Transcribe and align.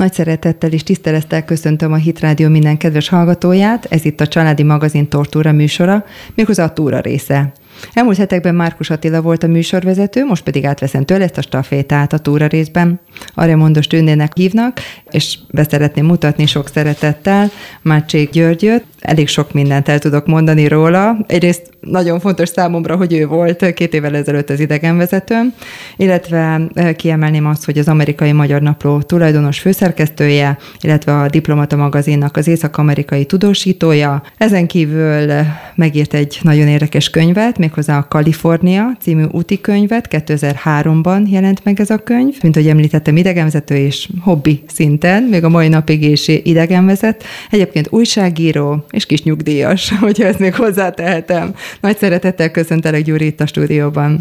Nagy 0.00 0.12
szeretettel 0.12 0.70
és 0.72 0.82
tisztelettel 0.82 1.44
köszöntöm 1.44 1.92
a 1.92 1.96
Hit 1.96 2.20
Rádió 2.20 2.48
minden 2.48 2.76
kedves 2.76 3.08
hallgatóját. 3.08 3.84
Ez 3.84 4.04
itt 4.04 4.20
a 4.20 4.26
Családi 4.26 4.62
Magazin 4.62 5.08
Tortúra 5.08 5.52
műsora, 5.52 6.04
méghozzá 6.34 6.64
a 6.64 6.72
túra 6.72 7.00
része. 7.00 7.52
Elmúlt 7.92 8.16
hetekben 8.16 8.54
Márkus 8.54 8.90
Attila 8.90 9.20
volt 9.20 9.42
a 9.42 9.46
műsorvezető, 9.46 10.24
most 10.24 10.42
pedig 10.42 10.64
átveszem 10.64 11.04
tőle 11.04 11.24
ezt 11.24 11.38
a 11.38 11.42
stafétát 11.42 12.12
a 12.12 12.18
túra 12.18 12.46
részben. 12.46 13.00
Mondos 13.34 13.86
Tündének 13.86 14.32
hívnak, 14.36 14.80
és 15.10 15.38
be 15.50 15.66
szeretném 15.70 16.06
mutatni 16.06 16.46
sok 16.46 16.68
szeretettel 16.68 17.50
Mácsék 17.82 18.30
Györgyöt. 18.30 18.84
Elég 19.00 19.28
sok 19.28 19.52
mindent 19.52 19.88
el 19.88 19.98
tudok 19.98 20.26
mondani 20.26 20.68
róla. 20.68 21.16
Egyrészt 21.26 21.70
nagyon 21.80 22.20
fontos 22.20 22.48
számomra, 22.48 22.96
hogy 22.96 23.12
ő 23.12 23.26
volt 23.26 23.72
két 23.72 23.94
évvel 23.94 24.16
ezelőtt 24.16 24.50
az 24.50 24.60
idegenvezetőm, 24.60 25.54
illetve 25.96 26.60
eh, 26.74 26.92
kiemelném 26.92 27.46
azt, 27.46 27.64
hogy 27.64 27.78
az 27.78 27.88
amerikai 27.88 28.32
Magyar 28.32 28.62
Napló 28.62 29.00
tulajdonos 29.00 29.58
főszerkesztője, 29.58 30.58
illetve 30.80 31.18
a 31.18 31.28
Diplomata 31.28 31.76
magazinnak 31.76 32.36
az 32.36 32.48
észak-amerikai 32.48 33.24
tudósítója. 33.24 34.22
Ezen 34.36 34.66
kívül 34.66 35.30
eh, 35.30 35.46
megírt 35.74 36.14
egy 36.14 36.38
nagyon 36.42 36.68
érdekes 36.68 37.10
könyvet, 37.10 37.58
méghozzá 37.58 37.98
a 37.98 38.08
Kalifornia 38.08 38.96
című 39.00 39.24
úti 39.30 39.60
könyvet, 39.60 40.08
2003-ban 40.10 41.30
jelent 41.30 41.64
meg 41.64 41.80
ez 41.80 41.90
a 41.90 41.98
könyv. 41.98 42.34
Mint 42.42 42.56
ahogy 42.56 42.68
említettem, 42.68 43.16
idegenvezető 43.16 43.76
és 43.76 44.08
hobbi 44.20 44.62
szinten, 44.66 45.22
még 45.22 45.44
a 45.44 45.48
mai 45.48 45.68
napig 45.68 46.02
is 46.02 46.28
idegenvezet. 46.28 47.24
Egyébként 47.50 47.86
újságíró 47.90 48.84
és 48.90 49.06
kis 49.06 49.22
nyugdíjas, 49.22 49.92
hogyha 50.00 50.24
ezt 50.24 50.38
még 50.38 50.54
hozzátehetem. 50.54 51.54
Nagy 51.80 51.98
szeretettel 51.98 52.50
köszöntelek 52.50 53.04
Gyuri 53.04 53.26
itt 53.26 53.40
a 53.40 53.46
stúdióban. 53.46 54.20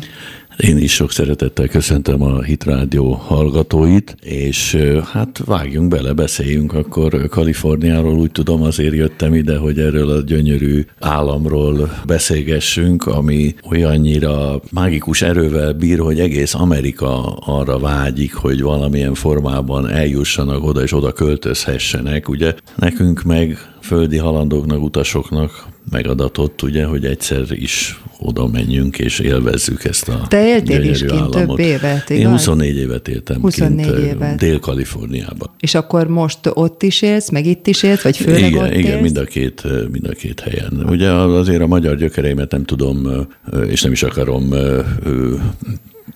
Én 0.60 0.78
is 0.78 0.94
sok 0.94 1.12
szeretettel 1.12 1.68
köszöntöm 1.68 2.22
a 2.22 2.42
Hit 2.42 2.64
Rádió 2.64 3.12
hallgatóit, 3.14 4.16
és 4.22 4.78
hát 5.12 5.42
vágjunk 5.46 5.88
bele, 5.88 6.14
beszéljünk 6.14 6.74
akkor 6.74 7.28
Kaliforniáról. 7.30 8.18
Úgy 8.18 8.32
tudom, 8.32 8.62
azért 8.62 8.94
jöttem 8.94 9.34
ide, 9.34 9.58
hogy 9.58 9.80
erről 9.80 10.10
a 10.10 10.22
gyönyörű 10.22 10.86
államról 11.00 12.02
beszélgessünk, 12.06 13.06
ami 13.06 13.56
olyannyira 13.72 14.62
mágikus 14.72 15.22
erővel 15.22 15.74
bír, 15.74 16.00
hogy 16.00 16.20
egész 16.20 16.54
Amerika 16.54 17.24
arra 17.36 17.80
vágyik, 17.80 18.34
hogy 18.34 18.62
valamilyen 18.62 19.14
formában 19.14 19.90
eljussanak 19.90 20.64
oda 20.64 20.82
és 20.82 20.94
oda 20.94 21.12
költözhessenek. 21.12 22.30
Ugye 22.30 22.54
nekünk 22.76 23.24
meg 23.24 23.58
földi 23.82 24.18
halandóknak, 24.18 24.84
utasoknak 24.84 25.68
megadatott, 25.92 26.62
ugye, 26.62 26.86
hogy 26.86 27.06
egyszer 27.06 27.46
is 27.50 28.02
oda 28.20 28.48
menjünk 28.48 29.00
és 29.00 29.20
élvezzük 29.20 29.84
ezt 29.84 30.10
a 30.10 30.26
Te 30.28 30.48
éltél 30.48 30.84
is 30.84 31.00
kint 31.00 31.12
államot. 31.12 31.32
több 31.32 31.60
évet, 31.60 32.10
igaz? 32.10 32.22
Én 32.24 32.30
24 32.30 32.78
évet 32.78 33.08
éltem 33.08 33.42
24 33.42 33.86
kint 33.86 33.98
évet. 33.98 34.38
Dél-Kaliforniában. 34.38 35.50
És 35.60 35.76
akkor 35.76 36.08
most 36.08 36.40
ott 36.54 36.84
is 36.84 37.02
élsz, 37.02 37.30
meg 37.30 37.46
itt 37.46 37.68
is 37.68 37.84
élsz, 37.84 38.02
vagy 38.02 38.18
főleg 38.18 38.52
igen, 38.52 38.64
ott 38.64 38.74
Igen, 38.74 38.92
élsz? 38.92 39.02
mind 39.02 39.18
a, 39.18 39.24
két, 39.24 39.64
mind 39.92 40.06
a 40.08 40.14
két 40.14 40.40
helyen. 40.40 40.84
Ugye 40.88 41.12
azért 41.12 41.62
a 41.62 41.68
magyar 41.68 41.96
gyökereimet 41.96 42.52
nem 42.52 42.66
tudom, 42.66 43.28
és 43.68 43.82
nem 43.82 43.92
is 43.92 44.04
akarom 44.04 44.54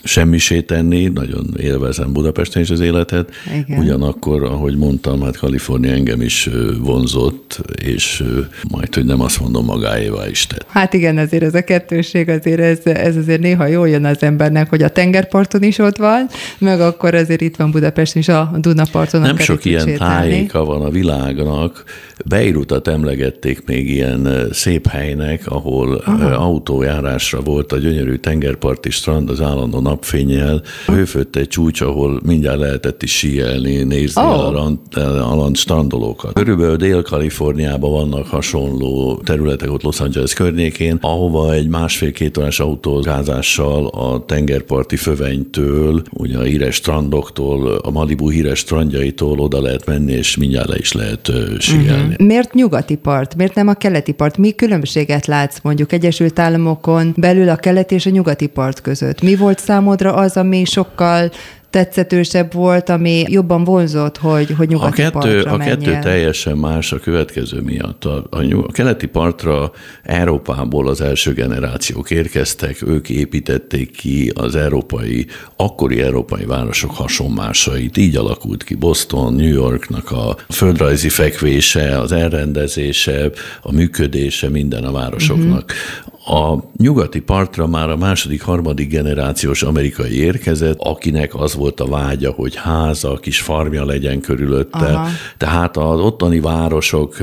semmisé 0.04 0.62
tenni, 0.62 1.08
nagyon 1.08 1.46
élvezem 1.60 2.14
Budapesten 2.14 2.62
is 2.62 2.70
az 2.70 2.80
életet. 2.80 3.32
Igen. 3.66 3.80
Ugyanakkor, 3.80 4.44
ahogy 4.44 4.78
mondtam, 4.78 5.22
hát 5.22 5.38
Kalifornia 5.38 5.92
engem 5.92 6.22
is 6.22 6.50
vonzott, 6.80 7.62
és 7.84 8.24
majd, 8.70 8.96
hogy 8.96 9.06
nem 9.06 9.22
azt 9.22 9.40
mondom, 9.40 9.66
magáévá 9.66 10.28
is 10.28 10.48
tett. 10.48 10.66
Hát 10.68 10.94
igen, 10.94 11.18
azért 11.18 11.44
ez 11.44 11.54
a 11.54 11.64
kettőség, 11.64 12.30
azért 12.30 12.60
ez, 12.60 12.80
ez 12.84 13.16
azért 13.16 13.42
néha 13.42 13.66
jól 13.66 13.90
jön 13.90 14.06
az 14.06 14.24
embernek, 14.24 14.70
hogy 14.70 14.82
a 14.84 14.90
tengerparton 14.90 15.64
is 15.64 15.78
ott 15.78 15.98
van, 15.98 16.28
meg 16.58 16.82
akkor 16.82 17.16
azért 17.16 17.42
itt 17.42 17.56
van 17.56 17.72
Budapesten 17.72 18.22
is 18.22 18.28
a 18.28 18.52
Dunaparton. 18.58 19.22
Nem 19.22 19.38
sok 19.38 19.66
ilyen 19.66 19.98
tájéka 19.98 20.66
van 20.66 20.82
a 20.82 20.90
világnak. 20.90 21.84
Beirutat 22.24 22.88
emlegették 22.88 23.66
még 23.66 23.90
ilyen 23.90 24.48
szép 24.52 24.88
helynek, 24.88 25.48
ahol 25.48 26.02
Aha. 26.06 26.26
autójárásra 26.26 27.42
volt 27.42 27.72
a 27.72 27.78
gyönyörű 27.78 28.16
tengerparti 28.16 28.90
strand 28.90 29.30
az 29.30 29.42
állandó 29.42 29.80
napfényjel. 29.80 30.62
Hőfött 30.86 31.36
egy 31.36 31.48
csúcs, 31.48 31.82
ahol 31.82 32.20
mindjárt 32.26 32.60
lehetett 32.60 33.04
is 33.04 33.18
síelni, 33.18 33.84
nézni 33.84 34.22
oh. 34.22 34.48
a, 34.48 34.52
rand, 34.52 34.78
a 34.96 35.36
rand 35.36 35.56
strandolókat. 35.56 36.34
Körülbelül 36.34 36.76
Dél-Kaliforniában 36.76 37.92
vannak 37.92 38.28
hasonló 38.28 39.22
területek 39.24 39.72
ott 39.72 39.84
Los 39.84 40.00
Angeles 40.00 40.34
környékén, 40.34 40.98
ahova 41.02 41.54
egy 41.54 41.68
másfél-két 41.68 42.38
órás 42.38 42.60
autózázással 42.60 43.88
a 43.88 44.26
tengerparti 44.26 44.96
fövenytől, 44.96 46.02
ugye 46.12 46.38
a 46.38 46.42
híres 46.42 46.76
strandoktól, 46.76 47.76
a 47.76 47.92
Malibu 47.92 48.30
híres 48.30 48.60
strandjaitól 48.60 49.40
oda 49.40 49.62
lehet 49.62 49.86
menni, 49.86 50.12
és 50.12 50.38
mindjárt 50.38 50.68
le 50.68 50.78
is 50.78 50.92
lehet 50.92 51.32
síelni. 51.60 52.02
Uh-huh. 52.02 52.13
Miért 52.18 52.54
nyugati 52.54 52.96
part? 52.96 53.36
Miért 53.36 53.56
nem 53.56 53.68
a 53.68 53.74
keleti 53.74 54.12
part? 54.12 54.38
Mi 54.38 54.52
különbséget 54.52 55.26
látsz 55.26 55.60
mondjuk 55.62 55.92
Egyesült 55.92 56.40
Államokon 56.40 57.14
belül 57.18 57.50
a 57.50 57.56
keleti 57.56 57.96
és 57.96 58.06
a 58.06 58.10
nyugati 58.10 58.48
part 58.48 58.82
között? 58.82 59.22
Mi 59.22 59.36
volt 59.36 59.60
számodra 59.60 60.14
az, 60.14 60.38
ami 60.38 60.66
sokkal 60.66 61.32
tetszetősebb 61.74 62.54
volt, 62.54 62.90
ami 62.90 63.26
jobban 63.28 63.64
vonzott, 63.64 64.18
hogy, 64.18 64.54
hogy 64.58 64.68
nyugati 64.68 65.02
a 65.02 65.10
kettő, 65.10 65.42
partra 65.44 65.52
A 65.52 65.58
kettő 65.58 66.00
teljesen 66.02 66.58
más 66.58 66.92
a 66.92 67.00
következő 67.00 67.62
miatt. 67.62 68.06
A, 68.06 68.24
a, 68.30 68.38
a 68.68 68.72
keleti 68.72 69.08
partra 69.08 69.72
Európából 70.04 70.88
az 70.88 71.02
első 71.02 71.34
generációk 71.34 72.12
érkeztek, 72.12 72.88
ők 72.88 73.10
építették 73.10 73.92
ki 73.92 74.32
az 74.36 74.56
európai, 74.56 75.26
akkori 75.56 76.02
európai 76.02 76.46
városok 76.46 76.92
hasonmásait. 76.92 77.98
Így 77.98 78.16
alakult 78.16 78.64
ki 78.64 78.76
Boston, 78.76 79.34
New 79.34 79.54
Yorknak 79.54 80.12
a 80.12 80.38
földrajzi 80.50 81.10
fekvése, 81.10 82.00
az 82.00 82.12
elrendezése, 82.12 83.30
a 83.62 83.72
működése 83.72 84.50
minden 84.50 84.84
a 84.84 84.92
városoknak. 84.92 85.72
Uh-huh. 85.72 86.12
A 86.26 86.64
nyugati 86.78 87.20
partra 87.20 87.68
már 87.68 87.90
a 87.90 87.98
második, 87.98 88.42
harmadik 88.42 88.90
generációs 88.90 89.64
amerikai 89.64 90.20
érkezett, 90.20 90.78
akinek 90.80 91.36
az 91.36 91.56
volt 91.56 91.63
a 91.80 91.88
vágya, 91.88 92.32
hogy 92.32 92.56
háza, 92.56 93.18
kis 93.22 93.40
farmja 93.40 93.86
legyen 93.86 94.22
körülötte. 94.22 94.78
Aha. 94.78 95.08
Tehát 95.38 95.78
az 95.78 96.00
ottani 96.00 96.40
városok, 96.40 97.18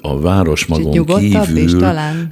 a 0.00 0.20
város 0.20 0.66
magon 0.66 1.04
kívül 1.04 1.84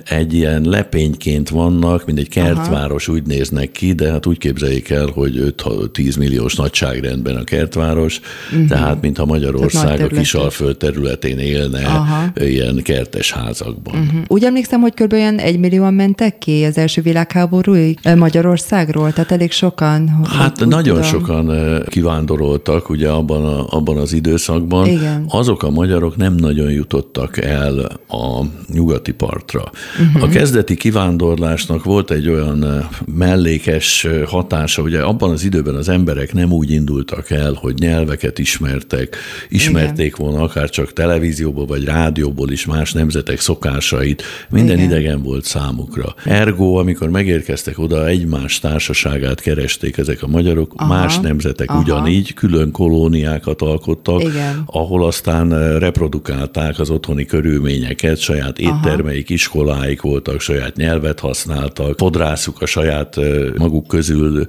egy 0.05 0.35
ilyen 0.35 0.63
lepényként 0.63 1.49
vannak, 1.49 2.07
mint 2.07 2.19
egy 2.19 2.29
kertváros 2.29 3.09
Aha. 3.09 3.17
úgy 3.17 3.27
néznek 3.27 3.71
ki, 3.71 3.93
de 3.93 4.11
hát 4.11 4.27
úgy 4.27 4.39
képzeljék 4.39 4.91
el, 4.91 5.07
hogy 5.15 5.55
5-10 5.57 6.19
milliós 6.19 6.55
nagyságrendben 6.55 7.37
a 7.37 7.45
kertváros, 7.45 8.21
uh-huh. 8.53 8.69
tehát 8.69 9.01
mintha 9.01 9.25
Magyarország 9.25 10.01
a 10.01 10.07
Kisalföld 10.07 10.77
területén 10.77 11.39
élne 11.39 11.87
Aha. 11.87 12.33
ilyen 12.35 12.81
kertes 12.83 13.33
házakban. 13.33 13.95
Uh-huh. 13.95 14.21
Úgy 14.27 14.45
emlékszem, 14.45 14.81
hogy 14.81 14.95
kb. 14.95 15.13
olyan 15.13 15.39
egy 15.39 15.59
millióan 15.59 15.95
mentek 15.95 16.39
ki 16.39 16.65
az 16.65 16.79
első 16.79 17.03
világháborúig 17.03 17.99
Magyarországról? 18.17 19.13
Tehát 19.13 19.33
elég 19.33 19.53
sokan? 19.53 20.27
Hát 20.39 20.65
nagyon 20.65 20.95
tudom. 20.95 21.03
sokan 21.03 21.51
kivándoroltak 21.87 22.89
ugye 22.89 23.09
abban, 23.09 23.45
a, 23.45 23.67
abban 23.69 23.97
az 23.97 24.13
időszakban. 24.13 24.87
Igen. 24.87 25.25
Azok 25.29 25.63
a 25.63 25.71
magyarok 25.71 26.17
nem 26.17 26.35
nagyon 26.35 26.71
jutottak 26.71 27.37
el 27.39 27.79
a 28.09 28.45
nyugati 28.73 29.13
partra. 29.13 29.71
Uh-huh. 30.01 30.23
A 30.23 30.29
kezdeti 30.29 30.75
kivándorlásnak 30.75 31.85
volt 31.85 32.11
egy 32.11 32.29
olyan 32.29 32.89
mellékes 33.15 34.07
hatása, 34.27 34.83
ugye 34.83 35.01
abban 35.01 35.31
az 35.31 35.45
időben 35.45 35.75
az 35.75 35.89
emberek 35.89 36.33
nem 36.33 36.53
úgy 36.53 36.71
indultak 36.71 37.31
el, 37.31 37.53
hogy 37.53 37.75
nyelveket 37.79 38.39
ismertek, 38.39 39.17
ismerték 39.49 40.07
Igen. 40.07 40.27
volna 40.27 40.43
akár 40.43 40.71
csak 40.71 40.93
televízióból 40.93 41.67
vagy 41.67 41.85
rádióból 41.85 42.51
is 42.51 42.67
más 42.67 42.93
nemzetek 42.93 43.41
szokásait, 43.41 44.23
minden 44.51 44.77
Igen. 44.77 44.91
idegen 44.91 45.23
volt 45.23 45.45
számukra. 45.45 46.15
Ergo, 46.25 46.75
amikor 46.75 47.09
megérkeztek 47.11 47.79
oda, 47.79 48.07
egymás 48.07 48.59
társaságát 48.59 49.41
keresték 49.41 49.97
ezek 49.97 50.23
a 50.23 50.27
magyarok, 50.27 50.73
Aha. 50.77 50.95
más 50.95 51.19
nemzetek 51.43 51.71
Aha. 51.71 51.81
ugyanígy, 51.81 52.35
külön 52.35 52.71
kolóniákat 52.71 53.63
alkottak, 53.63 54.21
Igen. 54.21 54.63
ahol 54.67 55.07
aztán 55.07 55.53
eh, 55.53 55.79
reprodukálták 55.79 56.79
az 56.79 56.91
otthoni 56.91 57.25
körülményeket, 57.25 58.19
saját 58.19 58.59
éttermeik, 58.59 59.25
Aha. 59.25 59.35
iskoláik 59.35 60.01
voltak, 60.01 60.41
saját 60.41 60.77
nyelvet 60.77 61.21
használtak, 61.21 61.99
fodrászuk 61.99 62.63
a 62.63 62.67
saját 62.67 63.17
eh, 63.17 63.25
maguk 63.57 63.87
közül 63.87 64.47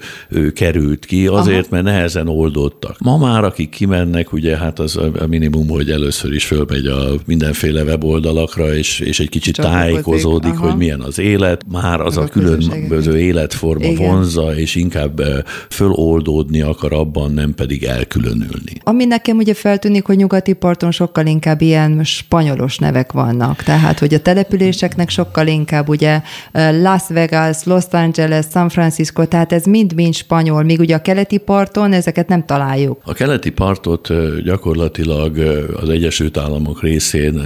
került 0.53 1.05
ki, 1.05 1.27
azért, 1.27 1.57
Aha. 1.57 1.67
mert 1.69 1.83
nehezen 1.83 2.27
oldottak. 2.27 2.99
Ma 2.99 3.17
már, 3.17 3.43
akik 3.43 3.69
kimennek, 3.69 4.33
ugye 4.33 4.57
hát 4.57 4.79
az 4.79 4.97
a 4.97 5.27
minimum, 5.27 5.67
hogy 5.67 5.89
először 5.89 6.33
is 6.33 6.45
fölmegy 6.45 6.85
a 6.85 7.11
mindenféle 7.25 7.83
weboldalakra, 7.83 8.75
és, 8.75 8.99
és 8.99 9.19
egy 9.19 9.29
kicsit 9.29 9.55
tájékozódik, 9.55 10.53
hogy 10.53 10.75
milyen 10.75 11.01
az 11.01 11.19
élet, 11.19 11.61
már 11.71 12.01
az 12.01 12.17
a, 12.17 12.21
a 12.21 12.27
különböző 12.27 13.19
életforma 13.19 13.85
Igen. 13.85 14.07
vonza, 14.07 14.55
és 14.55 14.75
inkább 14.75 15.21
föloldódni 15.69 16.61
akar 16.73 16.93
abban, 16.93 17.31
nem 17.31 17.53
pedig 17.53 17.83
elkülönülni. 17.83 18.73
Ami 18.83 19.05
nekem 19.05 19.37
ugye 19.37 19.53
feltűnik, 19.53 20.05
hogy 20.05 20.17
nyugati 20.17 20.53
parton 20.53 20.91
sokkal 20.91 21.25
inkább 21.25 21.61
ilyen 21.61 22.03
spanyolos 22.03 22.77
nevek 22.77 23.11
vannak, 23.11 23.63
tehát 23.63 23.99
hogy 23.99 24.13
a 24.13 24.19
településeknek 24.19 25.09
sokkal 25.09 25.47
inkább 25.47 25.89
ugye 25.89 26.21
Las 26.51 27.01
Vegas, 27.07 27.63
Los 27.63 27.83
Angeles, 27.91 28.45
San 28.51 28.69
Francisco, 28.69 29.25
tehát 29.25 29.51
ez 29.51 29.65
mind-mind 29.65 30.13
spanyol, 30.13 30.63
míg 30.63 30.79
ugye 30.79 30.95
a 30.95 31.01
keleti 31.01 31.37
parton 31.37 31.93
ezeket 31.93 32.27
nem 32.27 32.45
találjuk. 32.45 33.01
A 33.03 33.13
keleti 33.13 33.49
partot 33.49 34.09
gyakorlatilag 34.43 35.37
az 35.81 35.89
Egyesült 35.89 36.37
Államok 36.37 36.81
részén 36.81 37.41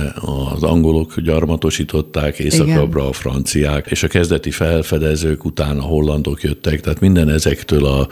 az 0.53 0.63
angolok 0.63 1.19
gyarmatosították, 1.19 2.39
északabbra 2.39 3.07
a 3.07 3.11
franciák, 3.13 3.87
és 3.89 4.03
a 4.03 4.07
kezdeti 4.07 4.51
felfedezők 4.51 5.45
után 5.45 5.77
a 5.77 5.81
hollandok 5.81 6.43
jöttek, 6.43 6.81
tehát 6.81 6.99
minden 6.99 7.29
ezektől 7.29 7.85
a 7.85 8.07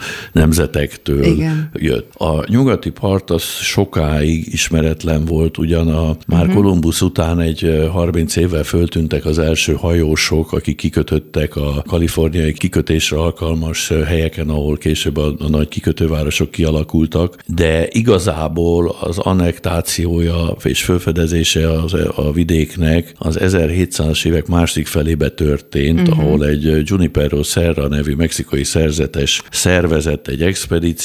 Igen. 1.08 1.70
jött. 1.74 2.14
A 2.14 2.50
nyugati 2.50 2.90
part 2.90 3.30
az 3.30 3.42
sokáig 3.42 4.52
ismeretlen 4.52 5.24
volt, 5.24 5.58
ugyan 5.58 5.88
a, 5.88 6.16
már 6.26 6.46
uh-huh. 6.46 7.00
után 7.00 7.40
egy 7.40 7.88
30 7.92 8.36
évvel 8.36 8.62
föltűntek 8.62 9.24
az 9.24 9.38
első 9.38 9.72
hajósok, 9.72 10.52
akik 10.52 10.76
kikötöttek 10.76 11.56
a 11.56 11.82
kaliforniai 11.86 12.52
kikötésre 12.52 13.18
alkalmas 13.18 13.88
helyeken, 14.06 14.48
ahol 14.48 14.76
később 14.76 15.16
a, 15.16 15.34
a 15.38 15.48
nagy 15.48 15.68
kikötővárosok 15.68 16.50
kialakultak, 16.50 17.36
de 17.46 17.88
igazából 17.90 18.96
az 19.00 19.18
annektációja 19.18 20.56
és 20.62 20.84
fölfedezése 20.84 21.70
az, 21.70 21.94
a 22.14 22.32
vidéknek 22.32 23.14
az 23.18 23.38
1700-as 23.40 24.26
évek 24.26 24.46
másik 24.46 24.86
felébe 24.86 25.28
történt, 25.28 26.00
uh-huh. 26.00 26.18
ahol 26.18 26.46
egy 26.46 26.88
Junipero 26.88 27.42
Serra 27.42 27.88
nevű 27.88 28.14
mexikai 28.14 28.64
szerzetes 28.64 29.42
szervezett 29.50 30.28
egy 30.28 30.42
expedíciót, 30.42 30.95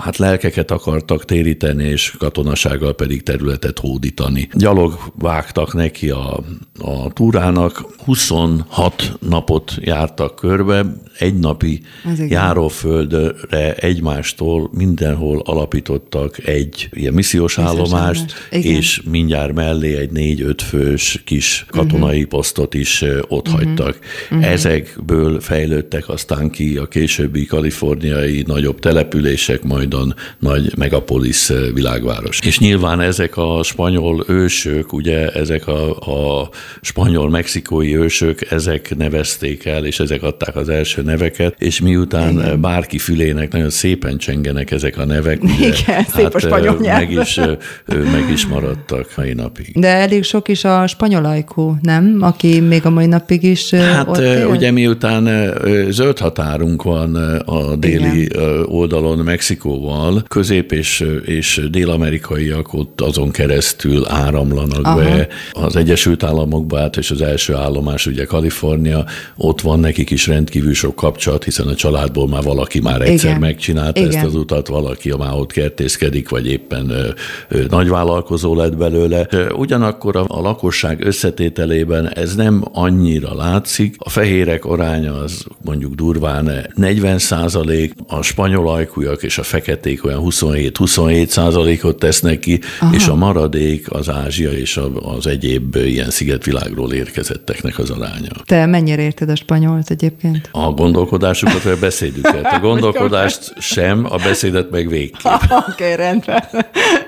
hát 0.00 0.16
lelkeket 0.16 0.70
akartak 0.70 1.24
téríteni, 1.24 1.84
és 1.84 2.14
katonasággal 2.18 2.94
pedig 2.94 3.22
területet 3.22 3.78
hódítani. 3.78 4.48
Gyalog 4.52 4.98
vágtak 5.18 5.74
neki 5.74 6.10
a, 6.10 6.40
a 6.78 7.12
túrának, 7.12 7.94
26 8.04 9.18
napot 9.20 9.74
jártak 9.80 10.34
körbe, 10.34 10.84
egy 11.18 11.38
napi 11.38 11.80
járóföldre 12.28 13.72
egymástól 13.74 14.70
mindenhol 14.72 15.42
alapítottak 15.44 16.46
egy 16.46 16.88
ilyen 16.92 17.12
missziós 17.12 17.58
állomást, 17.58 18.48
és 18.50 19.02
mindjárt 19.10 19.52
mellé 19.54 19.96
egy 19.96 20.10
négy-öt 20.10 20.62
fős 20.62 21.22
kis 21.24 21.66
katonai 21.70 22.16
uh-huh. 22.16 22.30
posztot 22.30 22.74
is 22.74 23.04
ott 23.28 23.48
uh-huh. 23.48 23.64
hagytak. 23.64 23.98
Uh-huh. 24.30 24.50
Ezekből 24.50 25.40
fejlődtek 25.40 26.08
aztán 26.08 26.50
ki 26.50 26.76
a 26.76 26.86
későbbi 26.86 27.46
kaliforniai 27.46 28.42
nagyobb 28.46 28.78
települések, 28.84 29.62
majd 29.62 29.94
a 29.94 30.14
nagy 30.38 30.72
megapolis 30.76 31.52
világváros. 31.74 32.38
És 32.46 32.58
nyilván 32.58 33.00
ezek 33.00 33.36
a 33.36 33.60
spanyol 33.62 34.24
ősök, 34.28 34.92
ugye 34.92 35.28
ezek 35.28 35.66
a, 35.66 35.90
a 35.96 36.48
spanyol-mexikói 36.80 37.96
ősök, 37.96 38.50
ezek 38.50 38.96
nevezték 38.96 39.64
el, 39.64 39.84
és 39.84 40.00
ezek 40.00 40.22
adták 40.22 40.56
az 40.56 40.68
első 40.68 41.02
neveket, 41.02 41.54
és 41.58 41.80
miután 41.80 42.32
Igen. 42.32 42.60
bárki 42.60 42.98
fülének 42.98 43.52
nagyon 43.52 43.70
szépen 43.70 44.18
csengenek 44.18 44.70
ezek 44.70 44.98
a 44.98 45.04
nevek, 45.04 45.42
ugye, 45.42 45.66
Igen, 45.66 45.94
hát, 45.94 46.08
szép 46.08 46.34
a 46.34 46.38
spanyol 46.38 46.76
nyelv. 46.80 46.98
meg 46.98 47.10
is, 47.10 47.40
meg 47.86 48.30
is 48.32 48.46
maradtak 48.46 49.08
mai 49.16 49.32
napig. 49.32 49.72
De 49.74 49.88
elég 49.88 50.22
sok 50.22 50.48
is 50.48 50.64
a 50.64 50.86
spanyol 50.86 51.24
ajkú, 51.24 51.76
nem? 51.82 52.18
Aki 52.20 52.60
még 52.60 52.86
a 52.86 52.90
mai 52.90 53.06
napig 53.06 53.42
is 53.42 53.70
Hát 53.70 54.08
ott 54.08 54.18
él? 54.18 54.46
ugye 54.46 54.70
miután 54.70 55.52
zöld 55.90 56.18
határunk 56.18 56.82
van 56.82 57.14
a 57.44 57.76
déli 57.76 58.22
Igen. 58.22 58.72
Oldalon 58.74 59.18
Mexikóval, 59.18 60.22
közép- 60.28 60.72
és, 60.72 61.04
és 61.24 61.66
dél-amerikaiak 61.70 62.72
ott 62.72 63.00
azon 63.00 63.30
keresztül 63.30 64.06
áramlanak 64.06 64.86
Aha. 64.86 64.96
be 64.96 65.28
az 65.52 65.76
Egyesült 65.76 66.22
Államokba 66.22 66.80
át, 66.80 66.96
és 66.96 67.10
az 67.10 67.22
első 67.22 67.54
állomás 67.54 68.06
ugye 68.06 68.24
Kalifornia, 68.24 69.04
ott 69.36 69.60
van 69.60 69.80
nekik 69.80 70.10
is 70.10 70.26
rendkívül 70.26 70.74
sok 70.74 70.94
kapcsolat, 70.96 71.44
hiszen 71.44 71.66
a 71.66 71.74
családból 71.74 72.28
már 72.28 72.42
valaki 72.42 72.80
már 72.80 73.00
egyszer 73.02 73.28
Igen. 73.30 73.40
megcsinálta 73.40 74.00
Igen. 74.00 74.12
ezt 74.14 74.24
az 74.24 74.34
utat, 74.34 74.68
valaki 74.68 75.12
már 75.18 75.32
ott 75.32 75.52
kertészkedik, 75.52 76.28
vagy 76.28 76.46
éppen 76.46 76.90
ö, 76.90 77.08
ö, 77.48 77.64
nagyvállalkozó 77.68 78.54
lett 78.54 78.76
belőle. 78.76 79.26
Ugyanakkor 79.56 80.16
a, 80.16 80.24
a 80.28 80.40
lakosság 80.40 81.04
összetételében 81.04 82.08
ez 82.08 82.34
nem 82.34 82.64
annyira 82.72 83.34
látszik. 83.34 83.94
A 83.98 84.08
fehérek 84.10 84.64
aránya 84.64 85.14
az 85.14 85.44
mondjuk 85.64 85.94
durván 85.94 86.70
40 86.74 87.18
százalék, 87.18 87.94
a 88.06 88.22
spanyol 88.22 88.63
ajkúak 88.66 89.22
és 89.22 89.38
a 89.38 89.42
feketék 89.42 90.04
olyan 90.04 90.22
27-27 90.24 91.26
százalékot 91.26 91.98
tesznek 91.98 92.38
ki, 92.38 92.60
Aha. 92.80 92.94
és 92.94 93.06
a 93.06 93.14
maradék 93.14 93.90
az 93.90 94.08
Ázsia 94.08 94.50
és 94.50 94.80
az 95.16 95.26
egyéb 95.26 95.76
ilyen 95.76 96.10
szigetvilágról 96.10 96.92
érkezetteknek 96.92 97.78
az 97.78 97.90
aránya. 97.90 98.30
Te 98.44 98.66
mennyire 98.66 99.02
érted 99.02 99.28
a 99.28 99.36
spanyolt 99.36 99.90
egyébként? 99.90 100.48
A 100.52 100.70
gondolkodásukat, 100.70 101.62
vagy 101.62 101.72
a 101.72 101.78
beszédüket. 101.78 102.44
A 102.44 102.58
gondolkodást 102.68 103.52
sem, 103.58 104.06
a 104.10 104.16
beszédet 104.16 104.70
meg 104.70 104.88
végképp. 104.88 105.32
Oké, 105.68 105.84
okay, 105.84 105.96
rendben. 105.96 106.44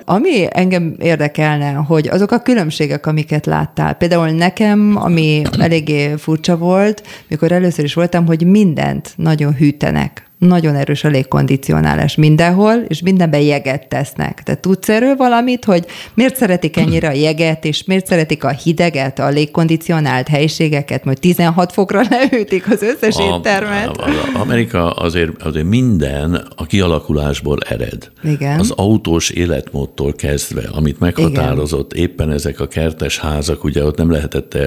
Ami 0.04 0.46
engem 0.50 0.96
érdekelne, 0.98 1.72
hogy 1.72 2.08
azok 2.08 2.30
a 2.30 2.38
különbségek, 2.38 3.06
amiket 3.06 3.46
láttál, 3.46 3.94
például 3.94 4.28
nekem, 4.28 4.96
ami 4.96 5.42
eléggé 5.58 6.14
furcsa 6.16 6.56
volt, 6.56 7.02
mikor 7.28 7.52
először 7.52 7.84
is 7.84 7.94
voltam, 7.94 8.26
hogy 8.26 8.46
mindent 8.46 9.12
nagyon 9.16 9.54
hűtenek 9.54 10.25
nagyon 10.38 10.74
erős 10.74 11.04
a 11.04 11.08
légkondicionálás 11.08 12.14
mindenhol, 12.14 12.74
és 12.88 13.00
mindenben 13.00 13.40
jeget 13.40 13.88
tesznek. 13.88 14.42
Te 14.42 14.54
tudsz 14.54 14.88
erről 14.88 15.16
valamit, 15.16 15.64
hogy 15.64 15.84
miért 16.14 16.36
szeretik 16.36 16.76
ennyire 16.76 17.08
a 17.08 17.12
jeget, 17.12 17.64
és 17.64 17.84
miért 17.84 18.06
szeretik 18.06 18.44
a 18.44 18.48
hideget, 18.50 19.18
a 19.18 19.28
légkondicionált 19.28 20.28
helységeket, 20.28 21.04
majd 21.04 21.20
16 21.20 21.72
fokra 21.72 22.02
leütik 22.30 22.70
az 22.70 22.82
összes 22.82 23.16
a, 23.16 23.22
éttermet? 23.22 23.96
A, 23.96 24.08
a, 24.08 24.40
Amerika 24.40 24.90
azért, 24.90 25.42
azért 25.42 25.66
minden 25.66 26.46
a 26.56 26.66
kialakulásból 26.66 27.58
ered. 27.68 28.10
Igen. 28.22 28.58
Az 28.58 28.70
autós 28.70 29.30
életmódtól 29.30 30.12
kezdve, 30.12 30.68
amit 30.72 30.98
meghatározott 30.98 31.92
Igen. 31.92 32.08
éppen 32.08 32.30
ezek 32.30 32.60
a 32.60 32.66
kertes 32.66 33.18
házak, 33.18 33.64
ugye 33.64 33.84
ott 33.84 33.96
nem 33.96 34.10
lehetett 34.10 34.58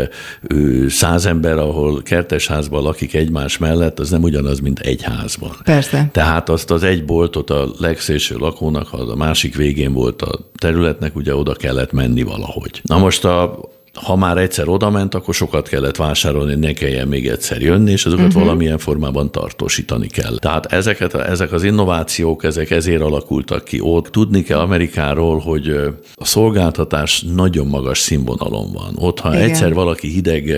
száz 0.87 1.25
ember, 1.25 1.57
ahol 1.57 2.01
kertes 2.01 2.47
házban 2.47 2.83
lakik 2.83 3.13
egymás 3.13 3.57
mellett, 3.57 3.99
az 3.99 4.09
nem 4.09 4.23
ugyanaz, 4.23 4.59
mint 4.59 4.79
egy 4.79 5.03
házban. 5.03 5.57
Persze. 5.63 6.09
Tehát 6.11 6.49
azt 6.49 6.71
az 6.71 6.83
egy 6.83 7.05
boltot 7.05 7.49
a 7.49 7.67
legszélső 7.77 8.35
lakónak, 8.37 8.87
ha 8.87 8.97
a 8.97 9.15
másik 9.15 9.55
végén 9.55 9.93
volt 9.93 10.21
a 10.21 10.39
területnek, 10.57 11.15
ugye 11.15 11.35
oda 11.35 11.53
kellett 11.53 11.91
menni 11.91 12.23
valahogy. 12.23 12.81
Na 12.83 12.97
most 12.97 13.25
a 13.25 13.59
ha 13.93 14.15
már 14.15 14.37
egyszer 14.37 14.67
odament, 14.67 15.15
akkor 15.15 15.33
sokat 15.33 15.67
kellett 15.67 15.95
vásárolni, 15.95 16.55
ne 16.55 16.73
kelljen 16.73 17.07
még 17.07 17.27
egyszer 17.27 17.61
jönni, 17.61 17.91
és 17.91 18.05
azokat 18.05 18.25
uh-huh. 18.25 18.41
valamilyen 18.41 18.77
formában 18.77 19.31
tartósítani 19.31 20.07
kell. 20.07 20.37
Tehát 20.37 20.65
ezeket, 20.65 21.13
ezek 21.13 21.51
az 21.51 21.63
innovációk, 21.63 22.43
ezek 22.43 22.71
ezért 22.71 23.01
alakultak 23.01 23.63
ki. 23.63 23.79
Ott 23.81 24.07
tudni 24.07 24.43
kell 24.43 24.59
Amerikáról, 24.59 25.39
hogy 25.39 25.67
a 26.15 26.25
szolgáltatás 26.25 27.25
nagyon 27.35 27.67
magas 27.67 27.99
színvonalon 27.99 28.71
van. 28.71 28.93
Ott, 28.95 29.19
ha 29.19 29.33
Igen. 29.33 29.49
egyszer 29.49 29.73
valaki 29.73 30.07
hideg 30.07 30.53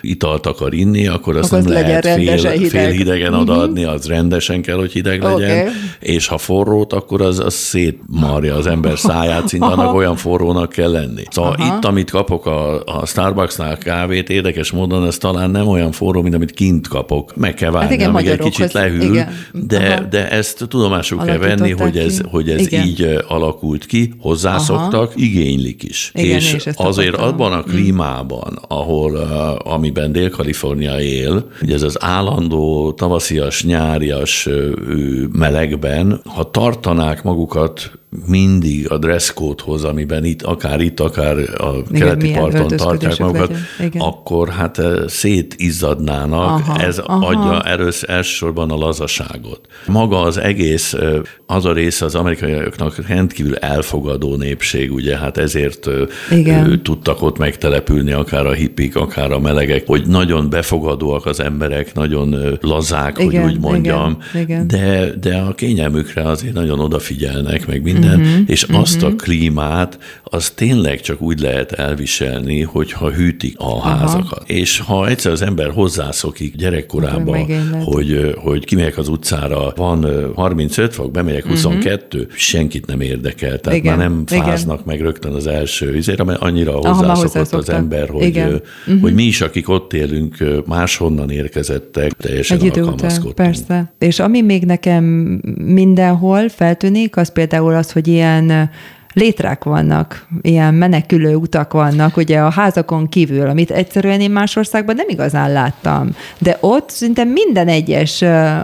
italt 0.00 0.46
akar 0.46 0.74
inni, 0.74 1.06
akkor 1.06 1.36
azt 1.36 1.52
akkor 1.52 1.64
nem 1.64 1.72
lehet 1.72 2.04
fél, 2.04 2.16
hideg. 2.16 2.60
fél 2.60 2.90
hidegen 2.90 3.32
uh-huh. 3.32 3.40
odaadni, 3.40 3.84
az 3.84 4.06
rendesen 4.06 4.62
kell, 4.62 4.76
hogy 4.76 4.92
hideg 4.92 5.22
legyen, 5.22 5.60
okay. 5.60 5.72
és 6.00 6.26
ha 6.26 6.38
forrót, 6.38 6.92
akkor 6.92 7.20
az, 7.20 7.38
az 7.38 7.54
szétmarja 7.54 8.54
az 8.54 8.66
ember 8.66 8.98
száját, 9.08 9.48
szinte 9.48 9.66
annak 9.66 9.94
olyan 9.94 10.16
forrónak 10.16 10.68
kell 10.68 10.90
lenni. 10.90 11.22
Szóval 11.30 11.56
Aha. 11.58 11.76
itt, 11.76 11.84
amit 11.84 12.10
kapok 12.10 12.46
a 12.46 12.73
a 12.84 13.06
Starbucksnál 13.06 13.78
kávét 13.78 14.30
érdekes 14.30 14.70
módon 14.70 15.06
ez 15.06 15.18
talán 15.18 15.50
nem 15.50 15.68
olyan 15.68 15.92
forró, 15.92 16.22
mint 16.22 16.34
amit 16.34 16.50
kint 16.50 16.88
kapok. 16.88 17.36
Meg 17.36 17.54
kell 17.54 17.70
várni, 17.70 17.88
hát 17.88 17.96
igen, 17.96 18.14
amíg 18.14 18.26
egy 18.26 18.38
kicsit 18.38 18.72
lehűl, 18.72 19.02
igen. 19.02 19.28
de, 19.52 20.06
de 20.10 20.30
ezt 20.30 20.64
tudomásul 20.68 21.24
kell 21.24 21.38
venni, 21.38 21.70
hogy 21.70 21.98
ez, 21.98 22.20
hogy 22.30 22.50
ez 22.50 22.72
így 22.72 23.18
alakult 23.28 23.86
ki, 23.86 24.12
hozzászoktak, 24.18 25.08
Aha. 25.10 25.12
igénylik 25.16 25.82
is. 25.82 26.10
Igen, 26.14 26.36
és, 26.36 26.52
és 26.52 26.66
azért 26.74 27.16
abban 27.16 27.52
a 27.52 27.58
mm. 27.58 27.70
klímában, 27.70 28.58
ahol, 28.68 29.16
amiben 29.64 30.12
Dél-Kalifornia 30.12 31.00
él, 31.00 31.46
ugye 31.62 31.74
ez 31.74 31.82
az 31.82 31.96
állandó 32.00 32.92
tavaszias, 32.92 33.64
nyárias 33.64 34.48
melegben, 35.32 36.20
ha 36.24 36.50
tartanák 36.50 37.22
magukat 37.22 37.90
mindig 38.26 38.90
a 38.90 38.98
dresscode-hoz, 38.98 39.84
amiben 39.84 40.24
itt, 40.24 40.42
akár 40.42 40.80
itt, 40.80 41.00
akár 41.00 41.36
a 41.38 41.72
Igen, 41.90 42.00
keleti 42.00 42.32
parton 42.32 42.66
tartják 42.66 43.18
magukat, 43.18 43.52
akkor 43.98 44.48
hát 44.48 44.80
szétizzadnának. 45.06 46.48
Aha, 46.48 46.80
Ez 46.80 46.98
aha. 46.98 47.26
adja 47.26 47.62
erős 47.62 48.02
elsősorban 48.02 48.70
a 48.70 48.76
lazaságot. 48.76 49.60
Maga 49.86 50.20
az 50.20 50.38
egész, 50.38 50.96
az 51.46 51.64
a 51.64 51.72
része 51.72 52.04
az 52.04 52.14
amerikaiaknak 52.14 53.06
rendkívül 53.06 53.56
elfogadó 53.56 54.36
népség, 54.36 54.92
ugye, 54.92 55.16
hát 55.16 55.36
ezért 55.36 55.88
Igen. 56.30 56.82
tudtak 56.82 57.22
ott 57.22 57.38
megtelepülni, 57.38 58.12
akár 58.12 58.46
a 58.46 58.52
hippik, 58.52 58.96
akár 58.96 59.32
a 59.32 59.38
melegek, 59.38 59.86
hogy 59.86 60.06
nagyon 60.06 60.50
befogadóak 60.50 61.26
az 61.26 61.40
emberek, 61.40 61.94
nagyon 61.94 62.58
lazák, 62.60 63.18
Igen, 63.18 63.42
hogy 63.42 63.52
úgy 63.52 63.60
mondjam, 63.60 64.18
Igen, 64.34 64.42
Igen. 64.42 64.66
De, 64.66 65.10
de 65.20 65.36
a 65.36 65.54
kényelmükre 65.54 66.28
azért 66.28 66.54
nagyon 66.54 66.80
odafigyelnek, 66.80 67.66
meg 67.66 67.82
minden, 67.82 68.03
uh-huh, 68.06 68.38
és 68.46 68.62
uh-huh. 68.62 68.80
azt 68.80 69.02
a 69.02 69.14
klímát, 69.14 69.98
az 70.24 70.50
tényleg 70.50 71.00
csak 71.00 71.20
úgy 71.20 71.40
lehet 71.40 71.72
elviselni, 71.72 72.62
hogyha 72.62 73.10
hűtik 73.10 73.58
a 73.58 73.64
Aha. 73.64 73.88
házakat. 73.88 74.42
És 74.46 74.78
ha 74.78 75.08
egyszer 75.08 75.32
az 75.32 75.42
ember 75.42 75.70
hozzászokik 75.70 76.56
gyerekkorában, 76.56 77.46
hogy, 77.84 78.34
hogy 78.36 78.64
kimegyek 78.64 78.98
az 78.98 79.08
utcára, 79.08 79.72
van 79.76 80.32
35 80.34 80.94
fok, 80.94 81.10
bemegyek 81.10 81.46
22, 81.46 82.18
uh-huh. 82.18 82.34
senkit 82.36 82.86
nem 82.86 83.00
érdekel, 83.00 83.58
tehát 83.60 83.78
Igen. 83.78 83.96
már 83.96 84.08
nem 84.08 84.26
fáznak 84.26 84.80
Igen. 84.80 84.96
meg 84.96 85.00
rögtön 85.00 85.32
az 85.32 85.46
első 85.46 85.96
izére, 85.96 86.24
mert 86.24 86.40
annyira 86.40 86.72
hozzászokott 86.72 87.52
az 87.52 87.68
ember, 87.68 88.08
hogy, 88.08 88.22
Igen. 88.22 88.52
Uh-huh. 88.86 89.00
hogy 89.00 89.14
mi 89.14 89.22
is, 89.22 89.40
akik 89.40 89.68
ott 89.68 89.92
élünk, 89.92 90.36
máshonnan 90.66 91.30
érkezettek, 91.30 92.12
teljesen 92.12 92.56
Egy 92.56 92.64
idő 92.64 92.82
után, 92.82 93.32
persze. 93.34 93.92
És 93.98 94.18
ami 94.18 94.42
még 94.42 94.64
nekem 94.64 95.04
mindenhol 95.64 96.48
feltűnik, 96.48 97.16
az 97.16 97.32
például 97.32 97.74
az, 97.74 97.92
hogy 97.94 98.08
ilyen 98.08 98.70
létrák 99.14 99.64
vannak, 99.64 100.26
ilyen 100.40 100.74
menekülő 100.74 101.34
utak 101.34 101.72
vannak, 101.72 102.16
ugye 102.16 102.40
a 102.40 102.50
házakon 102.50 103.08
kívül, 103.08 103.48
amit 103.48 103.70
egyszerűen 103.70 104.20
én 104.20 104.30
más 104.30 104.56
országban 104.56 104.94
nem 104.94 105.08
igazán 105.08 105.52
láttam. 105.52 106.08
De 106.38 106.56
ott 106.60 106.90
szinte 106.90 107.24
minden 107.24 107.68
egyes 107.68 108.22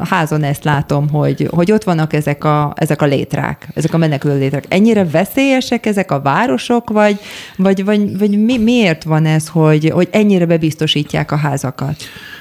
házon 0.08 0.42
ezt 0.42 0.64
látom, 0.64 1.08
hogy, 1.08 1.49
hogy 1.50 1.72
ott 1.72 1.84
vannak 1.84 2.12
ezek 2.12 2.44
a, 2.44 2.72
ezek 2.76 3.02
a 3.02 3.06
létrák, 3.06 3.68
ezek 3.75 3.94
a 3.94 3.99
menekülő 3.99 4.38
létrák. 4.38 4.64
Ennyire 4.68 5.04
veszélyesek 5.04 5.87
ezek 5.87 6.10
a 6.10 6.20
városok, 6.20 6.90
vagy, 6.90 7.18
vagy, 7.56 7.84
vagy, 7.84 8.18
vagy 8.18 8.44
mi, 8.44 8.58
miért 8.58 9.02
van 9.04 9.26
ez, 9.26 9.49
hogy, 9.49 9.90
hogy 9.90 10.08
ennyire 10.10 10.46
bebiztosítják 10.46 11.32
a 11.32 11.37
házakat? 11.37 11.96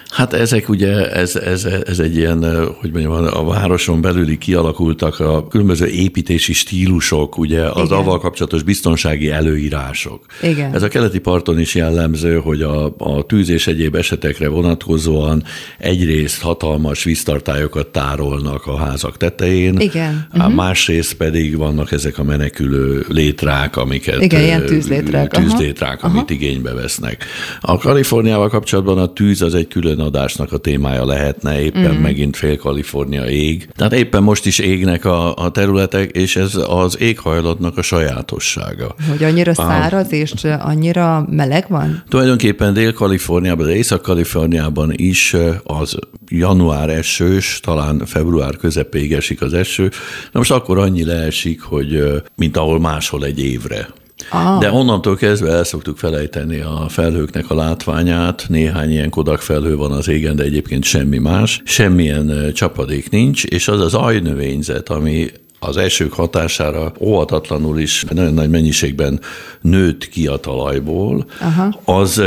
Hát 0.09 0.33
ezek 0.33 0.69
ugye, 0.69 1.11
ez, 1.11 1.35
ez, 1.35 1.67
ez 1.85 1.99
egy 1.99 2.15
ilyen, 2.15 2.65
hogy 2.79 2.91
mondjam, 2.91 3.11
a 3.13 3.43
városon 3.43 4.01
belüli 4.01 4.37
kialakultak 4.37 5.19
a 5.19 5.47
különböző 5.47 5.85
építési 5.85 6.53
stílusok, 6.53 7.37
ugye 7.37 7.61
az 7.61 7.85
Igen. 7.85 7.97
avval 7.97 8.19
kapcsolatos 8.19 8.63
biztonsági 8.63 9.29
előírások. 9.29 10.25
Igen. 10.41 10.73
Ez 10.73 10.83
a 10.83 10.87
keleti 10.87 11.19
parton 11.19 11.59
is 11.59 11.75
jellemző, 11.75 12.37
hogy 12.37 12.61
a, 12.61 12.95
a 12.97 13.25
tűz 13.25 13.49
és 13.49 13.67
egyéb 13.67 13.95
esetekre 13.95 14.47
vonatkozóan 14.47 15.43
egyrészt 15.77 16.41
hatalmas 16.41 17.03
víztartályokat 17.03 17.87
tárolnak 17.87 18.65
a 18.65 18.77
házak 18.77 19.17
tetején, 19.17 19.79
Igen. 19.79 20.27
Uh-huh. 20.33 20.53
másrészt 20.53 21.13
pedig 21.13 21.57
vannak 21.57 21.91
ezek 21.91 22.17
a 22.17 22.23
menekülő 22.23 23.05
létrák, 23.07 23.77
amiket... 23.77 24.21
Igen, 24.21 24.41
ilyen 24.41 24.65
tűzlétrák. 24.65 25.31
Tűzlétrák, 25.31 26.03
Aha. 26.03 26.13
amit 26.13 26.29
Aha. 26.29 26.33
igénybe 26.33 26.73
vesznek. 26.73 27.25
A 27.59 27.77
Kaliforniával 27.77 28.49
kapcsolatban 28.49 28.97
a 28.97 29.13
tűz 29.13 29.41
az 29.41 29.53
egy 29.53 29.67
külön 29.67 29.98
adásnak 29.99 30.51
a 30.51 30.57
témája 30.57 31.05
lehetne, 31.05 31.61
éppen 31.61 31.95
mm. 31.95 32.01
megint 32.01 32.37
fél 32.37 32.57
Kalifornia 32.57 33.25
ég. 33.25 33.69
Tehát 33.75 33.93
éppen 33.93 34.23
most 34.23 34.45
is 34.45 34.59
égnek 34.59 35.05
a, 35.05 35.35
a 35.35 35.51
területek, 35.51 36.11
és 36.11 36.35
ez 36.35 36.55
az 36.67 36.99
éghajlatnak 36.99 37.77
a 37.77 37.81
sajátossága. 37.81 38.95
Hogy 39.09 39.23
annyira 39.23 39.53
száraz 39.53 40.11
és 40.11 40.31
annyira 40.59 41.25
meleg 41.29 41.65
van? 41.69 42.03
Tulajdonképpen 42.09 42.73
Dél-Kaliforniában, 42.73 43.69
Észak-Kaliforniában 43.69 44.91
is 44.95 45.35
az 45.63 45.97
január 46.27 46.89
esős, 46.89 47.59
talán 47.63 48.01
február 48.05 48.55
közepéig 48.57 49.13
esik 49.13 49.41
az 49.41 49.53
eső. 49.53 49.89
Na 50.31 50.39
most 50.39 50.51
akkor 50.51 50.77
annyi 50.77 51.03
leesik, 51.03 51.61
hogy 51.61 52.03
mint 52.35 52.57
ahol 52.57 52.79
máshol 52.79 53.25
egy 53.25 53.43
évre. 53.43 53.87
Ah. 54.29 54.59
De 54.59 54.71
onnantól 54.71 55.15
kezdve 55.15 55.51
el 55.51 55.63
szoktuk 55.63 55.97
felejteni 55.97 56.59
a 56.59 56.85
felhőknek 56.89 57.49
a 57.49 57.55
látványát. 57.55 58.45
Néhány 58.47 58.91
ilyen 58.91 59.09
kodak 59.09 59.41
felhő 59.41 59.75
van 59.75 59.91
az 59.91 60.07
égen, 60.07 60.35
de 60.35 60.43
egyébként 60.43 60.83
semmi 60.83 61.17
más. 61.17 61.61
Semmilyen 61.65 62.51
csapadék 62.53 63.09
nincs, 63.09 63.43
és 63.43 63.67
az 63.67 63.81
az 63.81 63.93
ajnövényzet, 63.93 64.89
ami 64.89 65.27
az 65.59 65.77
esők 65.77 66.13
hatására 66.13 66.91
óhatatlanul 66.99 67.79
is 67.79 68.05
nagyon 68.09 68.33
nagy 68.33 68.49
mennyiségben 68.49 69.19
nőtt 69.61 70.09
ki 70.09 70.27
a 70.27 70.37
talajból, 70.37 71.25
Aha. 71.41 71.81
az 71.83 72.23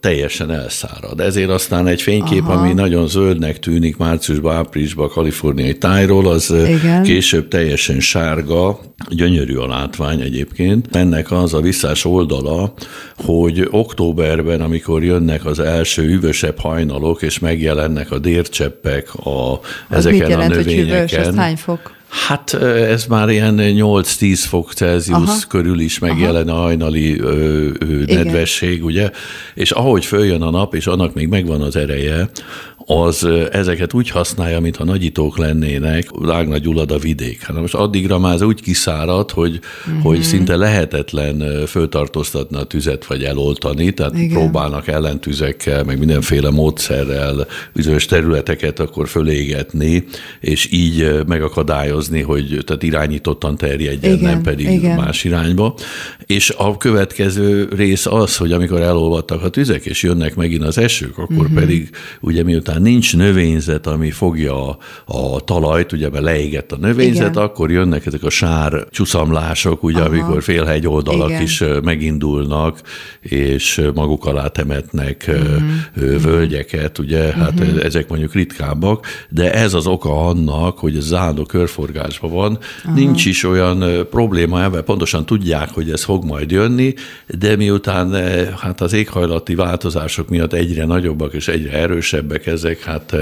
teljesen 0.00 0.50
elszárad. 0.50 1.20
Ezért 1.20 1.50
aztán 1.50 1.86
egy 1.86 2.02
fénykép, 2.02 2.42
Aha. 2.42 2.52
ami 2.52 2.72
nagyon 2.72 3.08
zöldnek 3.08 3.58
tűnik 3.58 3.96
márciusban, 3.96 4.56
áprilisban 4.56 5.06
a 5.06 5.08
kaliforniai 5.08 5.78
tájról, 5.78 6.28
az 6.28 6.50
Igen. 6.50 7.02
később 7.02 7.48
teljesen 7.48 8.00
sárga, 8.00 8.80
gyönyörű 9.08 9.56
a 9.56 9.66
látvány 9.66 10.20
egyébként. 10.20 10.96
Ennek 10.96 11.30
az 11.30 11.54
a 11.54 11.60
visszás 11.60 12.04
oldala, 12.04 12.72
hogy 13.16 13.68
októberben, 13.70 14.60
amikor 14.60 15.04
jönnek 15.04 15.44
az 15.44 15.58
első 15.58 16.02
üvösebb 16.02 16.58
hajnalok, 16.58 17.22
és 17.22 17.38
megjelennek 17.38 18.10
a 18.10 18.18
dércseppek 18.18 19.14
a, 19.14 19.60
ezeken 19.88 20.18
mit 20.18 20.28
jelent, 20.28 20.52
a 20.52 20.56
növényeken. 20.56 20.98
Hogy 20.98 21.10
hűvös, 21.10 21.26
az 21.26 21.36
hány 21.36 21.56
fok? 21.56 22.00
Hát 22.12 22.54
ez 22.54 23.06
már 23.06 23.28
ilyen 23.28 23.56
8-10 23.58 24.42
fok 24.48 24.72
Celsius 24.72 25.28
Aha. 25.28 25.38
körül 25.48 25.80
is 25.80 25.98
megjelen 25.98 26.48
Aha. 26.48 26.58
a 26.58 26.62
hajnali 26.62 27.20
ö, 27.20 27.68
ö, 27.78 28.04
nedvesség, 28.06 28.84
ugye? 28.84 29.10
És 29.54 29.70
ahogy 29.70 30.04
följön 30.04 30.42
a 30.42 30.50
nap, 30.50 30.74
és 30.74 30.86
annak 30.86 31.14
még 31.14 31.28
megvan 31.28 31.60
az 31.60 31.76
ereje, 31.76 32.30
az 32.86 33.28
ezeket 33.50 33.94
úgy 33.94 34.10
használja, 34.10 34.60
mintha 34.60 34.84
nagyítók 34.84 35.38
lennének, 35.38 36.08
lágna 36.20 36.58
gyullad 36.58 36.90
a 36.90 36.98
vidék. 36.98 37.42
Hát 37.42 37.60
most 37.60 37.74
addigra 37.74 38.18
már 38.18 38.34
ez 38.34 38.42
úgy 38.42 38.60
kiszárad, 38.60 39.30
hogy, 39.30 39.60
uh-huh. 39.86 40.02
hogy 40.02 40.22
szinte 40.22 40.56
lehetetlen 40.56 41.66
föltartóztatni 41.66 42.56
a 42.56 42.64
tüzet, 42.64 43.06
vagy 43.06 43.22
eloltani, 43.22 43.94
tehát 43.94 44.14
Igen. 44.14 44.28
próbálnak 44.28 44.88
ellentüzekkel, 44.88 45.84
meg 45.84 45.98
mindenféle 45.98 46.50
módszerrel 46.50 47.46
bizonyos 47.72 48.06
területeket 48.06 48.80
akkor 48.80 49.08
fölégetni, 49.08 50.04
és 50.40 50.72
így 50.72 51.24
megakadályozni, 51.26 52.20
hogy 52.20 52.58
tehát 52.64 52.82
irányítottan 52.82 53.56
terjedjen, 53.56 54.12
Igen. 54.12 54.30
nem 54.30 54.42
pedig 54.42 54.70
Igen. 54.70 54.96
más 54.96 55.24
irányba. 55.24 55.74
És 56.26 56.50
a 56.56 56.76
következő 56.76 57.68
rész 57.76 58.06
az, 58.06 58.36
hogy 58.36 58.52
amikor 58.52 58.80
elolvadtak 58.80 59.42
a 59.42 59.48
tüzek, 59.48 59.86
és 59.86 60.02
jönnek 60.02 60.34
megint 60.34 60.64
az 60.64 60.78
esők, 60.78 61.18
akkor 61.18 61.36
uh-huh. 61.36 61.54
pedig 61.54 61.90
ugye 62.20 62.42
miután 62.42 62.71
miután 62.72 62.92
nincs 62.92 63.16
növényzet, 63.16 63.86
ami 63.86 64.10
fogja 64.10 64.68
a, 64.68 64.78
a 65.04 65.40
talajt, 65.40 65.92
ugye 65.92 66.08
mert 66.10 66.24
leégett 66.24 66.72
a 66.72 66.76
növényzet, 66.76 67.30
Igen. 67.30 67.42
akkor 67.42 67.70
jönnek 67.70 68.06
ezek 68.06 68.22
a 68.22 68.30
sár 68.30 68.86
csúszamlások, 68.90 69.82
ugye, 69.82 70.00
Aha. 70.00 70.08
amikor 70.08 70.42
félhegy 70.42 70.86
oldalak 70.86 71.28
Igen. 71.28 71.42
is 71.42 71.64
megindulnak, 71.82 72.80
és 73.20 73.82
maguk 73.94 74.26
alá 74.26 74.46
temetnek 74.46 75.24
uh-huh. 75.28 76.22
völgyeket, 76.22 76.98
ugye, 76.98 77.32
hát 77.32 77.60
uh-huh. 77.60 77.84
ezek 77.84 78.08
mondjuk 78.08 78.34
ritkábbak, 78.34 79.06
de 79.28 79.52
ez 79.52 79.74
az 79.74 79.86
oka 79.86 80.26
annak, 80.26 80.78
hogy 80.78 80.96
ez 80.96 81.12
állandó 81.12 81.44
körforgásban 81.44 82.30
van. 82.30 82.58
Aha. 82.84 82.94
Nincs 82.94 83.26
is 83.26 83.44
olyan 83.44 84.06
probléma 84.10 84.62
ebben, 84.62 84.84
pontosan 84.84 85.26
tudják, 85.26 85.70
hogy 85.70 85.90
ez 85.90 86.04
fog 86.04 86.24
majd 86.24 86.50
jönni, 86.50 86.94
de 87.38 87.56
miután 87.56 88.14
hát 88.56 88.80
az 88.80 88.92
éghajlati 88.92 89.54
változások 89.54 90.28
miatt 90.28 90.52
egyre 90.52 90.84
nagyobbak 90.84 91.32
és 91.32 91.48
egyre 91.48 91.72
erősebbek 91.72 92.46
ez 92.46 92.61
ezek, 92.64 92.82
hát 92.82 93.16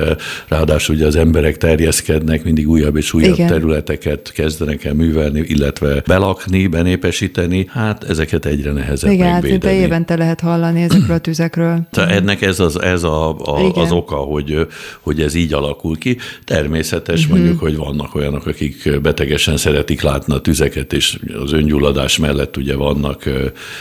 ráadásul 0.48 0.94
ugye 0.94 1.06
az 1.06 1.16
emberek 1.16 1.56
terjeszkednek, 1.56 2.44
mindig 2.44 2.68
újabb 2.68 2.96
és 2.96 3.12
újabb 3.12 3.32
Igen. 3.32 3.46
területeket 3.46 4.32
kezdenek 4.32 4.84
el 4.84 4.94
művelni, 4.94 5.40
illetve 5.46 6.02
belakni, 6.06 6.66
benépesíteni, 6.66 7.66
hát 7.68 8.04
ezeket 8.04 8.46
egyre 8.46 8.72
nehezebb 8.72 9.10
Igen, 9.10 9.26
hát 9.26 9.42
megvédeni. 9.42 9.74
Igen, 9.74 9.86
évente 9.86 10.16
lehet 10.16 10.40
hallani 10.40 10.82
ezekről 10.82 11.16
a 11.16 11.18
tüzekről. 11.18 11.80
Tehát 11.90 12.10
ennek 12.10 12.42
ez 12.42 12.60
az, 12.60 12.80
ez 12.80 13.02
a, 13.02 13.38
a, 13.38 13.72
az 13.74 13.92
oka, 13.92 14.16
hogy, 14.16 14.66
hogy 15.00 15.20
ez 15.20 15.34
így 15.34 15.52
alakul 15.52 15.98
ki. 15.98 16.16
Természetes 16.44 17.20
uh-huh. 17.20 17.36
mondjuk, 17.36 17.60
hogy 17.60 17.76
vannak 17.76 18.14
olyanok, 18.14 18.46
akik 18.46 19.00
betegesen 19.00 19.56
szeretik 19.56 20.02
látni 20.02 20.34
a 20.34 20.40
tüzeket, 20.40 20.92
és 20.92 21.18
az 21.44 21.52
öngyulladás 21.52 22.18
mellett 22.18 22.56
ugye 22.56 22.74
vannak 22.74 23.22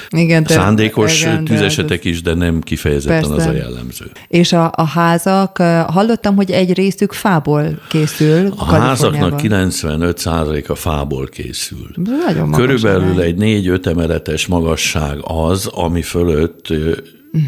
igen, 0.10 0.46
szándékos 0.48 1.22
igen, 1.22 1.46
tüzesetek 1.46 2.06
is, 2.06 2.22
de 2.22 2.34
nem 2.34 2.62
kifejezetten 2.62 3.30
Persze. 3.30 3.36
az 3.36 3.46
a 3.46 3.52
jellemző. 3.52 4.06
És 4.28 4.54
a, 4.54 4.72
a 4.76 4.86
házak 4.86 5.49
házak, 5.58 5.90
hallottam, 5.92 6.36
hogy 6.36 6.52
egy 6.52 6.74
részük 6.74 7.14
fából 7.14 7.80
készül. 7.90 8.54
A 8.58 8.66
házaknak 8.66 9.40
95%-a 9.44 10.76
fából 10.76 11.26
készül. 11.26 11.90
Nagyon 12.26 12.52
Körülbelül 12.52 13.22
egy 13.22 13.36
négy-öt 13.36 13.88
emeletes 13.88 14.48
magasság 14.48 15.18
az, 15.22 15.66
ami 15.66 16.02
fölött. 16.02 16.68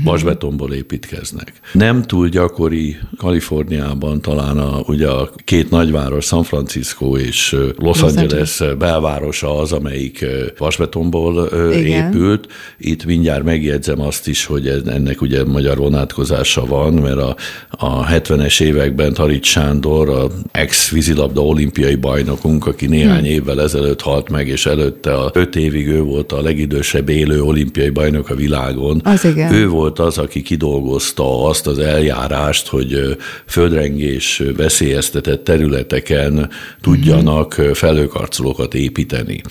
Vasbetonból 0.04 0.74
építkeznek. 0.74 1.54
Nem 1.74 2.02
túl 2.02 2.28
gyakori 2.28 2.98
Kaliforniában 3.18 4.22
talán 4.22 4.58
a, 4.58 4.80
ugye 4.86 5.08
a 5.08 5.32
két 5.46 5.70
nagyváros, 5.70 6.26
San 6.26 6.44
Francisco 6.44 7.18
és 7.18 7.52
Los, 7.52 7.74
Los 7.78 8.02
Angeles, 8.02 8.60
Angeles 8.60 8.78
belvárosa 8.78 9.58
az, 9.60 9.72
amelyik 9.72 10.26
vasbetonból 10.58 11.50
Igen. 11.74 12.14
épült. 12.14 12.48
Itt 12.78 13.06
mindjárt 13.06 13.44
megjegyzem 13.44 14.02
azt 14.02 14.28
is, 14.28 14.46
hogy 14.46 14.68
ennek 14.68 15.22
ugye 15.22 15.44
magyar 15.44 15.78
vonatkozása 15.78 16.66
van, 16.66 16.94
mert 16.94 17.18
a, 17.18 17.36
a 17.70 18.06
70-es 18.06 18.62
években 18.62 19.14
Tarit 19.14 19.44
Sándor, 19.44 20.10
a 20.10 20.28
ex-vízilabda 20.52 21.46
olimpiai 21.46 21.96
bajnokunk, 21.96 22.68
aki 22.68 22.86
néhány 22.86 23.20
hmm. 23.20 23.32
évvel 23.32 23.62
ezelőtt 23.62 24.02
halt 24.02 24.30
meg, 24.30 24.48
és 24.48 24.66
előtte 24.66 25.14
a 25.14 25.32
öt 25.34 25.56
évig 25.56 25.88
ő 25.88 26.02
volt 26.02 26.32
a 26.32 26.42
legidősebb 26.42 27.10
élő 27.10 27.42
olimpiai 27.42 27.90
bajnok 27.90 28.30
a 28.30 28.36
világon. 28.36 29.02
Az 29.04 29.26
igen. 29.26 29.54
Ő 29.54 29.70
volt 29.72 30.00
az, 30.00 30.18
aki 30.18 30.42
kidolgozta 30.42 31.48
azt 31.48 31.68
az 31.68 31.80
eljárást, 31.80 32.68
hogy 32.68 33.18
földrengés 33.46 34.44
veszélyeztetett 34.58 35.44
területeken 35.44 36.50
tudjanak 36.82 37.54
felőkarcolókat 37.74 38.74
építeni. 38.74 39.42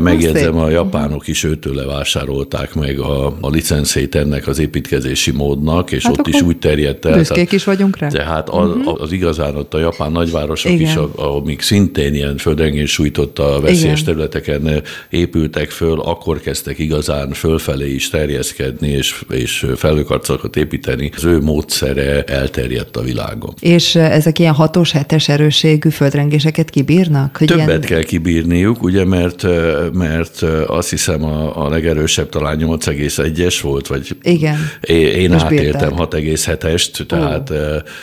Megjegyzem, 0.00 0.58
a 0.58 0.68
japánok 0.68 1.28
is 1.28 1.44
őtől 1.44 1.74
levásárolták 1.74 2.74
meg 2.74 2.98
a, 2.98 3.26
a 3.40 3.48
licenszét 3.50 4.14
ennek 4.14 4.46
az 4.46 4.58
építkezési 4.58 5.30
módnak, 5.30 5.92
és 5.92 6.02
hát 6.02 6.18
ott 6.18 6.26
is 6.26 6.42
úgy 6.42 6.58
terjedt 6.58 7.04
el. 7.04 7.16
Büszkék 7.16 7.52
is 7.52 7.64
vagyunk 7.64 7.98
rá. 7.98 8.08
Tehát 8.08 8.48
az, 8.48 8.68
uh-huh. 8.68 9.02
az 9.02 9.12
igazán 9.12 9.56
ott 9.56 9.74
a 9.74 9.78
japán 9.78 10.12
nagyvárosok 10.12 10.72
Igen. 10.72 10.88
is, 10.88 10.94
amik 11.16 11.60
szintén 11.60 12.14
ilyen 12.14 12.36
földrengés 12.36 12.90
sújtotta 12.90 13.60
veszélyes 13.60 14.00
Igen. 14.00 14.04
területeken 14.04 14.82
épültek 15.10 15.70
föl, 15.70 16.00
akkor 16.00 16.40
kezdtek 16.40 16.78
igazán 16.78 17.32
fölfelé 17.32 17.94
is 17.94 18.08
terjeszkedni, 18.08 18.88
és, 18.88 19.24
és 19.30 19.57
felőkarcokat 19.76 20.56
építeni. 20.56 21.10
Az 21.16 21.24
ő 21.24 21.40
módszere 21.40 22.22
elterjedt 22.24 22.96
a 22.96 23.02
világon. 23.02 23.54
És 23.60 23.94
ezek 23.94 24.38
ilyen 24.38 24.54
hatos, 24.54 24.92
hetes 24.92 25.28
erősségű 25.28 25.88
földrengéseket 25.88 26.70
kibírnak? 26.70 27.36
Hogy 27.36 27.46
Többet 27.46 27.66
ilyen... 27.66 27.80
kell 27.80 28.02
kibírniuk, 28.02 28.82
ugye, 28.82 29.04
mert, 29.04 29.46
mert 29.92 30.42
azt 30.66 30.90
hiszem 30.90 31.24
a, 31.24 31.64
a 31.64 31.68
legerősebb 31.68 32.28
talán 32.28 32.58
8,1-es 32.60 33.58
volt, 33.62 33.86
vagy 33.86 34.16
igen. 34.22 34.56
én 34.86 35.32
és 35.32 35.42
átéltem 35.42 35.92
6,7-est, 35.96 37.06
tehát 37.06 37.52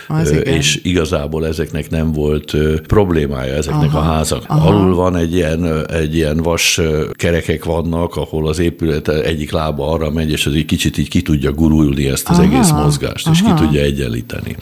Ó, 0.09 0.37
és 0.43 0.79
igazából 0.83 1.47
ezeknek 1.47 1.89
nem 1.89 2.11
volt 2.11 2.55
problémája 2.87 3.53
ezeknek 3.53 3.93
aha, 3.93 3.97
a 3.97 4.01
házak. 4.01 4.43
Aha. 4.47 4.69
Alul 4.69 4.95
van 4.95 5.15
egy 5.15 5.33
ilyen, 5.33 5.89
egy 5.89 6.15
ilyen 6.15 6.37
vas 6.37 6.81
kerekek 7.11 7.65
vannak, 7.65 8.15
ahol 8.15 8.47
az 8.47 8.59
épület 8.59 9.07
egyik 9.07 9.51
lába 9.51 9.91
arra 9.91 10.09
megy, 10.11 10.31
és 10.31 10.45
az 10.45 10.53
egy 10.53 10.65
kicsit 10.65 10.97
így 10.97 11.09
ki 11.09 11.21
tudja 11.21 11.44
gurulni 11.51 12.07
ezt 12.07 12.29
az 12.29 12.39
aha, 12.39 12.47
egész 12.47 12.71
mozgást, 12.71 13.27
aha. 13.27 13.35
és 13.35 13.41
ki 13.41 13.63
tudja 13.63 13.81
egyenlíteni. 13.81 14.55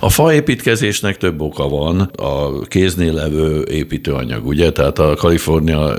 A 0.00 0.08
faépítkezésnek 0.08 1.16
több 1.16 1.40
oka 1.40 1.68
van, 1.68 2.00
a 2.16 2.60
kéznél 2.60 3.12
levő 3.12 3.62
építőanyag, 3.70 4.46
ugye? 4.46 4.72
Tehát 4.72 4.98
a 4.98 5.14
Kalifornia 5.14 5.96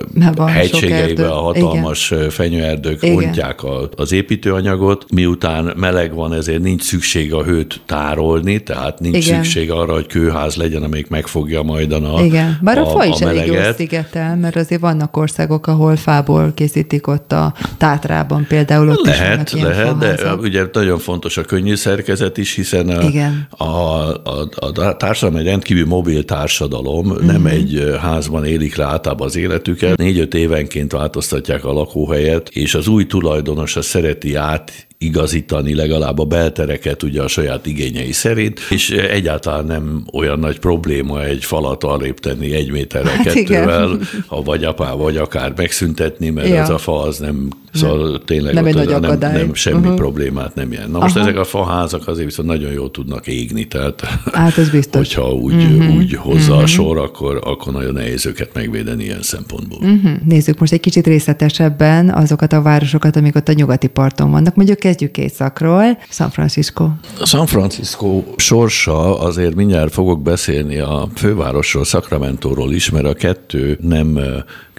hegységeiben 0.47 1.29
a 1.29 1.41
hatalmas 1.41 2.11
Igen. 2.11 2.29
fenyőerdők 2.29 3.03
Igen. 3.03 3.15
ontják 3.15 3.59
az 3.95 4.11
építőanyagot, 4.11 5.05
miután 5.11 5.73
meleg 5.75 6.13
van, 6.13 6.33
ezért 6.33 6.61
nincs 6.61 6.81
szükség 6.81 7.33
a 7.33 7.43
hőt 7.43 7.81
tárolni, 7.85 8.63
tehát 8.63 8.99
nincs 8.99 9.25
Igen. 9.25 9.43
szükség 9.43 9.71
arra, 9.71 9.93
hogy 9.93 10.07
kőház 10.07 10.55
legyen, 10.55 10.83
amelyik 10.83 11.09
megfogja 11.09 11.61
majd 11.61 11.91
a 11.91 12.21
Igen, 12.23 12.57
bár 12.61 12.77
a, 12.77 12.81
a 12.81 12.89
fa 12.89 13.05
is 13.05 13.21
a 13.21 13.27
elég 13.27 13.45
jól 13.45 13.73
szigetel, 13.77 14.35
mert 14.35 14.55
azért 14.55 14.81
vannak 14.81 15.17
országok, 15.17 15.67
ahol 15.67 15.95
fából 15.95 16.51
készítik 16.55 17.07
ott 17.07 17.31
a 17.31 17.53
Tátrában 17.77 18.45
például. 18.47 18.89
Ott 18.89 19.05
lehet, 19.05 19.53
is 19.53 19.61
lehet, 19.61 19.97
de 19.97 20.28
ugye 20.33 20.65
nagyon 20.71 20.99
fontos 20.99 21.37
a 21.37 21.43
könnyű 21.43 21.75
szerkezet 21.75 22.37
is, 22.37 22.55
hiszen 22.55 22.89
a, 22.89 23.01
Igen. 23.01 23.47
a, 23.49 23.63
a, 23.63 24.49
a 24.73 24.97
társadalom 24.97 25.39
egy 25.39 25.45
rendkívül 25.45 25.85
mobil 25.85 26.25
társadalom, 26.25 27.05
uh-huh. 27.05 27.25
nem 27.25 27.45
egy 27.45 27.95
házban 28.01 28.45
élik 28.45 28.75
le 28.75 28.85
általában 28.85 29.27
az 29.27 29.35
életüket, 29.35 29.97
négy-öt 29.97 30.33
évenként 30.33 30.91
változtatják 30.91 31.65
a 31.65 31.73
lakóhelyet, 31.73 32.49
és 32.49 32.73
az 32.73 32.87
új 32.87 33.05
tulajdonos 33.05 33.75
a 33.75 33.81
szereti 33.81 34.35
át 34.35 34.87
igazítani 35.01 35.75
legalább 35.75 36.19
a 36.19 36.25
beltereket 36.25 37.03
ugye 37.03 37.21
a 37.21 37.27
saját 37.27 37.65
igényei 37.65 38.11
szerint, 38.11 38.59
és 38.69 38.89
egyáltalán 38.89 39.65
nem 39.65 40.05
olyan 40.13 40.39
nagy 40.39 40.59
probléma 40.59 41.23
egy 41.23 41.45
falat 41.45 41.83
arrébb 41.83 42.19
tenni 42.19 42.53
egy 42.53 42.71
méterre 42.71 43.09
hát 43.09 43.23
kettővel, 43.23 43.85
igen. 43.85 44.07
ha 44.27 44.41
vagy 44.41 44.63
apá, 44.63 44.91
vagy 44.91 45.17
akár 45.17 45.53
megszüntetni, 45.55 46.29
mert 46.29 46.47
ja. 46.47 46.55
ez 46.55 46.69
a 46.69 46.77
fa 46.77 47.01
az 47.01 47.17
nem, 47.17 47.49
szóval 47.73 48.11
nem. 48.11 48.21
tényleg 48.25 48.53
nem, 48.53 48.65
ott, 48.65 49.19
nem, 49.19 49.31
nem 49.31 49.53
semmi 49.53 49.77
uh-huh. 49.77 49.95
problémát 49.95 50.55
nem 50.55 50.71
ilyen. 50.71 50.89
Na 50.89 50.99
most 50.99 51.15
Aha. 51.15 51.27
ezek 51.27 51.39
a 51.39 51.43
faházak 51.43 52.07
azért 52.07 52.25
viszont 52.25 52.47
nagyon 52.47 52.71
jól 52.71 52.91
tudnak 52.91 53.27
égni, 53.27 53.67
tehát 53.67 54.01
hát 54.33 54.57
ez 54.57 54.69
biztos. 54.69 55.07
hogyha 55.07 55.31
úgy, 55.33 55.53
uh-huh. 55.53 55.95
úgy 55.95 56.13
hozza 56.13 56.51
uh-huh. 56.51 56.63
a 56.63 56.65
sor, 56.65 56.97
akkor, 56.97 57.41
akkor 57.43 57.73
nagyon 57.73 57.93
nehéz 57.93 58.25
őket 58.25 58.49
megvédeni 58.53 59.03
ilyen 59.03 59.21
szempontból. 59.21 59.77
Uh-huh. 59.77 60.11
Nézzük 60.25 60.59
most 60.59 60.71
egy 60.71 60.79
kicsit 60.79 61.07
részletesebben 61.07 62.09
azokat 62.09 62.53
a 62.53 62.61
városokat, 62.61 63.15
amik 63.15 63.35
ott 63.35 63.47
a 63.47 63.53
nyugati 63.53 63.87
parton 63.87 64.31
vannak. 64.31 64.55
Mondjuk 64.55 64.79
kezdjük 64.79 65.17
északról, 65.17 65.97
San 66.09 66.29
Francisco. 66.29 66.89
San 67.25 67.45
Francisco 67.45 68.23
sorsa, 68.35 69.19
azért 69.19 69.55
mindjárt 69.55 69.93
fogok 69.93 70.21
beszélni 70.21 70.77
a 70.77 71.07
fővárosról, 71.15 71.83
Sacramento-ról 71.83 72.73
is, 72.73 72.89
mert 72.89 73.05
a 73.05 73.13
kettő 73.13 73.77
nem 73.81 74.19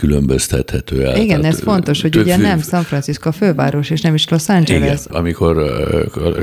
különböztethető 0.00 1.04
el. 1.04 1.16
Igen, 1.16 1.40
Tehát 1.40 1.56
ez 1.56 1.62
fontos, 1.62 2.02
hogy 2.02 2.16
ugye 2.16 2.36
nem 2.36 2.60
San 2.60 2.82
Francisco 2.82 3.32
főváros, 3.32 3.90
és 3.90 4.00
nem 4.00 4.14
is 4.14 4.28
Los 4.28 4.48
Angeles. 4.48 5.00
Igen, 5.04 5.18
amikor 5.20 5.56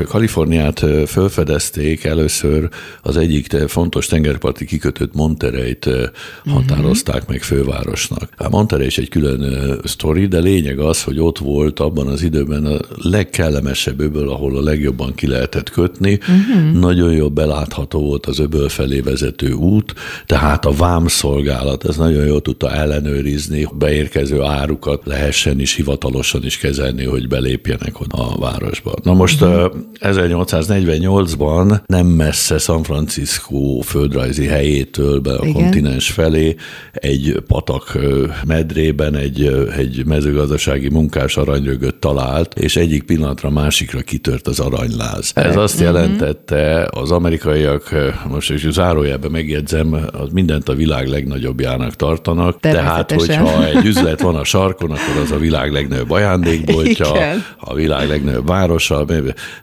Kaliforniát 0.07 0.85
felfedezték, 1.05 2.03
először 2.03 2.69
az 3.01 3.17
egyik 3.17 3.55
fontos 3.67 4.05
tengerparti 4.05 4.65
kikötőt 4.65 5.13
Monterey-t 5.13 5.85
mhm. 5.85 6.53
határozták 6.53 7.15
uh-huh. 7.15 7.29
meg 7.29 7.41
fővárosnak. 7.41 8.29
A 8.37 8.49
Monterey 8.49 8.85
is 8.85 8.97
egy 8.97 9.09
külön 9.09 9.71
sztori, 9.83 10.25
de 10.25 10.39
lényeg 10.39 10.79
az, 10.79 11.03
hogy 11.03 11.19
ott 11.19 11.37
volt 11.37 11.79
abban 11.79 12.07
az 12.07 12.21
időben 12.21 12.65
a 12.65 12.77
legkellemesebb 12.95 13.99
öböl, 13.99 14.29
ahol 14.29 14.57
a 14.57 14.61
legjobban 14.61 15.15
ki 15.15 15.27
lehetett 15.27 15.69
kötni. 15.69 16.13
Uh-huh. 16.13 16.79
Nagyon 16.79 17.11
jó 17.11 17.29
belátható 17.29 17.99
volt 17.99 18.25
az 18.25 18.39
öböl 18.39 18.69
felé 18.69 18.99
vezető 18.99 19.51
út, 19.51 19.93
tehát 20.25 20.65
a 20.65 20.71
vámszolgálat, 20.71 21.85
ez 21.85 21.95
nagyon 21.95 22.25
jól 22.25 22.41
tudta 22.41 22.71
ellenőrizni 22.71 23.45
ellenőrizni, 23.47 23.77
beérkező 23.77 24.41
árukat 24.41 25.01
lehessen 25.05 25.59
is 25.59 25.75
hivatalosan 25.75 26.43
is 26.43 26.57
kezelni, 26.57 27.03
hogy 27.03 27.27
belépjenek 27.27 27.93
a 28.09 28.39
városba. 28.39 28.93
Na 29.03 29.13
most. 29.13 29.41
Mhm. 29.41 29.65
1848-ban 29.99 31.79
nem 31.85 32.07
messze 32.07 32.57
San 32.57 32.83
Francisco 32.83 33.79
földrajzi 33.79 34.45
helyétől 34.45 35.19
be 35.19 35.33
a 35.33 35.45
Igen. 35.45 35.53
kontinens 35.53 36.11
felé 36.11 36.55
egy 36.91 37.41
patak 37.47 37.97
medrében 38.45 39.15
egy, 39.15 39.67
egy 39.77 40.05
mezőgazdasági 40.05 40.89
munkás 40.89 41.37
aranyrögöt 41.37 41.95
talált, 41.95 42.59
és 42.59 42.75
egyik 42.75 43.03
pillanatra 43.03 43.49
másikra 43.49 44.01
kitört 44.01 44.47
az 44.47 44.59
aranyláz. 44.59 45.31
Ez 45.35 45.55
azt 45.55 45.79
uh-huh. 45.79 45.93
jelentette, 45.93 46.87
az 46.91 47.11
amerikaiak, 47.11 47.95
most 48.29 48.51
is 48.51 48.69
zárójelben 48.69 49.31
megjegyzem, 49.31 49.93
az 49.93 50.29
mindent 50.31 50.69
a 50.69 50.73
világ 50.73 51.07
legnagyobbjának 51.07 51.95
tartanak, 51.95 52.59
tehát 52.59 53.11
ha 53.37 53.65
egy 53.65 53.85
üzlet 53.85 54.21
van 54.21 54.35
a 54.35 54.43
sarkon, 54.43 54.91
akkor 54.91 55.21
az 55.21 55.31
a 55.31 55.37
világ 55.37 55.71
legnagyobb 55.71 56.11
ajándékboltja, 56.11 57.09
Igen. 57.09 57.45
a 57.59 57.73
világ 57.73 58.07
legnagyobb 58.09 58.47
városa. 58.47 59.05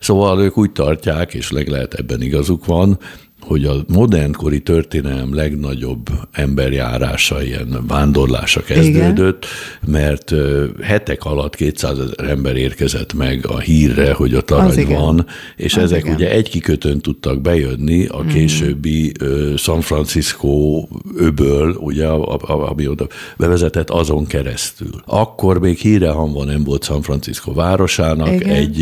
Szóval 0.00 0.42
ők 0.42 0.58
úgy 0.58 0.70
tartják, 0.70 1.34
és 1.34 1.50
leg 1.50 1.68
lehet 1.68 1.94
ebben 1.94 2.22
igazuk 2.22 2.66
van, 2.66 2.98
hogy 3.46 3.64
a 3.64 3.74
modernkori 3.88 4.60
történelem 4.60 5.34
legnagyobb 5.34 6.10
emberjárása, 6.32 7.42
ilyen 7.42 7.84
vándorlása 7.86 8.62
kezdődött, 8.62 9.46
Igen. 9.82 9.92
mert 9.92 10.34
hetek 10.82 11.24
alatt 11.24 11.54
200 11.54 11.98
ezer 11.98 12.30
ember 12.30 12.56
érkezett 12.56 13.12
meg 13.12 13.46
a 13.46 13.58
hírre, 13.58 14.12
hogy 14.12 14.34
ott 14.34 14.50
arany 14.50 14.86
van, 14.86 15.26
és 15.56 15.76
az 15.76 15.82
ezek 15.82 16.00
igen. 16.00 16.14
ugye 16.14 16.30
egy 16.30 16.48
kikötőn 16.48 17.00
tudtak 17.00 17.40
bejönni, 17.40 18.06
a 18.06 18.18
mhm. 18.18 18.28
későbbi 18.28 19.12
mm. 19.24 19.54
San 19.54 19.80
Francisco 19.80 20.82
öböl, 21.16 21.76
ugye, 21.78 22.06
ami 22.46 22.88
oda 22.88 23.06
bevezetett 23.36 23.90
azon 23.90 24.26
keresztül. 24.26 25.02
Akkor 25.06 25.60
még 25.60 25.78
híre 25.78 26.10
hanva 26.10 26.44
nem 26.44 26.64
volt 26.64 26.84
San 26.84 27.02
Francisco 27.02 27.52
városának, 27.52 28.32
igen. 28.32 28.48
egy 28.48 28.78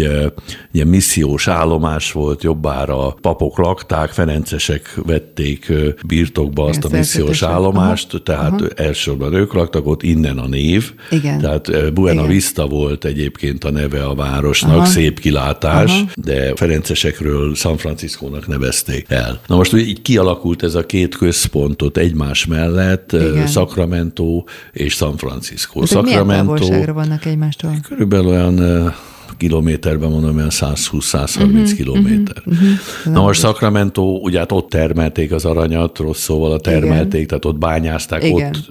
ilyen 0.72 0.86
missziós 0.86 1.48
állomás 1.48 2.12
volt, 2.12 2.42
jobbára 2.42 3.14
papok 3.20 3.58
lakták, 3.58 4.10
Ferenc 4.10 4.51
ferencesek 4.52 4.94
vették 5.06 5.72
birtokba 6.06 6.64
azt 6.64 6.84
a 6.84 6.88
missziós 6.92 7.42
állomást, 7.42 8.14
aha, 8.14 8.22
tehát 8.22 8.60
aha. 8.60 8.68
elsősorban 8.76 9.34
ők 9.34 9.52
laktak 9.52 9.86
ott, 9.86 10.02
innen 10.02 10.38
a 10.38 10.46
név. 10.46 10.92
Igen. 11.10 11.38
Tehát 11.38 11.92
Buena 11.94 12.20
Igen. 12.20 12.32
Vista 12.32 12.66
volt 12.66 13.04
egyébként 13.04 13.64
a 13.64 13.70
neve 13.70 14.04
a 14.04 14.14
városnak, 14.14 14.76
aha. 14.76 14.84
szép 14.84 15.20
kilátás, 15.20 15.90
aha. 15.90 16.04
de 16.14 16.52
ferencesekről 16.56 17.54
San 17.54 17.76
Francisco-nak 17.76 18.46
nevezték 18.46 19.06
el. 19.08 19.40
Na 19.46 19.56
most 19.56 19.74
így 19.74 20.02
kialakult 20.02 20.62
ez 20.62 20.74
a 20.74 20.86
két 20.86 21.16
központot 21.16 21.96
egymás 21.96 22.46
mellett, 22.46 23.12
Igen. 23.12 23.46
Sacramento 23.46 24.44
és 24.72 24.94
San 24.94 25.16
Francisco. 25.16 25.82
Ez 25.82 25.88
Sacramento. 25.88 26.68
Milyen 26.68 26.94
vannak 26.94 27.24
egymástól? 27.24 27.76
Körülbelül 27.88 28.26
olyan 28.26 28.94
kilométerben 29.36 30.10
mondom, 30.10 30.36
olyan 30.36 30.48
120-130 30.50 31.36
uh-huh, 31.36 31.72
kilométer. 31.72 32.42
Uh-huh, 32.46 32.62
uh-huh. 32.62 33.12
Na 33.12 33.20
most 33.22 33.40
Sacramento, 33.40 34.02
ugye 34.02 34.38
hát 34.38 34.52
ott 34.52 34.68
termelték 34.68 35.32
az 35.32 35.44
aranyat, 35.44 35.98
rossz 35.98 36.22
szóval 36.22 36.52
a 36.52 36.60
termelték, 36.60 37.14
Igen. 37.14 37.26
tehát 37.26 37.44
ott 37.44 37.58
bányázták, 37.58 38.24
Igen. 38.24 38.48
ott 38.48 38.70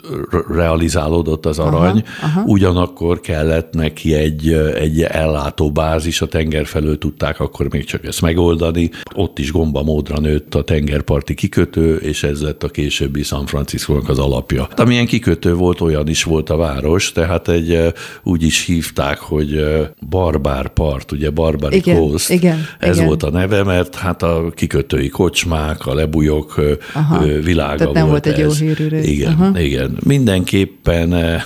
realizálódott 0.49 1.45
az 1.45 1.59
arany, 1.59 2.03
aha, 2.21 2.39
aha. 2.39 2.43
ugyanakkor 2.45 3.19
kellett 3.19 3.73
neki 3.73 4.13
egy, 4.13 4.53
egy 4.75 5.01
ellátó 5.01 5.71
bázis, 5.71 6.21
a 6.21 6.25
tenger 6.25 6.65
felől 6.65 6.97
tudták 6.97 7.39
akkor 7.39 7.67
még 7.69 7.85
csak 7.85 8.05
ezt 8.05 8.21
megoldani. 8.21 8.89
Ott 9.15 9.39
is 9.39 9.51
gomba 9.51 9.83
módra 9.83 10.19
nőtt 10.19 10.55
a 10.55 10.63
tengerparti 10.63 11.33
kikötő, 11.33 11.95
és 11.95 12.23
ez 12.23 12.41
lett 12.41 12.63
a 12.63 12.69
későbbi 12.69 13.23
San 13.23 13.45
francisco 13.45 13.99
az 14.07 14.19
alapja. 14.19 14.67
Amilyen 14.75 15.05
kikötő 15.05 15.53
volt, 15.53 15.81
olyan 15.81 16.07
is 16.07 16.23
volt 16.23 16.49
a 16.49 16.55
város, 16.55 17.11
tehát 17.11 17.47
egy 17.47 17.93
úgy 18.23 18.43
is 18.43 18.65
hívták, 18.65 19.19
hogy 19.19 19.65
barbár 20.09 20.50
part, 20.73 21.11
ugye 21.11 21.29
barbari 21.29 21.75
igen, 21.75 21.95
coast. 21.95 22.29
Igen, 22.29 22.65
ez 22.79 22.95
igen. 22.95 23.07
volt 23.07 23.23
a 23.23 23.29
neve, 23.29 23.63
mert 23.63 23.95
hát 23.95 24.23
a 24.23 24.51
kikötői 24.55 25.09
kocsmák, 25.09 25.85
a 25.85 25.93
lebujok 25.93 26.61
Aha, 26.93 27.23
világa 27.23 27.77
tehát 27.77 27.93
nem 27.93 28.07
volt, 28.07 28.25
volt 28.25 28.37
egy 28.37 28.45
ez. 28.45 28.59
jó 28.59 28.67
hírű 28.67 28.87
rész. 28.87 29.07
Igen, 29.07 29.31
Aha. 29.31 29.59
igen. 29.59 29.97
Mindenképpen 30.03 31.41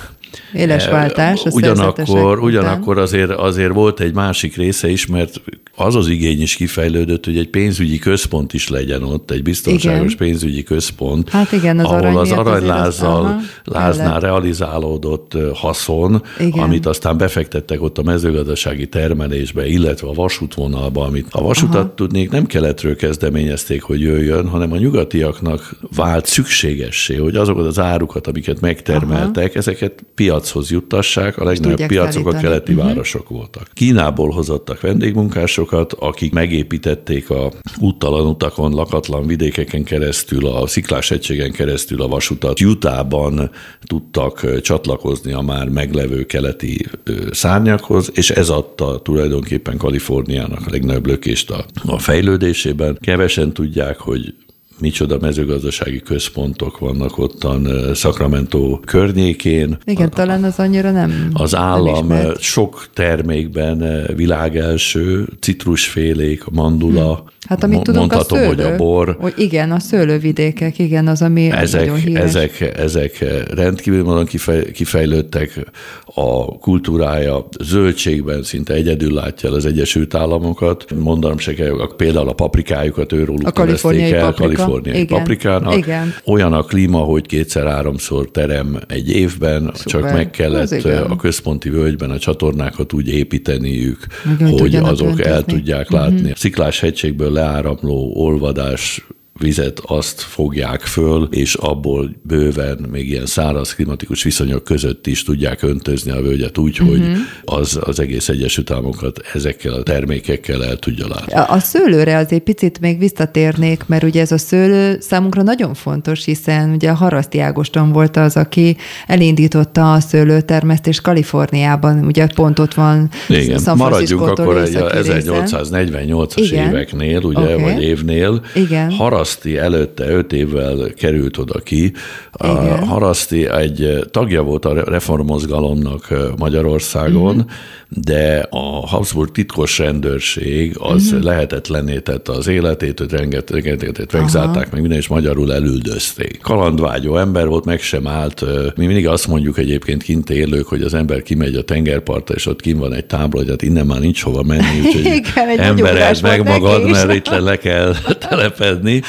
Éles 0.52 0.86
váltás. 0.86 1.44
A 1.44 1.50
ugyanakkor, 1.52 2.38
ugyanakkor 2.38 2.98
azért, 2.98 3.30
azért 3.30 3.72
volt 3.72 4.00
egy 4.00 4.14
másik 4.14 4.56
része 4.56 4.88
is, 4.88 5.06
mert 5.06 5.40
az 5.76 5.94
az 5.94 6.08
igény 6.08 6.42
is 6.42 6.54
kifejlődött, 6.54 7.24
hogy 7.24 7.38
egy 7.38 7.48
pénzügyi 7.48 7.98
központ 7.98 8.52
is 8.52 8.68
legyen 8.68 9.02
ott, 9.02 9.30
egy 9.30 9.42
biztonságos 9.42 10.12
igen. 10.12 10.26
pénzügyi 10.28 10.62
központ, 10.62 11.28
hát 11.28 11.52
igen, 11.52 11.78
az 11.78 11.84
ahol 11.84 12.18
az 12.18 12.32
aranylázzal 12.32 13.40
láznál 13.64 14.20
realizálódott 14.20 15.36
haszon, 15.54 16.22
igen. 16.38 16.62
amit 16.62 16.86
aztán 16.86 17.16
befektettek 17.16 17.82
ott 17.82 17.98
a 17.98 18.02
mezőgazdasági 18.02 18.86
termelésbe, 18.86 19.66
illetve 19.66 20.08
a 20.08 20.12
vasútvonalba, 20.12 21.04
amit 21.04 21.26
a 21.30 21.42
vasutat 21.42 21.74
aha. 21.76 21.94
tudnék 21.94 22.30
nem 22.30 22.46
keletről 22.46 22.96
kezdeményezték, 22.96 23.82
hogy 23.82 24.00
jöjjön, 24.00 24.48
hanem 24.48 24.72
a 24.72 24.76
nyugatiaknak 24.76 25.76
vált 25.96 26.26
szükségessé, 26.26 27.16
hogy 27.16 27.36
azokat 27.36 27.66
az 27.66 27.78
árukat, 27.78 28.26
amiket 28.26 28.60
megtermeltek, 28.60 29.50
aha. 29.50 29.58
ezeket 29.58 30.04
piachoz 30.16 30.70
juttassák, 30.70 31.38
a 31.38 31.44
legnagyobb 31.44 31.88
piacok 31.88 32.26
a 32.26 32.32
keleti 32.32 32.72
uh-huh. 32.72 32.86
városok 32.86 33.28
voltak. 33.28 33.68
Kínából 33.74 34.30
hozottak 34.30 34.80
vendégmunkásokat, 34.80 35.92
akik 35.92 36.32
megépítették 36.32 37.30
a 37.30 37.52
úttalan 37.78 38.26
utakon, 38.26 38.72
lakatlan 38.72 39.26
vidékeken 39.26 39.84
keresztül, 39.84 40.46
a 40.46 40.66
sziklás 40.66 41.10
egységen 41.10 41.52
keresztül 41.52 42.02
a 42.02 42.08
vasutat. 42.08 42.58
Jutában 42.58 43.50
tudtak 43.86 44.60
csatlakozni 44.60 45.32
a 45.32 45.40
már 45.40 45.68
meglevő 45.68 46.24
keleti 46.24 46.86
szárnyakhoz, 47.30 48.10
és 48.14 48.30
ez 48.30 48.48
adta 48.48 49.02
tulajdonképpen 49.02 49.76
Kaliforniának 49.76 50.66
a 50.66 50.70
legnagyobb 50.70 51.06
lökést 51.06 51.50
a, 51.50 51.64
a 51.86 51.98
fejlődésében. 51.98 52.98
Kevesen 53.00 53.52
tudják, 53.52 53.98
hogy 53.98 54.34
micsoda 54.80 55.18
mezőgazdasági 55.20 56.00
központok 56.00 56.78
vannak 56.78 57.18
ottan 57.18 57.94
Sacramento 57.94 58.80
környékén. 58.84 59.78
Igen, 59.84 60.06
a, 60.06 60.10
talán 60.10 60.44
az 60.44 60.58
annyira 60.58 60.90
nem 60.90 61.30
Az 61.32 61.54
állam 61.54 62.06
nem 62.06 62.32
sok 62.38 62.86
termékben 62.92 64.06
világelső, 64.16 65.28
citrusfélék, 65.40 66.44
mandula, 66.44 67.14
hmm. 67.14 67.34
Hát 67.48 67.64
amit 67.64 67.82
tudunk, 67.82 68.10
Mondhatom, 68.10 68.38
a 68.38 68.40
szőlő. 68.40 68.64
hogy 68.64 68.72
a 68.72 68.76
bor. 68.76 69.16
Hogy 69.20 69.34
igen, 69.36 69.70
a 69.72 69.78
szőlővidékek, 69.78 70.78
igen, 70.78 71.06
az, 71.06 71.22
ami 71.22 71.50
ezek, 71.50 71.80
nagyon 71.80 71.96
híres. 71.96 72.22
Ezek, 72.22 72.60
ezek 72.76 73.24
rendkívül 73.54 74.04
módon 74.04 74.26
kifejlődtek, 74.72 75.70
a 76.04 76.58
kultúrája 76.58 77.48
zöldségben 77.60 78.42
szinte 78.42 78.74
egyedül 78.74 79.12
látja 79.12 79.52
az 79.52 79.66
Egyesült 79.66 80.14
Államokat. 80.14 80.84
Mondanom 80.94 81.38
se 81.38 81.54
kell, 81.54 81.94
például 81.96 82.28
a 82.28 82.32
paprikájukat 82.32 83.12
őróluk 83.12 83.46
a 83.46 83.52
kaliforniai 83.52 84.12
el, 84.12 84.32
paprika. 84.32 84.65
Kaliforniai 84.66 85.02
igen. 85.02 85.18
paprikának. 85.18 85.76
Igen. 85.76 86.14
Olyan 86.24 86.52
a 86.52 86.62
klíma, 86.62 86.98
hogy 86.98 87.26
kétszer-háromszor 87.26 88.30
terem 88.30 88.78
egy 88.88 89.10
évben, 89.10 89.70
Szuper. 89.74 89.84
csak 89.84 90.12
meg 90.12 90.30
kellett 90.30 90.84
a 91.08 91.16
központi 91.16 91.70
völgyben 91.70 92.10
a 92.10 92.18
csatornákat 92.18 92.92
úgy 92.92 93.08
építeniük, 93.08 94.06
igen, 94.34 94.58
hogy 94.58 94.74
azok 94.74 95.08
öntözni. 95.08 95.32
el 95.32 95.42
tudják 95.42 95.90
látni. 95.90 96.20
Uh-huh. 96.20 96.36
Sziklás 96.36 96.80
hegységből 96.80 97.32
leáramló 97.32 98.12
olvadás 98.14 99.06
vizet 99.38 99.80
azt 99.86 100.20
fogják 100.20 100.80
föl, 100.80 101.28
és 101.30 101.54
abból 101.54 102.16
bőven 102.22 102.86
még 102.90 103.10
ilyen 103.10 103.26
száraz 103.26 103.74
klimatikus 103.74 104.22
viszonyok 104.22 104.64
között 104.64 105.06
is 105.06 105.22
tudják 105.22 105.62
öntözni 105.62 106.10
a 106.10 106.20
völgyet 106.20 106.58
úgy, 106.58 106.80
uh-huh. 106.80 106.88
hogy 106.88 107.08
mhm. 107.08 107.18
az, 107.44 107.78
az 107.80 108.00
egész 108.00 108.28
Egyesült 108.28 108.70
Államokat 108.70 109.20
ezekkel 109.34 109.72
a 109.72 109.82
termékekkel 109.82 110.64
el 110.64 110.76
tudja 110.76 111.08
látni. 111.08 111.32
A, 111.32 111.50
a 111.50 111.58
szőlőre 111.58 112.16
azért 112.16 112.42
picit 112.42 112.80
még 112.80 112.98
visszatérnék, 112.98 113.86
mert 113.86 114.02
ugye 114.02 114.20
ez 114.20 114.32
a 114.32 114.38
szőlő 114.38 114.98
számunkra 115.00 115.42
nagyon 115.42 115.74
fontos, 115.74 116.24
hiszen 116.24 116.70
ugye 116.70 116.90
a 116.90 116.94
Haraszti 116.94 117.40
Ágoston 117.40 117.92
volt 117.92 118.16
az, 118.16 118.36
aki 118.36 118.76
elindította 119.06 119.92
a 119.92 120.00
szőlőtermesztést 120.00 121.00
Kaliforniában, 121.00 122.04
ugye 122.04 122.26
pont 122.34 122.58
ott 122.58 122.74
van 122.74 123.10
Igen, 123.28 123.60
maradjunk 123.76 124.22
akkor 124.22 124.58
egy 124.58 124.78
1848-as 124.78 126.50
éveknél, 126.50 127.22
ugye, 127.22 127.54
okay. 127.54 127.62
vagy 127.62 127.82
évnél. 127.82 128.42
Igen. 128.54 128.90
Haraszti 128.90 129.25
Haraszti 129.26 129.56
előtte 129.56 130.08
öt 130.08 130.32
évvel 130.32 130.92
került 130.96 131.38
oda 131.38 131.58
ki. 131.58 131.92
A 132.32 132.46
Haraszti 132.86 133.48
egy 133.48 134.06
tagja 134.10 134.42
volt 134.42 134.64
a 134.64 134.84
reformmozgalomnak 134.84 136.34
Magyarországon, 136.36 137.36
uh-huh 137.36 137.50
de 137.88 138.46
a 138.50 138.86
Habsburg 138.86 139.30
titkos 139.30 139.78
rendőrség 139.78 140.76
az 140.78 141.06
uh-huh. 141.06 141.22
lehetetlené 141.22 141.98
tette 141.98 142.32
az 142.32 142.46
életét, 142.46 142.98
hogy 142.98 143.10
rengeteget 143.10 144.12
megzárták, 144.12 144.70
meg 144.70 144.80
minden, 144.80 144.98
és 144.98 145.08
magyarul 145.08 145.54
elüldözték. 145.54 146.38
Kalandvágyó 146.42 147.16
ember 147.16 147.46
volt, 147.46 147.64
meg 147.64 147.80
sem 147.80 148.06
állt. 148.06 148.44
Mi 148.76 148.86
mindig 148.86 149.08
azt 149.08 149.26
mondjuk 149.26 149.58
egyébként 149.58 150.02
kint 150.02 150.30
élők, 150.30 150.66
hogy 150.66 150.82
az 150.82 150.94
ember 150.94 151.22
kimegy 151.22 151.54
a 151.54 151.62
tengerpartra, 151.62 152.34
és 152.34 152.46
ott 152.46 152.60
kint 152.60 152.78
van 152.78 152.94
egy 152.94 153.04
tábla, 153.04 153.38
hogy 153.38 153.48
hát 153.48 153.62
innen 153.62 153.86
már 153.86 154.00
nincs 154.00 154.22
hova 154.22 154.42
menni, 154.42 154.80
úgyhogy 154.84 155.22
embered 155.56 156.22
meg 156.22 156.44
magad, 156.44 156.90
mert 156.90 157.14
itt 157.14 157.28
le, 157.28 157.56
kell 157.56 157.94
telepedni. 158.28 159.02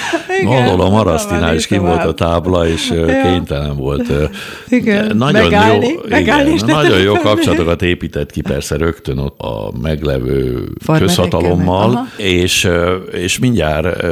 Gondolom 0.43 0.93
Arasztinál 0.93 1.55
is 1.55 1.67
ki 1.67 1.77
volt 1.77 2.03
a 2.03 2.13
tábla, 2.13 2.67
és 2.67 2.89
ja. 2.89 3.21
kénytelen 3.21 3.75
volt. 3.75 4.13
Igen, 4.67 5.17
nagyon 5.17 5.41
megállni, 5.41 5.87
jó, 5.87 5.99
megállni 6.09 6.51
igen, 6.53 6.65
nagyon 6.65 6.99
jó 6.99 7.13
kapcsolatokat 7.27 7.81
épített 7.81 8.31
ki 8.31 8.41
persze 8.41 8.66
persze 8.67 8.85
rögtön 8.85 9.17
ott 9.17 9.39
a 9.39 9.71
meglevő 9.81 10.67
közhatalommal, 10.85 12.07
és, 12.17 12.69
és 13.11 13.39
mindjárt 13.39 14.05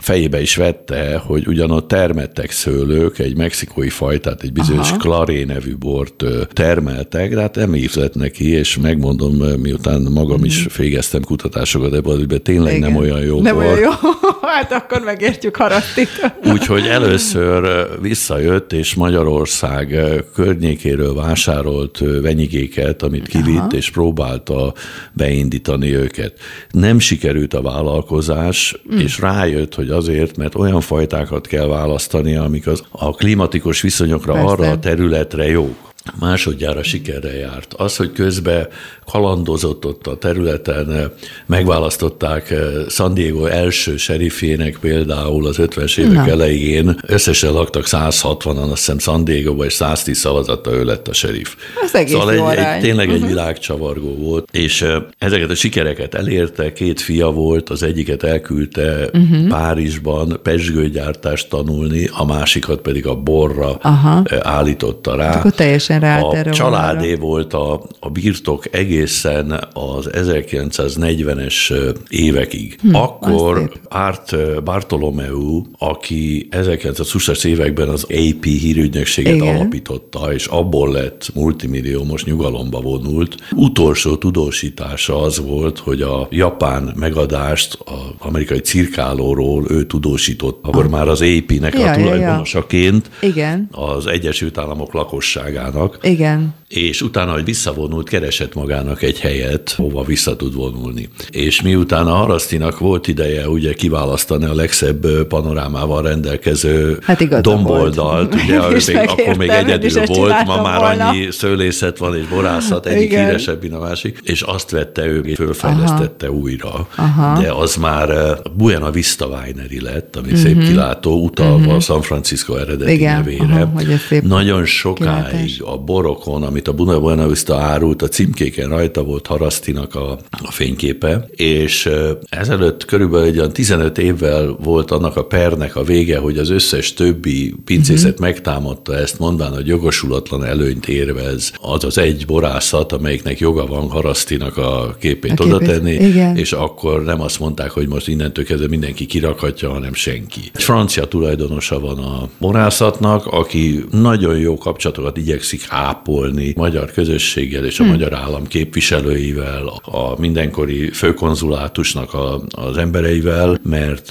fejébe 0.00 0.40
is 0.40 0.56
vette, 0.56 1.22
hogy 1.26 1.46
ugyanott 1.46 1.88
termettek 1.88 2.50
szőlők, 2.50 3.18
egy 3.18 3.36
mexikói 3.36 3.88
fajtát, 3.88 4.42
egy 4.42 4.52
bizonyos 4.52 4.88
Aha. 4.88 4.98
Claré 4.98 5.44
nevű 5.44 5.76
bort 5.76 6.24
termeltek, 6.52 7.34
de 7.34 7.40
hát 7.40 7.54
nem 7.54 7.74
ízlett 7.74 8.14
neki, 8.14 8.50
és 8.50 8.78
megmondom, 8.78 9.34
miután 9.60 10.00
magam 10.00 10.44
is 10.44 10.66
végeztem 10.76 11.20
mhm. 11.20 11.28
kutatásokat 11.28 11.94
ebben, 11.94 12.26
de 12.26 12.38
tényleg 12.38 12.76
Igen. 12.76 12.90
nem 12.90 13.00
olyan 13.00 13.20
jó 13.20 13.40
Nem 13.40 13.54
bor. 13.54 13.64
olyan 13.64 13.78
jó, 13.78 13.90
hát 14.54 14.72
akkor 14.72 15.00
megértjük 15.00 15.56
harasztit. 15.56 16.08
Úgyhogy 16.52 16.86
először 16.86 17.88
visszajött, 18.00 18.72
és 18.72 18.94
Magyarország 18.94 20.02
környékéről 20.34 21.14
vásárolt 21.14 22.02
venyigéket, 22.22 23.02
amit 23.02 23.28
kivitt, 23.28 23.56
Aha. 23.56 23.68
és 23.70 23.83
próbálta 23.90 24.74
beindítani 25.12 25.94
őket. 25.94 26.38
Nem 26.70 26.98
sikerült 26.98 27.54
a 27.54 27.62
vállalkozás, 27.62 28.76
mm. 28.94 28.98
és 28.98 29.18
rájött, 29.18 29.74
hogy 29.74 29.90
azért, 29.90 30.36
mert 30.36 30.54
olyan 30.54 30.80
fajtákat 30.80 31.46
kell 31.46 31.66
választani, 31.66 32.36
amik 32.36 32.66
az, 32.66 32.82
a 32.90 33.10
klimatikus 33.10 33.80
viszonyokra 33.80 34.32
Persze. 34.32 34.48
arra 34.48 34.70
a 34.70 34.78
területre 34.78 35.48
jók 35.48 35.92
másodjára 36.20 36.82
sikerre 36.82 37.36
járt. 37.36 37.74
Az, 37.74 37.96
hogy 37.96 38.12
közben 38.12 38.68
kalandozott 39.06 39.86
ott 39.86 40.06
a 40.06 40.18
területen, 40.18 41.12
megválasztották 41.46 42.50
eh, 42.50 42.60
San 42.88 43.14
Diego 43.14 43.44
első 43.46 43.96
serifének 43.96 44.78
például 44.80 45.46
az 45.46 45.56
50-es 45.58 45.98
évek 45.98 46.12
Na. 46.12 46.28
elején, 46.28 46.98
összesen 47.06 47.52
laktak 47.52 47.84
160-an, 47.86 48.70
azt 48.70 48.76
hiszem 48.76 48.98
San 48.98 49.24
Diego-ba, 49.24 49.64
és 49.64 49.72
110 49.72 50.18
szavazata 50.18 50.72
ő 50.72 50.84
lett 50.84 51.08
a 51.08 51.12
serif. 51.12 51.56
Ez 51.82 51.94
egész 51.94 52.12
szóval 52.12 52.50
egy, 52.50 52.58
egy, 52.58 52.80
tényleg 52.80 53.08
uh-huh. 53.08 53.22
egy 53.22 53.28
világcsavargó 53.28 54.14
volt, 54.16 54.48
és 54.52 54.82
eh, 54.82 55.02
ezeket 55.18 55.50
a 55.50 55.54
sikereket 55.54 56.14
elérte, 56.14 56.72
két 56.72 57.00
fia 57.00 57.30
volt, 57.30 57.70
az 57.70 57.82
egyiket 57.82 58.22
elküldte 58.22 59.08
uh-huh. 59.12 59.48
Párizsban 59.48 60.40
pesgőgyártást 60.42 61.48
tanulni, 61.48 62.08
a 62.12 62.24
másikat 62.24 62.80
pedig 62.80 63.06
a 63.06 63.14
borra 63.14 63.78
Aha. 63.82 64.22
Eh, 64.24 64.38
állította 64.42 65.16
rá. 65.16 65.38
Akkor 65.38 65.52
teljesen 65.52 65.93
teljesen 65.98 66.20
ráállt 66.20 66.32
a 66.32 66.36
erre 66.36 66.50
családé 66.50 67.14
vonalra. 67.14 67.26
volt 67.26 67.54
a, 67.54 67.82
a 68.00 68.10
birtok 68.10 68.74
egészen 68.74 69.68
az 69.72 70.10
1940-es 70.12 71.74
évekig. 72.08 72.78
Hm, 72.80 72.94
Akkor 72.94 73.72
Art 73.88 74.62
Bartolomeu, 74.64 75.62
aki 75.78 76.48
1920-as 76.50 77.44
években 77.44 77.88
az 77.88 78.02
AP 78.02 78.44
hírügynökséget 78.44 79.34
Igen. 79.34 79.56
alapította, 79.56 80.32
és 80.32 80.46
abból 80.46 80.92
lett 80.92 81.30
multimilliómos 81.34 82.24
nyugalomba 82.24 82.80
vonult, 82.80 83.36
utolsó 83.52 84.16
tudósítása 84.16 85.22
az 85.22 85.40
volt, 85.40 85.78
hogy 85.78 86.02
a 86.02 86.26
japán 86.30 86.92
megadást 86.96 87.78
az 87.84 87.92
amerikai 88.18 88.58
cirkálóról 88.58 89.64
ő 89.68 89.86
tudósított, 89.86 90.58
akkor 90.62 90.88
már 90.88 91.08
az 91.08 91.20
AP-nek 91.22 91.78
ja, 91.78 91.90
a 91.90 91.94
tulajdonosaként 91.94 93.06
ja, 93.06 93.18
ja. 93.20 93.28
Igen. 93.28 93.68
az 93.70 94.06
Egyesült 94.06 94.58
Államok 94.58 94.92
lakosságának. 94.92 95.83
Igen 96.02 96.54
és 96.76 97.02
utána, 97.02 97.32
hogy 97.32 97.44
visszavonult, 97.44 98.08
keresett 98.08 98.54
magának 98.54 99.02
egy 99.02 99.20
helyet, 99.20 99.70
hova 99.76 100.02
vissza 100.04 100.36
tud 100.36 100.54
vonulni. 100.54 101.08
És 101.30 101.62
miután 101.62 102.06
a 102.06 102.14
Harasztinak 102.14 102.78
volt 102.78 103.08
ideje 103.08 103.48
ugye 103.48 103.72
kiválasztani 103.72 104.44
a 104.44 104.54
legszebb 104.54 105.06
panorámával 105.28 106.02
rendelkező 106.02 106.98
hát 107.02 107.40
domboldalt, 107.40 108.34
ugye 108.34 108.60
még, 108.86 109.08
akkor 109.08 109.36
még 109.36 109.48
egyedül 109.48 110.04
volt, 110.04 110.44
ma 110.44 110.62
már 110.62 110.80
volna. 110.80 111.08
annyi 111.08 111.30
szőlészet 111.30 111.98
van 111.98 112.16
és 112.16 112.26
borászat, 112.26 112.86
egyik 112.86 113.02
Igen. 113.02 113.24
híresebb, 113.24 113.62
mint 113.62 113.74
a 113.74 113.78
másik, 113.78 114.18
és 114.22 114.42
azt 114.42 114.70
vette 114.70 115.06
ő, 115.06 115.22
fölfejlesztette 115.34 116.26
Aha. 116.26 116.36
újra. 116.36 116.88
Aha. 116.96 117.40
De 117.40 117.52
az 117.52 117.76
már 117.76 118.38
Buena 118.56 118.90
Vista 118.90 119.26
Winery 119.26 119.80
lett, 119.80 120.16
ami 120.16 120.26
uh-huh. 120.26 120.42
szép 120.42 120.62
kilátó, 120.62 121.22
utalva 121.22 121.56
uh-huh. 121.56 121.80
San 121.80 122.02
Francisco 122.02 122.56
eredeti 122.56 122.92
Igen. 122.92 123.16
nevére. 123.16 123.44
Aha, 123.44 123.82
Nagyon 124.22 124.64
sokáig 124.64 125.24
kilátás. 125.24 125.58
a 125.58 125.76
borokon, 125.76 126.42
amit 126.42 126.63
amit 126.68 126.80
a 126.92 126.98
Buena 127.00 127.28
Vista 127.28 127.56
árult, 127.56 128.02
a 128.02 128.08
címkéken 128.08 128.68
rajta 128.68 129.02
volt 129.02 129.26
Harasztinak 129.26 129.94
a, 129.94 130.18
a 130.30 130.50
fényképe, 130.50 131.28
és 131.30 131.90
ezelőtt 132.28 132.84
körülbelül 132.84 133.26
egy 133.26 133.38
olyan 133.38 133.52
15 133.52 133.98
évvel 133.98 134.56
volt 134.62 134.90
annak 134.90 135.16
a 135.16 135.24
pernek 135.24 135.76
a 135.76 135.82
vége, 135.82 136.18
hogy 136.18 136.38
az 136.38 136.50
összes 136.50 136.92
többi 136.94 137.54
pincészet 137.64 138.10
uh-huh. 138.10 138.26
megtámadta 138.26 138.96
ezt, 138.96 139.18
mondván, 139.18 139.52
hogy 139.52 139.66
jogosulatlan 139.66 140.44
előnyt 140.44 140.88
érvez 140.88 141.52
az 141.60 141.84
az 141.84 141.98
egy 141.98 142.26
borászat, 142.26 142.92
amelyiknek 142.92 143.38
joga 143.38 143.66
van 143.66 143.88
Harasztinak 143.88 144.56
a 144.56 144.96
képét 145.00 145.40
a 145.40 145.44
oda 145.44 145.58
tenni, 145.58 145.92
és 146.34 146.52
akkor 146.52 147.04
nem 147.04 147.20
azt 147.20 147.40
mondták, 147.40 147.70
hogy 147.70 147.88
most 147.88 148.08
innentől 148.08 148.44
kezdve 148.44 148.68
mindenki 148.68 149.06
kirakhatja, 149.06 149.70
hanem 149.70 149.94
senki. 149.94 150.40
Egy 150.54 150.62
francia 150.62 151.04
tulajdonosa 151.04 151.80
van 151.80 151.98
a 151.98 152.28
borászatnak, 152.38 153.26
aki 153.26 153.84
nagyon 153.90 154.38
jó 154.38 154.58
kapcsolatokat 154.58 155.16
igyekszik 155.16 155.66
ápolni 155.68 156.43
magyar 156.56 156.92
közösséggel 156.92 157.64
és 157.64 157.80
a 157.80 157.82
hmm. 157.82 157.92
magyar 157.92 158.14
állam 158.14 158.46
képviselőivel, 158.46 159.66
a 159.82 160.20
mindenkori 160.20 160.90
főkonzulátusnak 160.90 162.14
a, 162.14 162.42
az 162.50 162.76
embereivel, 162.76 163.58
mert 163.62 164.08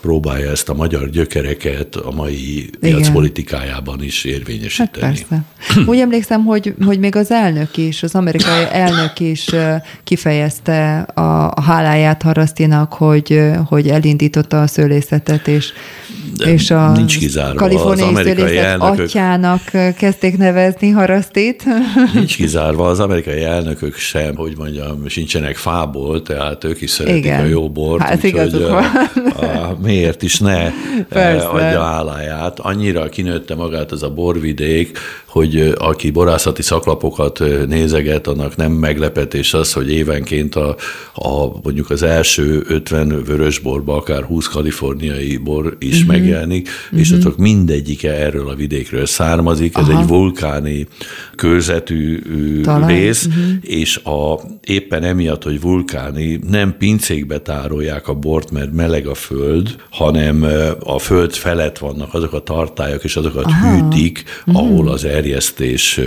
próbálja 0.00 0.50
ezt 0.50 0.68
a 0.68 0.74
magyar 0.74 1.10
gyökereket 1.10 1.96
a 1.96 2.10
mai 2.10 2.70
piacpolitikájában 2.80 4.02
is 4.02 4.24
érvényesíteni. 4.24 5.06
Hát 5.06 5.26
persze. 5.26 5.44
Úgy 5.90 5.98
emlékszem, 5.98 6.44
hogy, 6.44 6.74
hogy 6.84 6.98
még 6.98 7.16
az 7.16 7.30
elnök 7.30 7.76
is, 7.76 8.02
az 8.02 8.14
amerikai 8.14 8.64
elnök 8.72 9.20
is 9.20 9.48
kifejezte 10.04 10.98
a, 10.98 11.50
a 11.50 11.60
háláját 11.60 12.22
Harasztinak, 12.22 12.92
hogy, 12.92 13.40
hogy 13.66 13.88
elindította 13.88 14.60
a 14.60 14.66
szőlészetet, 14.66 15.48
és, 15.48 15.72
és 16.44 16.70
a 16.70 16.92
nincs 16.92 17.18
kizárva. 17.18 17.54
kaliforniai 17.54 18.58
elnökök... 18.58 19.04
atyának 19.04 19.62
kezdték 19.96 20.36
nevezni 20.36 20.90
Harasztit. 20.90 21.64
Nincs 22.14 22.36
kizárva, 22.36 22.86
az 22.86 23.00
amerikai 23.00 23.42
elnökök 23.42 23.96
sem, 23.96 24.36
hogy 24.36 24.54
mondjam, 24.56 25.08
sincsenek 25.08 25.56
fából, 25.56 26.22
tehát 26.22 26.64
ők 26.64 26.80
is 26.80 26.90
szeretik 26.90 27.24
Igen. 27.24 27.40
a 27.40 27.46
jó 27.46 27.70
bort, 27.70 28.02
hát 28.02 28.24
úgyhogy 28.24 28.54
a, 28.54 28.76
a, 28.76 29.76
miért 29.82 30.22
is 30.22 30.38
ne 30.38 30.70
Persze. 31.08 31.46
adja 31.46 31.82
álláját. 31.82 32.58
Annyira 32.58 33.08
kinőtte 33.08 33.54
magát 33.54 33.92
az 33.92 34.02
a 34.02 34.10
borvidék, 34.10 34.98
hogy 35.32 35.74
aki 35.78 36.10
borászati 36.10 36.62
szaklapokat 36.62 37.42
nézeget, 37.68 38.26
annak 38.26 38.56
nem 38.56 38.72
meglepetés 38.72 39.54
az, 39.54 39.72
hogy 39.72 39.90
évenként 39.92 40.54
a, 40.54 40.76
a 41.14 41.60
mondjuk 41.62 41.90
az 41.90 42.02
első 42.02 42.64
50 42.68 43.24
vörösborba 43.24 43.96
akár 43.96 44.22
20 44.22 44.46
kaliforniai 44.46 45.36
bor 45.36 45.76
is 45.78 46.00
uh-huh. 46.00 46.06
Megjelenik, 46.22 46.68
uh-huh. 46.68 47.00
és 47.00 47.10
azok 47.10 47.36
mindegyike 47.36 48.12
erről 48.12 48.48
a 48.48 48.54
vidékről 48.54 49.06
származik. 49.06 49.76
Ez 49.76 49.88
Aha. 49.88 50.00
egy 50.00 50.06
vulkáni 50.06 50.86
körzetű 51.36 52.18
Talán. 52.62 52.88
rész, 52.88 53.26
uh-huh. 53.26 53.42
és 53.60 53.96
a, 53.96 54.40
éppen 54.64 55.02
emiatt, 55.02 55.42
hogy 55.42 55.60
vulkáni, 55.60 56.40
nem 56.50 56.76
pincékbe 56.78 57.38
tárolják 57.38 58.08
a 58.08 58.14
bort, 58.14 58.50
mert 58.50 58.72
meleg 58.72 59.06
a 59.06 59.14
föld, 59.14 59.76
hanem 59.90 60.46
a 60.84 60.98
föld 60.98 61.32
felett 61.32 61.78
vannak 61.78 62.14
azok 62.14 62.32
a 62.32 62.42
tartályok, 62.42 63.04
és 63.04 63.16
azokat 63.16 63.44
Aha. 63.44 63.74
hűtik, 63.74 64.24
ahol 64.46 64.88
az 64.88 65.04
er 65.04 65.22
terjesztés 65.22 66.00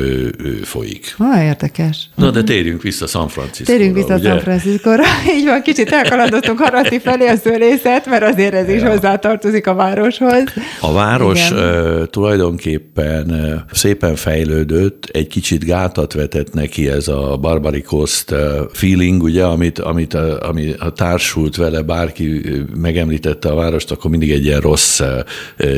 folyik. 0.64 1.16
Ah, 1.18 1.44
érdekes. 1.44 2.10
Na, 2.16 2.32
de 2.32 2.44
térjünk 2.44 2.82
vissza 2.82 3.08
San 3.08 3.28
Francisco. 3.28 3.72
Térjünk 3.72 3.96
vissza 3.96 4.16
ugye? 4.16 4.30
San 4.30 4.40
Francisco-ra. 4.40 5.04
Így 5.38 5.46
van, 5.46 5.62
kicsit 5.62 5.90
elkalandoztunk 5.92 6.60
Harati 6.60 7.00
felé 7.00 7.28
a 7.28 7.36
szőlészet, 7.36 8.06
mert 8.06 8.24
azért 8.24 8.54
ez 8.54 8.70
is 8.70 8.82
ja. 8.82 8.90
hozzátartozik 8.90 9.68
a 9.68 9.74
városhoz. 10.06 10.64
A 10.82 10.94
város 10.94 11.50
Igen. 11.50 12.08
tulajdonképpen 12.12 13.66
szépen 13.72 14.16
fejlődött, 14.16 15.10
egy 15.12 15.28
kicsit 15.28 15.64
gátat 15.64 16.14
vetett 16.14 16.54
neki 16.54 16.90
ez 16.90 17.08
a 17.08 17.38
Barbary 17.42 17.82
Coast 17.82 18.36
feeling, 18.72 19.24
ugye, 19.24 19.44
amit, 19.44 19.80
amit 19.80 20.14
a, 20.14 20.48
ami 20.50 20.74
a 20.80 20.90
társult 20.90 21.56
vele, 21.56 21.82
bárki 21.82 22.42
megemlítette 22.76 23.50
a 23.50 23.56
várost, 23.56 23.92
akkor 23.92 24.10
mindig 24.10 24.32
egy 24.32 24.46
ilyen 24.46 24.60
rossz 24.60 25.02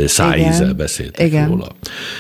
szájízzel 0.06 0.74
beszéltek 0.74 1.28
Igen. 1.28 1.48
róla. 1.48 1.68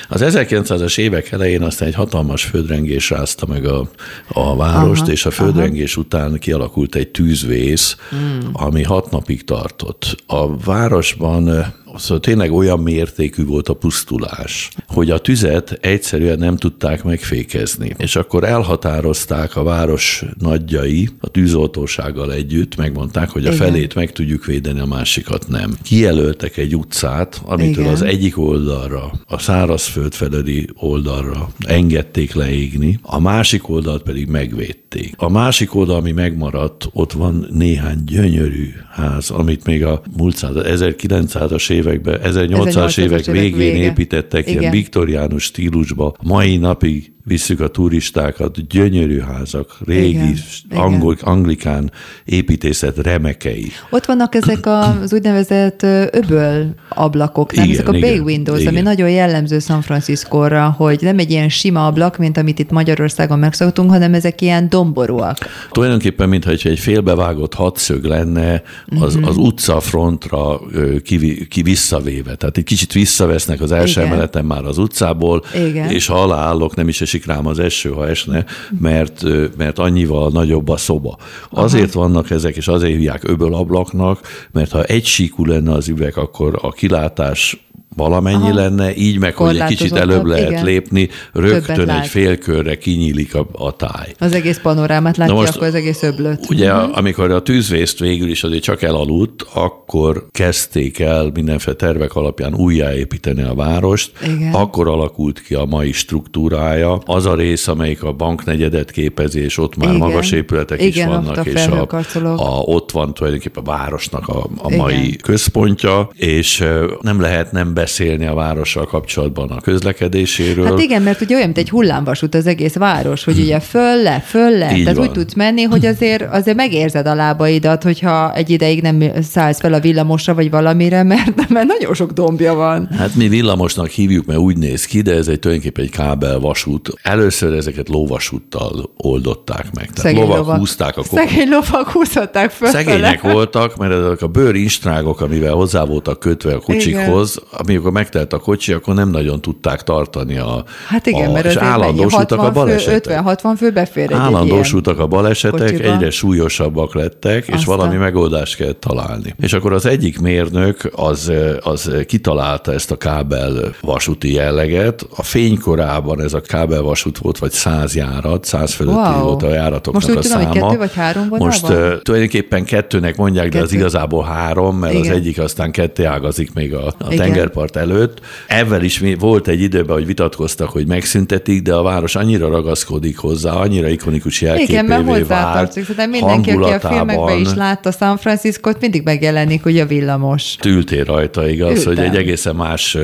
Az 0.09 0.21
1900-as 0.25 0.97
évek 0.97 1.31
elején 1.31 1.61
aztán 1.61 1.87
egy 1.87 1.93
hatalmas 1.95 2.43
földrengés 2.43 3.09
rázta 3.09 3.45
meg 3.45 3.65
a, 3.65 3.89
a 4.27 4.55
várost, 4.55 5.01
aha, 5.01 5.11
és 5.11 5.25
a 5.25 5.31
földrengés 5.31 5.93
aha. 5.93 6.01
után 6.01 6.39
kialakult 6.39 6.95
egy 6.95 7.07
tűzvész, 7.07 7.97
hmm. 8.09 8.49
ami 8.53 8.83
hat 8.83 9.11
napig 9.11 9.43
tartott. 9.43 10.15
A 10.27 10.57
városban 10.57 11.73
Szóval 11.95 12.19
tényleg 12.19 12.51
olyan 12.51 12.79
mértékű 12.79 13.45
volt 13.45 13.69
a 13.69 13.73
pusztulás, 13.73 14.69
hogy 14.87 15.11
a 15.11 15.19
tüzet 15.19 15.77
egyszerűen 15.81 16.39
nem 16.39 16.57
tudták 16.57 17.03
megfékezni. 17.03 17.95
És 17.97 18.15
akkor 18.15 18.43
elhatározták 18.43 19.55
a 19.55 19.63
város 19.63 20.25
nagyjai 20.39 21.09
a 21.19 21.29
tűzoltósággal 21.29 22.33
együtt, 22.33 22.75
megmondták, 22.75 23.29
hogy 23.29 23.45
a 23.45 23.51
Igen. 23.51 23.67
felét 23.67 23.95
meg 23.95 24.11
tudjuk 24.11 24.45
védeni, 24.45 24.79
a 24.79 24.85
másikat 24.85 25.47
nem. 25.47 25.77
Kijelöltek 25.83 26.57
egy 26.57 26.75
utcát, 26.75 27.41
amitől 27.45 27.83
Igen. 27.83 27.93
az 27.93 28.01
egyik 28.01 28.37
oldalra, 28.37 29.11
a 29.27 29.39
szárazföld 29.39 30.13
feledi 30.13 30.69
oldalra 30.75 31.49
engedték 31.59 32.33
leégni, 32.33 32.99
a 33.01 33.19
másik 33.19 33.69
oldalt 33.69 34.03
pedig 34.03 34.27
megvédték. 34.27 35.13
A 35.17 35.29
másik 35.29 35.75
oldal, 35.75 35.95
ami 35.95 36.11
megmaradt, 36.11 36.89
ott 36.93 37.11
van 37.11 37.47
néhány 37.51 38.03
gyönyörű 38.05 38.73
ház, 38.91 39.29
amit 39.29 39.65
még 39.65 39.85
a 39.85 40.01
múlt 40.17 40.35
század, 40.35 40.65
1900-as 40.69 41.69
években, 41.77 42.19
1800-as 42.23 42.99
évek 42.99 43.25
végén 43.25 43.57
vége. 43.57 43.83
építettek 43.83 44.47
Igen. 44.47 44.59
ilyen 44.59 44.71
viktoriánus 44.71 45.43
stílusba. 45.43 46.15
Mai 46.23 46.57
napig 46.57 47.11
visszük 47.27 47.59
a 47.59 47.67
turistákat, 47.67 48.67
gyönyörű 48.67 49.19
házak, 49.19 49.77
régi, 49.85 50.09
Igen, 50.09 50.37
angol, 50.69 51.15
anglikán 51.21 51.91
építészet 52.25 52.97
remekei. 52.97 53.71
Ott 53.89 54.05
vannak 54.05 54.35
ezek 54.35 54.65
az 54.65 55.13
úgynevezett 55.13 55.83
öböl 56.11 56.73
ablakok, 56.89 57.53
nem? 57.53 57.63
Igen, 57.63 57.75
ezek 57.75 57.89
a 57.89 57.97
igen, 57.97 58.09
bay 58.09 58.19
windows, 58.19 58.59
igen. 58.59 58.73
ami 58.73 58.81
nagyon 58.81 59.09
jellemző 59.09 59.59
San 59.59 59.81
Francisco-ra, 59.81 60.69
hogy 60.77 60.99
nem 61.01 61.19
egy 61.19 61.31
ilyen 61.31 61.49
sima 61.49 61.85
ablak, 61.85 62.17
mint 62.17 62.37
amit 62.37 62.59
itt 62.59 62.71
Magyarországon 62.71 63.39
megszoktunk, 63.39 63.89
hanem 63.89 64.13
ezek 64.13 64.41
ilyen 64.41 64.69
domborúak. 64.69 65.37
Tulajdonképpen, 65.71 66.29
mintha 66.29 66.51
egy 66.51 66.79
félbevágott 66.79 67.53
hatszög 67.53 68.03
lenne 68.03 68.61
az, 68.99 69.15
uh-huh. 69.15 69.29
az 69.29 69.37
utcafrontra 69.37 70.59
ki, 71.03 71.47
ki 71.47 71.61
visszavéve. 71.61 72.35
Tehát 72.35 72.57
egy 72.57 72.63
kicsit 72.63 72.93
visszavesznek 72.93 73.61
az 73.61 73.71
első 73.71 74.01
emeleten 74.01 74.45
már 74.45 74.65
az 74.65 74.77
utcából, 74.77 75.43
igen. 75.55 75.89
és 75.89 76.07
ha 76.07 76.21
aláállok, 76.21 76.75
nem 76.75 76.87
is 76.87 77.01
esik 77.01 77.16
esik 77.17 77.35
rám 77.35 77.47
az 77.47 77.59
eső, 77.59 77.89
ha 77.89 78.07
esne, 78.07 78.45
mert, 78.79 79.23
mert 79.57 79.79
annyival 79.79 80.29
nagyobb 80.29 80.69
a 80.69 80.77
szoba. 80.77 81.17
Azért 81.49 81.95
Aha. 81.95 82.07
vannak 82.07 82.29
ezek, 82.29 82.55
és 82.55 82.67
azért 82.67 82.91
hívják 82.91 83.23
öbölablaknak, 83.23 84.19
mert 84.51 84.71
ha 84.71 84.83
egy 84.83 85.05
síkú 85.05 85.45
lenne 85.45 85.71
az 85.71 85.87
üveg, 85.87 86.17
akkor 86.17 86.59
a 86.61 86.71
kilátás 86.71 87.66
valamennyi 87.97 88.49
Aha. 88.49 88.53
lenne, 88.53 88.95
így 88.95 89.19
meg, 89.19 89.35
hogy 89.35 89.57
egy 89.57 89.67
kicsit 89.67 89.95
előbb 89.95 90.25
lehet 90.25 90.49
igen. 90.49 90.63
lépni, 90.63 91.09
rögtön 91.33 91.89
egy 91.89 92.07
félkörre 92.07 92.77
kinyílik 92.77 93.35
a, 93.35 93.47
a 93.51 93.75
táj. 93.75 94.13
Az 94.19 94.33
egész 94.33 94.59
panorámát 94.61 95.17
látja, 95.17 95.33
most, 95.33 95.55
akkor 95.55 95.67
az 95.67 95.75
egész 95.75 96.03
öblöt. 96.03 96.49
Ugye, 96.49 96.73
uh-huh. 96.73 96.97
amikor 96.97 97.31
a 97.31 97.41
tűzvészt 97.41 97.99
végül 97.99 98.29
is 98.29 98.43
azért 98.43 98.63
csak 98.63 98.81
elaludt, 98.81 99.45
akkor 99.53 100.27
kezdték 100.31 100.99
el 100.99 101.31
mindenféle 101.33 101.75
tervek 101.75 102.15
alapján 102.15 102.55
újjáépíteni 102.55 103.41
a 103.41 103.53
várost, 103.53 104.11
igen. 104.23 104.53
akkor 104.53 104.87
alakult 104.87 105.41
ki 105.41 105.53
a 105.53 105.65
mai 105.65 105.91
struktúrája. 105.91 106.99
Az 107.05 107.25
a 107.25 107.35
rész, 107.35 107.67
amelyik 107.67 108.03
a 108.03 108.11
banknegyedet 108.11 108.91
képezi, 108.91 109.39
és 109.39 109.57
ott 109.57 109.75
már 109.75 109.93
Igen. 109.93 110.07
magas 110.07 110.31
épületek 110.31 110.81
Igen, 110.81 111.07
is 111.07 111.13
vannak, 111.13 111.45
és 111.45 111.65
a, 111.65 111.87
a, 112.23 112.59
ott 112.59 112.91
van 112.91 113.13
tulajdonképpen 113.13 113.63
a 113.63 113.65
városnak 113.65 114.27
a, 114.27 114.47
a 114.57 114.75
mai 114.75 115.15
központja, 115.15 116.09
és 116.15 116.63
nem 117.01 117.21
lehet 117.21 117.51
nem 117.51 117.73
beszélni 117.73 117.85
a 118.27 118.33
várossal 118.33 118.85
kapcsolatban 118.85 119.49
a 119.49 119.61
közlekedéséről. 119.61 120.65
Hát 120.65 120.79
igen, 120.79 121.01
mert 121.01 121.21
ugye 121.21 121.33
olyan, 121.35 121.45
mint 121.45 121.57
egy 121.57 121.69
hullámvasút 121.69 122.35
az 122.35 122.47
egész 122.47 122.75
város, 122.75 123.23
hogy 123.23 123.39
ugye 123.39 123.59
föl 123.59 124.01
le, 124.01 124.19
föl 124.19 124.57
le, 124.57 124.75
Így 124.75 124.83
tehát 124.83 124.97
van. 124.97 125.07
úgy 125.07 125.11
tudsz 125.11 125.33
menni, 125.33 125.63
hogy 125.63 125.85
azért, 125.85 126.33
azért 126.33 126.57
megérzed 126.57 127.07
a 127.07 127.15
lábaidat, 127.15 127.83
hogyha 127.83 128.33
egy 128.33 128.49
ideig 128.49 128.81
nem 128.81 129.03
szállsz 129.21 129.59
fel 129.59 129.73
a 129.73 129.79
villamosra 129.79 130.33
vagy 130.33 130.49
valamire, 130.49 131.03
mert, 131.03 131.49
mert 131.49 131.67
nagyon 131.67 131.93
sok 131.93 132.11
dombja 132.11 132.53
van. 132.53 132.87
Hát 132.97 133.15
mi 133.15 133.27
villamosnak 133.27 133.87
hívjuk, 133.87 134.25
mert 134.25 134.39
úgy 134.39 134.57
néz 134.57 134.85
ki, 134.85 135.01
de 135.01 135.13
ez 135.13 135.27
egy 135.27 135.39
tulajdonképpen 135.39 135.83
egy 135.83 135.91
kábel 135.91 136.39
vasút. 136.39 136.93
Először 137.01 137.53
ezeket 137.53 137.89
lóvasúttal 137.89 138.89
oldották 138.97 139.65
meg. 139.73 139.85
Tehát 139.85 139.97
Szegény 139.97 140.21
lovak, 140.21 140.37
lovak 140.37 140.57
húzták 140.57 140.97
a 140.97 141.01
kokot. 141.01 141.19
Szegény 141.19 141.49
lovak 141.49 141.89
húzhatták 141.89 142.51
föl. 142.51 142.69
Szegények 142.69 143.21
voltak, 143.21 143.77
mert 143.77 143.93
ezek 143.93 144.21
a 144.21 144.27
bőrinstrágok, 144.27 145.21
amivel 145.21 145.53
hozzá 145.53 145.83
voltak 145.83 146.19
kötve 146.19 146.53
a 146.53 146.59
kocsikhoz, 146.59 147.41
amikor 147.77 148.01
megtelt 148.01 148.33
a 148.33 148.39
kocsi, 148.39 148.73
akkor 148.73 148.95
nem 148.95 149.09
nagyon 149.09 149.41
tudták 149.41 149.83
tartani 149.83 150.37
a 150.37 150.63
Hát 150.87 151.05
igen, 151.05 151.29
a, 151.29 151.31
mert 151.31 151.45
és 151.45 151.55
állandósultak 151.55 152.39
a 152.39 152.51
balesetek. 152.51 153.21
50-60 153.23 153.53
fő 153.57 153.71
befér 153.71 154.11
egy 154.11 154.17
Állandósultak 154.17 154.99
a 154.99 155.07
balesetek, 155.07 155.71
kocsiba. 155.71 155.93
egyre 155.93 156.09
súlyosabbak 156.09 156.95
lettek, 156.95 157.41
Aztán. 157.41 157.57
és 157.57 157.65
valami 157.65 157.95
megoldást 157.95 158.55
kell 158.55 158.71
találni. 158.71 159.35
És 159.39 159.53
akkor 159.53 159.73
az 159.73 159.85
egyik 159.85 160.19
mérnök 160.19 160.91
az, 160.95 161.31
az 161.61 161.91
kitalálta 162.07 162.73
ezt 162.73 162.91
a 162.91 162.95
kábel 162.97 163.75
vasúti 163.81 164.33
jelleget. 164.33 165.07
A 165.15 165.23
fénykorában 165.23 166.21
ez 166.21 166.33
a 166.33 166.41
kábel 166.41 166.81
vasút 166.81 167.17
volt, 167.17 167.37
vagy 167.37 167.51
száz 167.51 167.95
járat, 167.95 168.45
száz 168.45 168.73
fölötti 168.73 168.97
wow. 168.97 169.23
volt 169.23 169.43
a 169.43 169.49
járatoknak 169.49 169.93
Most 169.93 170.09
úgy 170.09 170.17
a 170.17 170.19
tudom, 170.19 170.37
száma. 170.37 170.49
Hogy 170.49 170.61
kettő 170.61 170.77
vagy 170.77 170.93
három 170.93 171.27
Most 171.29 171.69
uh, 171.69 172.01
tulajdonképpen 172.01 172.63
kettőnek 172.63 173.17
mondják, 173.17 173.45
kettő. 173.45 173.57
de 173.57 173.63
az 173.63 173.73
igazából 173.73 174.23
három, 174.23 174.77
mert 174.77 174.93
Igen. 174.93 175.11
az 175.11 175.17
egyik 175.17 175.39
aztán 175.39 175.71
ketté 175.71 176.03
ágazik 176.03 176.53
még 176.53 176.73
a, 176.73 176.93
a 176.97 177.07
tengerpart 177.07 177.66
előtt. 177.75 178.19
Ezzel 178.47 178.83
is 178.83 179.01
volt 179.19 179.47
egy 179.47 179.61
időben, 179.61 179.95
hogy 179.95 180.05
vitatkoztak, 180.05 180.69
hogy 180.69 180.87
megszüntetik, 180.87 181.61
de 181.61 181.73
a 181.73 181.81
város 181.81 182.15
annyira 182.15 182.49
ragaszkodik 182.49 183.17
hozzá, 183.17 183.51
annyira 183.51 183.87
ikonikus 183.87 184.41
jelképévé 184.41 184.73
Igen, 184.73 184.85
mert 184.85 185.27
vált. 185.27 185.95
De 185.95 186.05
mindenki, 186.05 186.51
aki 186.51 186.71
a 186.71 186.79
filmekben 186.79 187.39
is 187.39 187.53
látta 187.53 187.91
San 187.91 188.17
Francisco-t, 188.17 188.81
mindig 188.81 189.03
megjelenik, 189.03 189.63
hogy 189.63 189.79
a 189.79 189.85
villamos. 189.85 190.55
Ültél 190.65 191.03
rajta, 191.03 191.49
igaz, 191.49 191.77
Ültem. 191.77 191.95
hogy 191.95 192.03
egy 192.03 192.15
egészen 192.15 192.55
más 192.55 192.97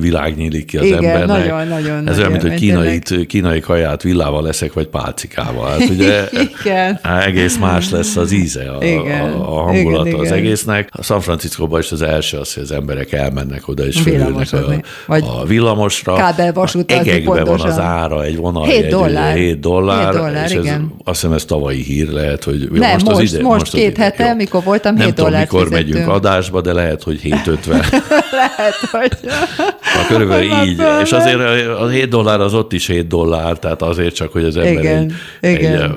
világ 0.00 0.36
nyílik 0.36 0.64
ki 0.64 0.76
az 0.76 0.84
Igen, 0.84 1.04
embernek. 1.04 1.26
Nagyon, 1.26 1.68
nagyon, 1.68 2.08
Ez 2.08 2.18
olyan, 2.18 2.30
mint 2.30 2.42
hogy 2.42 2.54
kínai, 2.54 3.00
kínai 3.26 3.60
kaját 3.60 4.02
villával 4.02 4.42
leszek, 4.42 4.72
vagy 4.72 4.86
pálcikával. 4.86 5.68
Hát 5.70 5.88
ugye 5.88 6.28
igen. 6.60 7.00
egész 7.26 7.56
más 7.56 7.90
lesz 7.90 8.16
az 8.16 8.32
íze, 8.32 8.70
a, 8.70 8.84
igen. 8.84 9.30
a, 9.30 9.58
a 9.58 9.62
hangulata 9.62 10.08
igen, 10.08 10.20
az 10.20 10.26
igen. 10.26 10.38
egésznek. 10.38 10.88
A 10.92 11.02
San 11.02 11.20
Francisco-ban 11.20 11.80
is 11.80 11.92
az 11.92 12.02
első 12.02 12.36
az, 12.36 12.54
hogy 12.54 12.62
az 12.62 12.72
emberek 12.72 13.12
elmennek 13.12 13.68
oda, 13.68 13.86
és 13.94 14.00
fölülnek 14.00 14.52
a, 14.52 14.56
vagy 15.06 15.24
a 15.26 15.46
villamosra. 15.46 16.14
Kábelvasút. 16.14 16.92
Egekben 16.92 17.44
van 17.44 17.60
az 17.60 17.78
ára, 17.78 18.24
egy 18.24 18.36
vonal. 18.36 18.64
7 18.64 18.86
dollár. 18.86 19.36
7 19.36 19.60
dollár. 19.60 20.12
7 20.12 20.20
dollár, 20.20 20.44
és 20.46 20.52
ez, 20.52 20.64
igen. 20.64 20.94
azt 21.04 21.20
hiszem 21.20 21.34
ez 21.34 21.44
tavalyi 21.44 21.82
hír 21.82 22.08
lehet, 22.08 22.44
hogy 22.44 22.68
Nem, 22.70 22.92
most, 22.92 23.04
most, 23.04 23.16
az 23.16 23.32
ide, 23.32 23.42
most, 23.42 23.58
most 23.58 23.72
két 23.72 23.96
hete, 23.96 24.26
jó. 24.26 24.34
mikor 24.34 24.62
voltam, 24.62 24.96
7 24.96 25.04
Nem 25.04 25.14
tudom, 25.14 25.38
mikor 25.38 25.62
fizettünk. 25.62 25.92
megyünk 25.92 26.10
adásba, 26.10 26.60
de 26.60 26.72
lehet, 26.72 27.02
hogy 27.02 27.20
7.50. 27.22 27.66
lehet, 28.40 28.74
hogy... 28.90 29.10
Na, 29.20 30.06
körülbelül 30.08 30.50
így. 30.64 30.82
És 31.02 31.12
azért 31.12 31.40
a 31.80 31.88
7 31.88 32.08
dollár 32.08 32.40
az 32.40 32.54
ott 32.54 32.72
is 32.72 32.86
7 32.86 33.06
dollár, 33.06 33.58
tehát 33.58 33.82
azért 33.82 34.14
csak, 34.14 34.32
hogy 34.32 34.44
az 34.44 34.56
ember 34.56 34.72
igen, 34.72 35.12
egy, 35.40 35.52
igen. 35.52 35.82
egy 35.82 35.90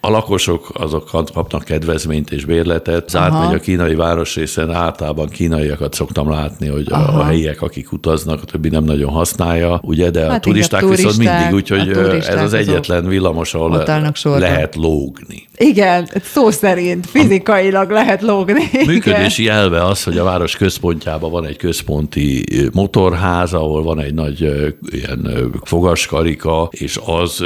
a 0.00 0.10
lakosok 0.10 0.70
azok 0.72 1.10
kapnak 1.32 1.64
kedvezményt 1.64 2.30
és 2.30 2.44
bérletet. 2.44 3.04
Az 3.06 3.16
átmegy 3.16 3.54
a 3.54 3.60
kínai 3.60 3.94
városrészen, 3.94 4.70
általában 4.70 5.28
kínaiakat 5.28 5.94
szoktam 5.94 6.30
látni, 6.30 6.68
hogy 6.68 6.86
a, 6.92 7.18
a 7.18 7.24
helyiek, 7.24 7.62
akik 7.62 7.92
utaznak, 7.92 8.42
a 8.42 8.44
többi 8.44 8.68
nem 8.68 8.84
nagyon 8.84 9.10
használja, 9.10 9.80
ugye, 9.82 10.10
de 10.10 10.20
hát 10.20 10.30
a 10.30 10.38
turisták, 10.38 10.80
turisták 10.80 11.12
viszont 11.12 11.30
mindig, 11.30 11.54
úgyhogy 11.54 11.88
ez 12.26 12.42
az 12.42 12.52
egyetlen 12.52 13.06
villamos, 13.06 13.54
ahol 13.54 13.84
lehet 14.22 14.74
lógni. 14.74 15.48
Igen, 15.56 16.08
szó 16.22 16.50
szerint 16.50 17.06
fizikailag 17.06 17.90
lehet 17.90 18.22
lógni. 18.22 18.62
Működési 18.86 19.44
jelve 19.44 19.84
az, 19.84 20.04
hogy 20.04 20.18
a 20.18 20.24
város 20.24 20.56
központjában 20.56 21.30
van 21.30 21.46
egy 21.46 21.56
központi 21.56 22.44
motorház, 22.72 23.52
ahol 23.52 23.82
van 23.82 24.00
egy 24.00 24.14
nagy 24.14 24.40
ilyen 24.90 25.52
fogaskarika, 25.64 26.68
és 26.70 27.00
az 27.06 27.44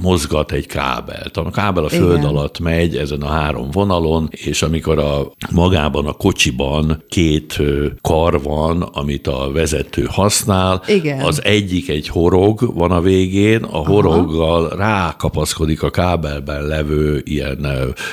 mozgat 0.00 0.52
egy 0.52 0.66
kábelt. 0.66 1.36
A 1.36 1.50
kábel 1.50 1.84
a 1.84 1.88
föld 1.92 2.18
Igen. 2.18 2.24
alatt 2.24 2.58
megy 2.58 2.96
ezen 2.96 3.22
a 3.22 3.28
három 3.28 3.70
vonalon, 3.70 4.28
és 4.30 4.62
amikor 4.62 4.98
a 4.98 5.32
magában 5.50 6.06
a 6.06 6.12
kocsiban 6.12 7.04
két 7.08 7.58
kar 8.00 8.42
van, 8.42 8.82
amit 8.82 9.26
a 9.26 9.50
vezető 9.52 10.06
használ, 10.10 10.82
Igen. 10.86 11.20
az 11.20 11.44
egyik 11.44 11.88
egy 11.88 12.08
horog 12.08 12.74
van 12.74 12.90
a 12.90 13.00
végén, 13.00 13.62
a 13.62 13.86
horoggal 13.86 14.64
Aha. 14.64 14.76
rákapaszkodik 14.76 15.82
a 15.82 15.90
kábelben 15.90 16.66
levő 16.66 17.22
ilyen 17.24 17.66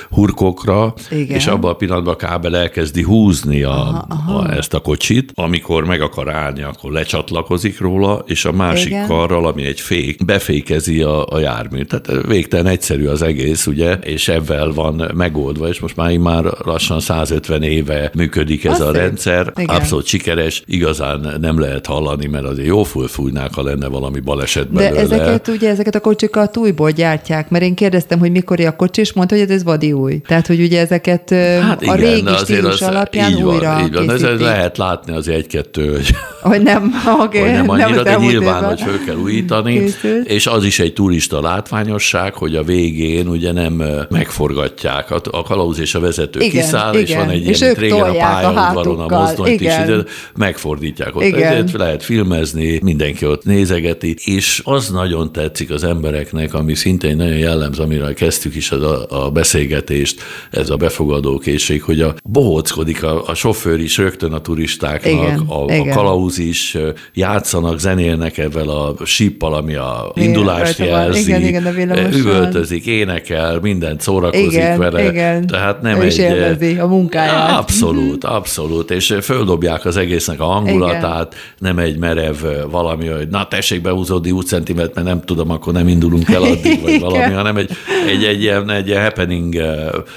hurkokra, 0.09 0.93
Igen. 1.11 1.35
és 1.37 1.47
abban 1.47 1.71
a 1.71 1.73
pillanatban 1.73 2.13
a 2.13 2.17
kábel 2.17 2.55
elkezdi 2.55 3.01
húzni 3.03 3.63
a, 3.63 3.69
aha, 3.69 4.05
aha. 4.09 4.37
A, 4.37 4.53
ezt 4.53 4.73
a 4.73 4.79
kocsit, 4.79 5.31
amikor 5.35 5.85
meg 5.85 6.01
akar 6.01 6.29
állni, 6.29 6.61
akkor 6.61 6.91
lecsatlakozik 6.91 7.79
róla, 7.79 8.23
és 8.27 8.45
a 8.45 8.51
másik 8.51 8.89
Igen. 8.89 9.07
karral, 9.07 9.47
ami 9.47 9.65
egy 9.65 9.79
fék, 9.79 10.25
befékezi 10.25 11.01
a, 11.01 11.27
a 11.27 11.39
járműt. 11.39 11.87
Tehát 11.87 12.27
végtelen 12.27 12.65
egyszerű 12.65 13.05
az 13.05 13.21
egész, 13.21 13.65
ugye, 13.69 13.93
és 13.93 14.27
ebben 14.27 14.71
van 14.71 15.11
megoldva, 15.13 15.67
és 15.67 15.79
most 15.79 15.95
már 15.95 16.17
már 16.17 16.43
lassan 16.63 16.99
150 16.99 17.63
éve 17.63 18.11
működik 18.13 18.65
ez 18.65 18.71
Azt 18.71 18.81
a 18.81 18.91
rendszer. 18.91 19.51
Igen. 19.55 19.75
Abszolút 19.75 20.05
sikeres, 20.05 20.63
igazán 20.65 21.37
nem 21.41 21.59
lehet 21.59 21.85
hallani, 21.85 22.27
mert 22.27 22.45
azért 22.45 22.67
jó 22.67 22.83
fújnák, 22.83 23.53
ha 23.53 23.63
lenne 23.63 23.87
valami 23.87 24.19
baleset 24.19 24.71
belőle. 24.71 24.91
De 24.91 24.99
ezeket 24.99 25.47
ugye, 25.47 25.69
ezeket 25.69 25.95
a 25.95 25.99
kocsikat 25.99 26.57
újból 26.57 26.91
gyártják, 26.91 27.49
mert 27.49 27.63
én 27.63 27.75
kérdeztem, 27.75 28.19
hogy 28.19 28.31
mikor 28.31 28.59
a 28.59 28.75
kocsi, 28.75 29.01
és 29.01 29.13
mondta, 29.13 29.35
hogy 29.37 29.51
ez 29.51 29.63
vadi 29.63 29.91
új. 29.91 30.21
Tehát, 30.27 30.47
hogy 30.47 30.61
ugye 30.61 30.79
ezeket 30.79 31.29
hát 31.61 31.81
igen, 31.81 31.93
a 31.93 31.97
régi 31.97 32.35
stílus 32.37 32.81
az, 32.81 32.87
alapján 32.87 33.31
így 33.31 33.41
van, 33.41 33.53
újra 33.53 33.81
így 33.83 33.93
van. 33.93 34.09
Ez 34.09 34.21
lehet 34.21 34.77
látni 34.77 35.13
azért 35.13 35.37
egy-kettő, 35.37 35.91
hogy, 35.91 36.15
hogy 36.41 36.61
nem, 36.61 36.93
okay, 37.25 37.41
hogy 37.41 37.51
nem 37.51 37.69
annyira, 37.69 37.89
nem 37.89 38.03
de 38.03 38.15
nyilván, 38.15 38.63
hogy 38.63 38.81
föl 38.81 39.03
kell 39.05 39.15
újítani, 39.15 39.79
készült. 39.79 40.27
és 40.27 40.47
az 40.47 40.63
is 40.63 40.79
egy 40.79 40.93
turista 40.93 41.41
látványosság, 41.41 42.33
hogy 42.33 42.55
a 42.55 42.63
végén 42.63 43.27
ugye 43.27 43.51
nem 43.61 43.83
megforgatják. 44.09 45.11
A 45.31 45.43
kalauz 45.43 45.79
és 45.79 45.95
a 45.95 45.99
vezető 45.99 46.39
igen, 46.39 46.61
kiszáll, 46.61 46.93
igen. 46.93 47.05
és 47.05 47.15
van 47.15 47.29
egy 47.29 47.47
és 47.47 47.61
ilyen, 47.61 47.75
mint 47.77 47.91
régen 47.91 48.09
a 48.09 48.17
pályaudvaron 48.17 48.99
a 48.99 49.19
mozdonyt 49.19 49.61
is, 49.61 49.73
ide, 49.83 50.03
megfordítják 50.37 51.15
ott. 51.15 51.23
Igen. 51.23 51.69
Lehet 51.73 52.03
filmezni, 52.03 52.79
mindenki 52.83 53.25
ott 53.25 53.43
nézegeti, 53.43 54.15
és 54.23 54.61
az 54.63 54.89
nagyon 54.89 55.31
tetszik 55.31 55.71
az 55.71 55.83
embereknek, 55.83 56.53
ami 56.53 56.75
szintén 56.75 57.15
nagyon 57.15 57.37
jellemző, 57.37 57.83
amiről 57.83 58.13
kezdtük 58.13 58.55
is 58.55 58.71
a, 58.71 59.25
a 59.25 59.29
beszélgetést, 59.29 60.21
ez 60.51 60.69
a 60.69 60.75
befogadó 60.75 61.37
készség, 61.37 61.83
hogy 61.83 62.01
a 62.01 62.15
bohóckodik 62.23 63.03
a, 63.03 63.27
a 63.27 63.33
sofőr 63.33 63.79
is 63.79 63.97
rögtön 63.97 64.33
a 64.33 64.39
turistáknak, 64.39 65.11
igen, 65.11 65.39
a, 65.39 65.63
igen. 65.73 65.89
a 65.89 65.93
kalauz 65.93 66.37
is, 66.37 66.77
játszanak, 67.13 67.79
zenélnek 67.79 68.37
ezzel 68.37 68.69
a 68.69 68.95
síppal, 69.05 69.53
ami 69.53 69.75
a 69.75 70.11
indulást 70.15 70.77
jelzi, 70.77 71.19
igen, 71.19 71.41
igen, 71.41 71.89
a 71.89 72.15
üvöltözik, 72.15 72.85
énekel, 72.85 73.48
mindent 73.61 74.01
szórakozik 74.01 74.51
igen, 74.51 74.79
vele. 74.79 75.09
Igen. 75.09 75.47
Tehát 75.47 75.81
nem 75.81 76.01
ő 76.01 76.03
egy... 76.03 76.17
élvezi 76.17 76.77
a 76.77 76.87
munkáját. 76.87 77.57
Abszolút, 77.57 78.23
abszolút, 78.23 78.91
és 78.91 79.15
földobják 79.21 79.85
az 79.85 79.97
egésznek 79.97 80.39
a 80.39 80.45
hangulatát, 80.45 81.33
igen. 81.33 81.73
nem 81.75 81.85
egy 81.85 81.97
merev 81.97 82.35
valami, 82.71 83.07
hogy 83.07 83.27
na 83.27 83.47
tessék 83.47 83.81
behúzódni 83.81 84.31
úgy 84.31 84.45
centimet, 84.45 84.95
mert 84.95 85.07
nem 85.07 85.21
tudom, 85.21 85.49
akkor 85.49 85.73
nem 85.73 85.87
indulunk 85.87 86.29
el 86.29 86.41
addig, 86.41 86.81
vagy 86.81 86.99
valami, 87.09 87.33
hanem 87.33 87.57
egy, 87.57 87.71
egy, 88.07 88.23
egy, 88.23 88.41
ilyen, 88.41 88.69
egy 88.69 88.87
ilyen 88.87 89.03
happening 89.03 89.55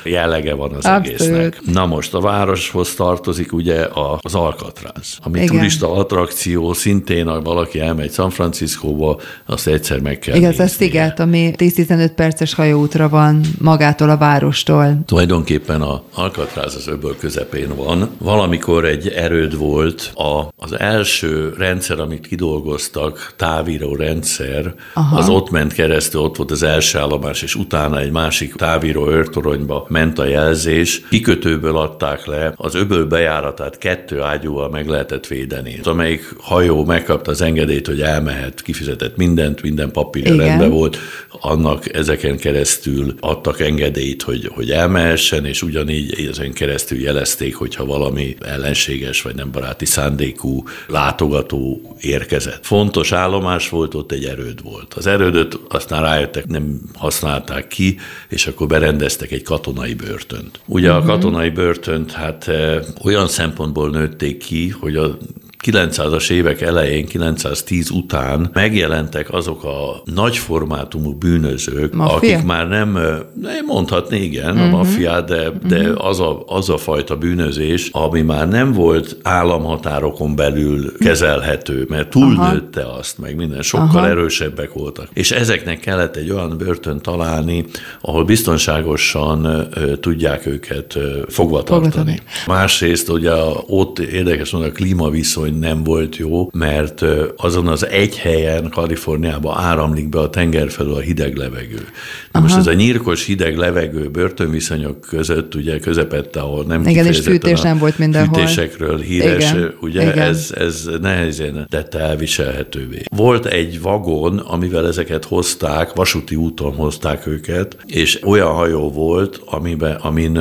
jellege 0.04 0.54
van 0.54 0.70
az 0.70 0.84
abszolút. 0.84 1.06
egésznek. 1.06 1.60
Na 1.72 1.86
most 1.86 2.14
a 2.14 2.20
városhoz 2.20 2.94
tartozik 2.94 3.52
ugye 3.52 3.86
az 4.22 4.34
Alcatraz, 4.34 5.18
ami 5.22 5.42
igen. 5.42 5.56
turista 5.56 5.92
attrakció, 5.92 6.72
szintén, 6.72 7.26
ha 7.26 7.40
valaki 7.40 7.80
elmegy 7.80 8.12
San 8.12 8.30
Franciscóba, 8.30 9.20
azt 9.46 9.66
egyszer 9.66 10.00
meg 10.00 10.18
kell 10.18 10.36
Igen, 10.36 10.50
ez 10.50 10.58
a 10.58 10.66
sziget, 10.66 11.20
ami 11.20 11.52
10-15 11.56 12.10
perces 12.14 12.54
hajóútra 12.54 13.08
van 13.08 13.21
van 13.22 13.40
magától 13.58 14.10
a 14.10 14.16
várostól. 14.16 14.98
Tulajdonképpen 15.06 15.80
a 15.82 16.02
Alcatraz 16.14 16.74
az 16.74 16.88
öböl 16.88 17.16
közepén 17.18 17.76
van. 17.76 18.10
Valamikor 18.18 18.84
egy 18.84 19.08
erőd 19.08 19.58
volt, 19.58 20.12
a, 20.14 20.48
az 20.56 20.78
első 20.78 21.54
rendszer, 21.58 22.00
amit 22.00 22.26
kidolgoztak, 22.26 23.34
távíró 23.36 23.94
rendszer, 23.94 24.74
Aha. 24.94 25.16
az 25.16 25.28
ott 25.28 25.50
ment 25.50 25.72
keresztül, 25.72 26.20
ott 26.20 26.36
volt 26.36 26.50
az 26.50 26.62
első 26.62 26.98
állomás, 26.98 27.42
és 27.42 27.54
utána 27.54 27.98
egy 27.98 28.10
másik 28.10 28.54
távíró 28.54 29.08
őrtoronyba 29.08 29.86
ment 29.88 30.18
a 30.18 30.24
jelzés. 30.24 31.02
Kikötőből 31.08 31.76
adták 31.76 32.26
le, 32.26 32.52
az 32.56 32.74
öböl 32.74 33.06
bejáratát 33.06 33.78
kettő 33.78 34.22
ágyúval 34.22 34.68
meg 34.68 34.88
lehetett 34.88 35.26
védeni. 35.26 35.80
Amelyik 35.84 36.34
hajó 36.38 36.84
megkapta 36.84 37.30
az 37.30 37.40
engedélyt, 37.40 37.86
hogy 37.86 38.00
elmehet, 38.00 38.62
kifizetett 38.62 39.16
mindent, 39.16 39.62
minden 39.62 39.90
papír 39.90 40.36
rendben 40.36 40.70
volt, 40.70 40.96
annak 41.40 41.94
ezeken 41.94 42.36
keresztül 42.36 43.11
adtak 43.20 43.60
engedélyt, 43.60 44.22
hogy, 44.22 44.50
hogy 44.54 44.70
elmehessen, 44.70 45.44
és 45.44 45.62
ugyanígy 45.62 46.26
ezen 46.28 46.52
keresztül 46.52 47.00
jelezték, 47.00 47.54
hogyha 47.54 47.84
valami 47.84 48.36
ellenséges 48.40 49.22
vagy 49.22 49.34
nem 49.34 49.50
baráti 49.50 49.84
szándékú 49.84 50.64
látogató 50.86 51.96
érkezett. 52.00 52.66
Fontos 52.66 53.12
állomás 53.12 53.68
volt, 53.68 53.94
ott 53.94 54.12
egy 54.12 54.24
erőd 54.24 54.62
volt. 54.62 54.94
Az 54.94 55.06
erődöt 55.06 55.58
aztán 55.68 56.02
rájöttek, 56.02 56.46
nem 56.46 56.80
használták 56.94 57.68
ki, 57.68 57.98
és 58.28 58.46
akkor 58.46 58.66
berendeztek 58.66 59.30
egy 59.30 59.42
katonai 59.42 59.94
börtönt. 59.94 60.60
Ugye 60.66 60.88
uh-huh. 60.88 61.02
a 61.02 61.06
mhm. 61.06 61.12
katonai 61.12 61.50
börtönt 61.50 62.12
hát 62.12 62.48
eh, 62.48 62.80
olyan 63.04 63.28
szempontból 63.28 63.90
nőtték 63.90 64.38
ki, 64.38 64.68
hogy 64.68 64.96
a 64.96 65.16
900-as 65.64 66.30
évek 66.30 66.60
elején, 66.60 67.06
910 67.06 67.90
után 67.90 68.50
megjelentek 68.52 69.32
azok 69.32 69.64
a 69.64 70.02
nagyformátumú 70.04 71.12
bűnözők, 71.12 71.94
Mafia? 71.94 72.16
akik 72.16 72.46
már 72.46 72.68
nem, 72.68 72.92
nem 73.40 73.64
mondhatni 73.66 74.20
igen, 74.20 74.50
uh-huh. 74.50 74.62
a 74.62 74.66
mhm. 74.66 74.76
maffia, 74.76 75.20
de, 75.20 75.52
de 75.68 75.78
uh-huh. 75.78 76.06
az, 76.06 76.20
a, 76.20 76.42
az 76.46 76.68
a 76.68 76.76
fajta 76.76 77.16
bűnözés, 77.16 77.88
ami 77.92 78.20
már 78.20 78.48
nem 78.48 78.72
volt 78.72 79.16
államhatárokon 79.22 80.36
belül 80.36 80.92
kezelhető, 80.98 81.86
mert 81.88 82.08
túlnőtte 82.08 82.86
azt, 82.98 83.18
meg 83.18 83.36
minden, 83.36 83.62
sokkal 83.62 83.88
Aha. 83.88 84.08
erősebbek 84.08 84.72
voltak. 84.72 85.08
És 85.12 85.30
ezeknek 85.30 85.80
kellett 85.80 86.16
egy 86.16 86.30
olyan 86.30 86.58
börtön 86.58 87.00
találni, 87.00 87.64
ahol 88.00 88.24
biztonságosan 88.24 89.46
uh, 89.46 89.92
tudják 90.00 90.46
őket 90.46 90.94
uh, 90.94 91.02
fogva 91.28 91.62
tartani. 91.62 92.20
Másrészt 92.46 93.08
ugye 93.08 93.32
ott 93.66 93.98
érdekes 93.98 94.50
hogy 94.50 94.62
a 94.62 94.72
klímaviszony 94.72 95.51
hogy 95.52 95.60
nem 95.60 95.84
volt 95.84 96.16
jó, 96.16 96.50
mert 96.52 97.04
azon 97.36 97.66
az 97.66 97.86
egy 97.86 98.18
helyen 98.18 98.70
Kaliforniába 98.70 99.56
áramlik 99.58 100.08
be 100.08 100.18
a 100.18 100.30
tenger 100.30 100.70
felől 100.70 100.94
a 100.94 101.00
hideg 101.00 101.36
levegő. 101.36 101.88
Na 102.32 102.40
most 102.40 102.56
ez 102.56 102.66
a 102.66 102.72
nyírkos 102.72 103.24
hideg 103.26 103.56
levegő 103.56 104.08
börtönviszonyok 104.08 105.00
között, 105.00 105.54
ugye 105.54 105.78
közepette, 105.78 106.40
ahol 106.40 106.64
nem 106.64 106.86
Igen, 106.86 107.06
és 107.06 107.20
fűtés 107.20 107.60
nem 107.60 107.78
volt 107.78 107.98
mindenhol. 107.98 108.38
Fűtésekről 108.38 108.98
híres, 108.98 109.50
Igen. 109.50 109.74
ugye 109.80 110.02
Igen. 110.02 110.18
Ez, 110.18 110.52
ez 110.58 110.88
nehezen 111.00 111.66
tette 111.70 111.98
elviselhetővé. 111.98 113.02
Volt 113.16 113.46
egy 113.46 113.80
vagon, 113.80 114.38
amivel 114.38 114.86
ezeket 114.86 115.24
hozták, 115.24 115.92
vasúti 115.92 116.34
úton 116.36 116.74
hozták 116.74 117.26
őket, 117.26 117.76
és 117.86 118.20
olyan 118.24 118.52
hajó 118.52 118.90
volt, 118.90 119.40
amiben, 119.44 119.94
amin 119.94 120.36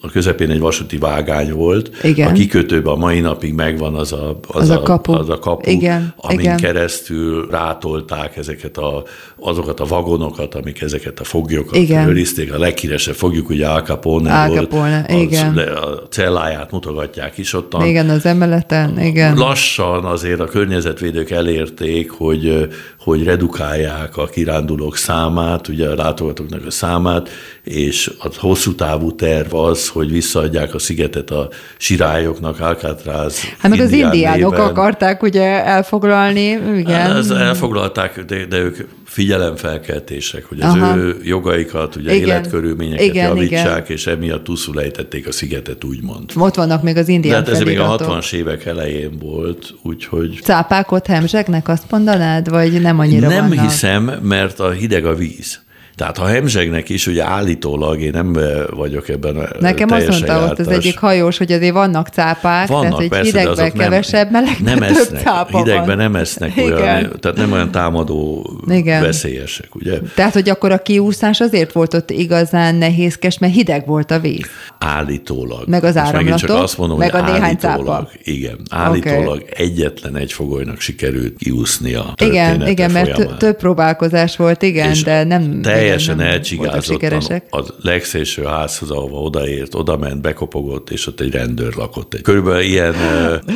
a 0.00 0.10
közepén 0.10 0.50
egy 0.50 0.58
vasúti 0.58 0.98
vágány 0.98 1.52
volt. 1.52 1.90
Igen. 2.02 2.28
A 2.28 2.32
kikötőben 2.32 2.92
a 2.92 2.96
mai 2.96 3.20
napig 3.20 3.54
megvan 3.54 3.94
az 3.94 4.12
a, 4.12 4.39
az, 4.48 4.62
az 4.62 4.70
a, 4.70 4.80
a 4.80 4.82
kapu, 4.82 5.12
az 5.12 5.28
a 5.28 5.38
kapu 5.38 5.70
igen, 5.70 6.14
amin 6.16 6.40
igen. 6.40 6.56
keresztül 6.56 7.48
rátolták 7.50 8.36
ezeket 8.36 8.76
a, 8.76 9.02
azokat 9.38 9.80
a 9.80 9.84
vagonokat, 9.84 10.54
amik 10.54 10.80
ezeket 10.80 11.20
a 11.20 11.24
foglyokat 11.24 11.76
igen. 11.76 12.08
őrizték. 12.08 12.52
A 12.52 12.58
leghíresebb 12.58 13.14
fogjuk 13.14 13.48
ugye 13.48 13.68
Al 13.68 13.80
Capone, 13.80 14.34
Al 14.34 14.50
Capone 14.50 15.04
volt, 15.08 15.22
igen. 15.22 15.58
a 15.58 16.08
celláját 16.08 16.70
mutogatják 16.70 17.38
is 17.38 17.52
ott. 17.52 17.74
Igen, 17.84 18.08
az 18.08 18.26
emeleten, 18.26 19.00
igen. 19.00 19.36
Lassan 19.36 20.04
azért 20.04 20.40
a 20.40 20.44
környezetvédők 20.44 21.30
elérték, 21.30 22.10
hogy, 22.10 22.68
hogy 23.00 23.24
redukálják 23.24 24.16
a 24.16 24.26
kirándulók 24.26 24.96
számát, 24.96 25.68
ugye 25.68 25.88
a 25.88 25.94
látogatóknak 25.94 26.66
a 26.66 26.70
számát, 26.70 27.28
és 27.62 28.12
a 28.18 28.28
hosszú 28.36 28.74
távú 28.74 29.14
terv 29.14 29.54
az, 29.54 29.88
hogy 29.88 30.10
visszaadják 30.10 30.74
a 30.74 30.78
szigetet 30.78 31.30
a 31.30 31.48
sirályoknak, 31.76 32.60
Alcatraz 32.60 33.40
Hát 33.58 33.70
meg 33.70 33.80
az 33.80 33.92
indiánok 33.92 34.58
akarták 34.58 35.22
ugye 35.22 35.64
elfoglalni, 35.64 36.58
igen. 36.76 37.16
Ez 37.16 37.30
elfoglalták, 37.30 38.24
de, 38.24 38.44
de 38.44 38.58
ők 38.58 38.76
figyelemfelkeltések, 39.10 40.44
hogy 40.44 40.60
az 40.60 40.74
Aha. 40.74 40.96
ő 40.96 41.20
jogaikat, 41.22 41.96
ugye 41.96 42.14
igen. 42.14 42.28
életkörülményeket 42.28 43.06
igen, 43.06 43.26
javítsák, 43.26 43.84
igen. 43.84 43.96
és 43.96 44.06
emiatt 44.06 44.44
túlszulejtették 44.44 45.26
a 45.26 45.32
szigetet, 45.32 45.84
úgymond. 45.84 46.30
Ott 46.36 46.54
vannak 46.54 46.82
még 46.82 46.96
az 46.96 47.08
indián 47.08 47.44
De 47.44 47.50
hát 47.50 47.60
ez 47.60 47.66
még 47.66 47.80
a 47.80 47.96
60-as 47.96 48.32
évek 48.32 48.64
elején 48.64 49.18
volt, 49.18 49.74
úgyhogy... 49.82 50.40
Cápák 50.42 50.92
ott 50.92 51.06
hemzsegnek, 51.06 51.68
azt 51.68 51.90
mondanád, 51.90 52.48
vagy 52.48 52.80
nem 52.80 52.98
annyira 52.98 53.28
Nem 53.28 53.48
vannak? 53.48 53.64
hiszem, 53.64 54.02
mert 54.22 54.60
a 54.60 54.70
hideg 54.70 55.04
a 55.06 55.14
víz. 55.14 55.60
Tehát 56.00 56.18
ha 56.18 56.26
hemzsegnek 56.26 56.88
is, 56.88 57.06
ugye 57.06 57.24
állítólag 57.24 58.00
én 58.00 58.10
nem 58.12 58.36
vagyok 58.70 59.08
ebben 59.08 59.36
a 59.36 59.48
Nekem 59.58 59.90
azt 59.90 60.08
mondta 60.08 60.32
jártas. 60.32 60.50
ott 60.50 60.58
az 60.58 60.68
egyik 60.68 60.98
hajós, 60.98 61.38
hogy 61.38 61.52
azért 61.52 61.72
vannak 61.72 62.08
cápák, 62.08 62.68
vannak, 62.68 62.82
tehát 62.82 62.96
hogy 62.96 63.08
persze, 63.08 63.38
hidegben 63.38 63.72
kevesebb, 63.72 64.30
melegben 64.30 64.78
nem 64.78 64.82
esznek, 64.82 65.22
cápa 65.22 65.58
Hidegben 65.58 65.86
van. 65.86 65.96
nem 65.96 66.16
esznek 66.16 66.56
Igen. 66.56 66.72
olyan, 66.72 67.12
tehát 67.20 67.36
nem 67.36 67.52
olyan 67.52 67.70
támadó 67.70 68.50
Igen. 68.68 69.02
veszélyesek, 69.02 69.74
ugye? 69.74 69.98
Tehát, 70.14 70.32
hogy 70.32 70.48
akkor 70.48 70.72
a 70.72 70.78
kiúszás 70.78 71.40
azért 71.40 71.72
volt 71.72 71.94
ott 71.94 72.10
igazán 72.10 72.74
nehézkes, 72.74 73.38
mert 73.38 73.52
hideg 73.52 73.86
volt 73.86 74.10
a 74.10 74.18
víz. 74.18 74.46
Állítólag. 74.78 75.68
Meg 75.68 75.84
az 75.84 75.96
áramlatok, 75.96 76.38
csak 76.48 76.62
azt 76.62 76.78
mondom, 76.78 76.98
meg 76.98 77.14
a 77.14 77.32
néhány 77.32 77.56
cápa. 77.56 78.08
Igen, 78.22 78.58
állítólag 78.70 79.42
okay. 79.50 79.66
egyetlen 79.66 80.16
egy 80.16 80.32
fogolynak 80.32 80.80
sikerült 80.80 81.36
kiúszni 81.38 81.94
a 81.94 82.14
Igen, 82.22 82.68
igen, 82.68 82.90
mert 82.90 83.36
több 83.36 83.56
próbálkozás 83.56 84.36
volt, 84.36 84.62
igen, 84.62 84.96
de 85.04 85.24
nem 85.24 85.60
teljesen 85.90 86.20
elcsigázottan 86.20 87.42
a 87.50 87.64
legszélső 87.82 88.44
házhoz, 88.44 88.90
ahova 88.90 89.16
odaért, 89.16 89.74
oda 89.74 89.96
ment, 89.96 90.20
bekopogott, 90.20 90.90
és 90.90 91.06
ott 91.06 91.20
egy 91.20 91.30
rendőr 91.30 91.74
lakott. 91.76 92.20
Körülbelül 92.22 92.60
ilyen, 92.60 92.94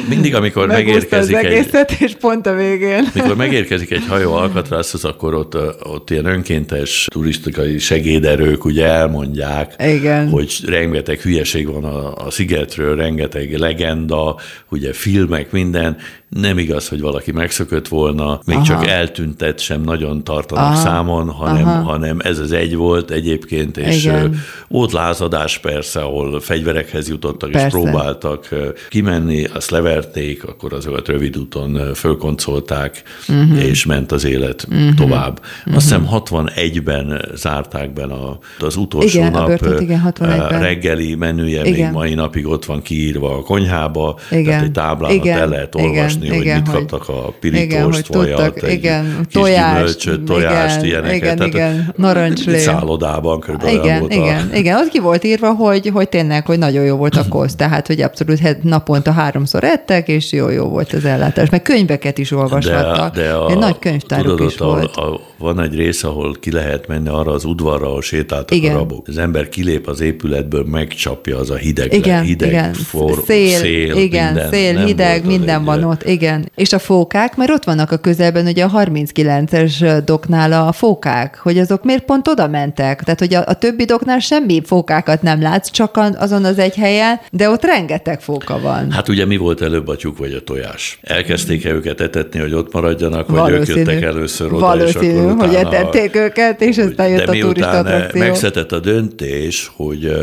mindig, 0.08 0.34
amikor 0.34 0.66
megérkezik 0.66 1.36
az 1.36 1.44
egészet, 1.44 1.90
egy... 1.90 2.00
és 2.00 2.14
pont 2.14 2.46
a 2.46 2.54
végén. 2.54 3.08
Mikor 3.14 3.36
megérkezik 3.36 3.90
egy 3.90 4.06
hajó 4.08 4.32
Alcatrazhoz, 4.32 5.04
akkor 5.04 5.34
ott, 5.34 5.56
ott 5.82 6.10
ilyen 6.10 6.24
önkéntes 6.24 7.06
turistikai 7.10 7.78
segéderők 7.78 8.64
ugye 8.64 8.86
elmondják, 8.86 9.74
Igen. 9.78 10.28
hogy 10.28 10.58
rengeteg 10.66 11.20
hülyeség 11.20 11.72
van 11.72 11.84
a, 11.84 12.14
a 12.14 12.30
szigetről, 12.30 12.96
rengeteg 12.96 13.58
legenda, 13.58 14.36
ugye 14.70 14.92
filmek, 14.92 15.52
minden, 15.52 15.96
nem 16.40 16.58
igaz, 16.58 16.88
hogy 16.88 17.00
valaki 17.00 17.32
megszökött 17.32 17.88
volna, 17.88 18.40
még 18.44 18.56
Aha. 18.56 18.64
csak 18.64 18.86
eltüntet 18.86 19.60
sem 19.60 19.80
nagyon 19.80 20.24
tartanak 20.24 20.64
Aha. 20.64 20.74
számon, 20.74 21.30
hanem, 21.30 21.84
hanem 21.84 22.18
ez 22.20 22.38
az 22.38 22.52
egy 22.52 22.74
volt 22.76 23.10
egyébként, 23.10 23.76
és 23.76 24.04
Igen. 24.04 24.40
volt 24.68 24.92
lázadás 24.92 25.58
persze, 25.58 26.00
ahol 26.00 26.40
fegyverekhez 26.40 27.08
jutottak, 27.08 27.50
persze. 27.50 27.66
és 27.66 27.72
próbáltak 27.72 28.48
kimenni, 28.88 29.44
azt 29.44 29.70
leverték, 29.70 30.44
akkor 30.44 30.72
azokat 30.72 31.08
rövid 31.08 31.38
úton 31.38 31.94
fölkoncolták, 31.94 33.02
uh-huh. 33.28 33.64
és 33.64 33.84
ment 33.84 34.12
az 34.12 34.24
élet 34.24 34.66
uh-huh. 34.70 34.94
tovább. 34.94 35.40
Uh-huh. 35.58 35.76
Azt 35.76 35.84
hiszem 35.84 36.08
61-ben 36.10 37.24
zárták 37.34 37.92
be 37.92 38.02
a, 38.02 38.38
az 38.60 38.76
utolsó 38.76 39.18
igen, 39.18 39.32
nap 39.32 39.46
börtönt, 39.46 39.80
igen, 39.80 40.12
reggeli 40.48 41.14
menüje, 41.14 41.64
igen. 41.64 41.72
még 41.72 41.92
mai 41.92 42.14
napig 42.14 42.46
ott 42.46 42.64
van 42.64 42.82
kiírva 42.82 43.36
a 43.36 43.42
konyhába, 43.42 44.18
igen. 44.30 44.44
tehát 44.44 44.62
egy 44.62 44.72
táblának 44.72 45.24
igen. 45.24 45.38
el 45.38 45.48
lehet 45.48 45.74
olvasni, 45.74 46.23
olvasni, 46.30 46.50
igen, 46.50 46.54
hogy 46.54 46.72
mit 46.72 46.74
hogy, 46.74 46.86
kaptak 46.86 47.08
a 47.08 47.32
pirítóst, 47.40 48.06
vajat, 48.06 48.62
egy 48.62 48.72
igen, 48.72 49.26
tojást, 49.32 49.74
gyümölcsöt, 49.74 50.24
tojást, 50.24 50.76
igen, 50.76 50.88
ilyeneket. 50.88 51.16
Igen, 51.16 51.36
Tehát 51.36 51.52
igen, 51.52 51.94
narancslé. 51.96 52.58
Szállodában 52.58 53.40
körülbelül 53.40 53.82
igen, 53.82 53.98
volt 54.00 54.12
igen, 54.12 54.50
a... 54.52 54.56
igen, 54.56 54.76
ott 54.76 54.88
ki 54.88 55.00
volt 55.00 55.24
írva, 55.24 55.52
hogy, 55.52 55.88
hogy 55.88 56.08
tényleg, 56.08 56.46
hogy 56.46 56.58
nagyon 56.58 56.84
jó 56.84 56.96
volt 56.96 57.16
a 57.16 57.24
kosz, 57.28 57.54
tehát, 57.64 57.86
hogy 57.86 58.00
abszolút 58.00 58.62
naponta 58.62 59.12
háromszor 59.12 59.64
ettek, 59.64 60.08
és 60.08 60.32
jó-jó 60.32 60.68
volt 60.68 60.92
az 60.92 61.04
ellátás. 61.04 61.50
Meg 61.50 61.62
könyveket 61.62 62.18
is 62.18 62.30
olvashattak. 62.30 63.14
De, 63.14 63.22
de 63.22 63.32
a, 63.32 63.50
egy 63.50 63.58
nagy 63.58 63.78
könyvtáruk 63.78 64.26
tudod, 64.26 64.50
is 64.50 64.56
volt. 64.56 64.96
A, 64.96 65.12
a, 65.12 65.20
van 65.38 65.60
egy 65.60 65.74
rész, 65.74 66.04
ahol 66.04 66.36
ki 66.40 66.50
lehet 66.50 66.86
menni 66.86 67.08
arra 67.08 67.32
az 67.32 67.44
udvarra, 67.44 67.86
ahol 67.86 68.02
sétáltak 68.02 68.56
igen. 68.56 68.74
a 68.74 68.78
rabok. 68.78 69.08
Az 69.08 69.18
ember 69.18 69.48
kilép 69.48 69.86
az 69.86 70.00
épületből, 70.00 70.64
megcsapja 70.70 71.38
az 71.38 71.50
a 71.50 71.56
hideg, 71.56 71.92
igen, 71.92 72.22
hideg 72.22 72.48
igen. 72.48 72.72
For, 72.72 73.22
szél, 73.26 73.58
szél, 73.58 73.96
igen, 73.96 74.32
minden, 74.32 74.50
szél, 74.50 74.84
hideg, 74.84 75.26
minden 75.26 75.64
van 75.64 75.82
ott, 75.82 76.02
igen. 76.04 76.50
És 76.54 76.72
a 76.72 76.78
fókák, 76.78 77.36
mert 77.36 77.50
ott 77.50 77.64
vannak 77.64 77.90
a 77.90 77.96
közelben 77.96 78.46
ugye 78.46 78.64
a 78.64 78.70
39-es 78.70 80.02
doknál 80.04 80.52
a 80.52 80.72
fókák, 80.72 81.38
hogy 81.38 81.58
azok 81.58 81.84
miért 81.84 82.04
pont 82.04 82.28
oda 82.28 82.48
mentek? 82.48 83.02
Tehát, 83.02 83.18
hogy 83.18 83.34
a, 83.34 83.42
a 83.46 83.54
többi 83.54 83.84
doknál 83.84 84.18
semmi 84.18 84.62
fókákat 84.64 85.22
nem 85.22 85.42
látsz, 85.42 85.70
csak 85.70 86.00
azon 86.16 86.44
az 86.44 86.58
egy 86.58 86.74
helyen, 86.74 87.20
de 87.30 87.48
ott 87.48 87.64
rengeteg 87.64 88.20
fóka 88.20 88.60
van. 88.60 88.90
Hát 88.90 89.08
ugye 89.08 89.26
mi 89.26 89.36
volt 89.36 89.62
előbb 89.62 89.88
a 89.88 89.96
tyúk 89.96 90.18
vagy 90.18 90.32
a 90.32 90.42
tojás? 90.42 90.98
Elkezdték-e 91.02 91.70
őket 91.70 92.00
etetni, 92.00 92.40
hogy 92.40 92.54
ott 92.54 92.72
maradjanak, 92.72 93.28
vagy 93.28 93.38
Valószínű. 93.38 93.80
ők 93.80 93.86
jöttek 93.86 94.02
először 94.02 94.52
oda, 94.52 94.66
Valószínű. 94.66 95.06
és 95.06 95.18
akkor 95.18 95.32
utána, 95.32 95.46
hogy 95.46 95.54
etették 95.54 96.16
őket, 96.16 96.62
és 96.62 96.78
aztán 96.78 97.08
jött 97.08 97.28
a 97.28 97.32
turista 97.32 97.70
attrakció. 97.70 98.20
Megszetett 98.20 98.72
a 98.72 98.78
döntés, 98.78 99.72
hogy 99.76 100.16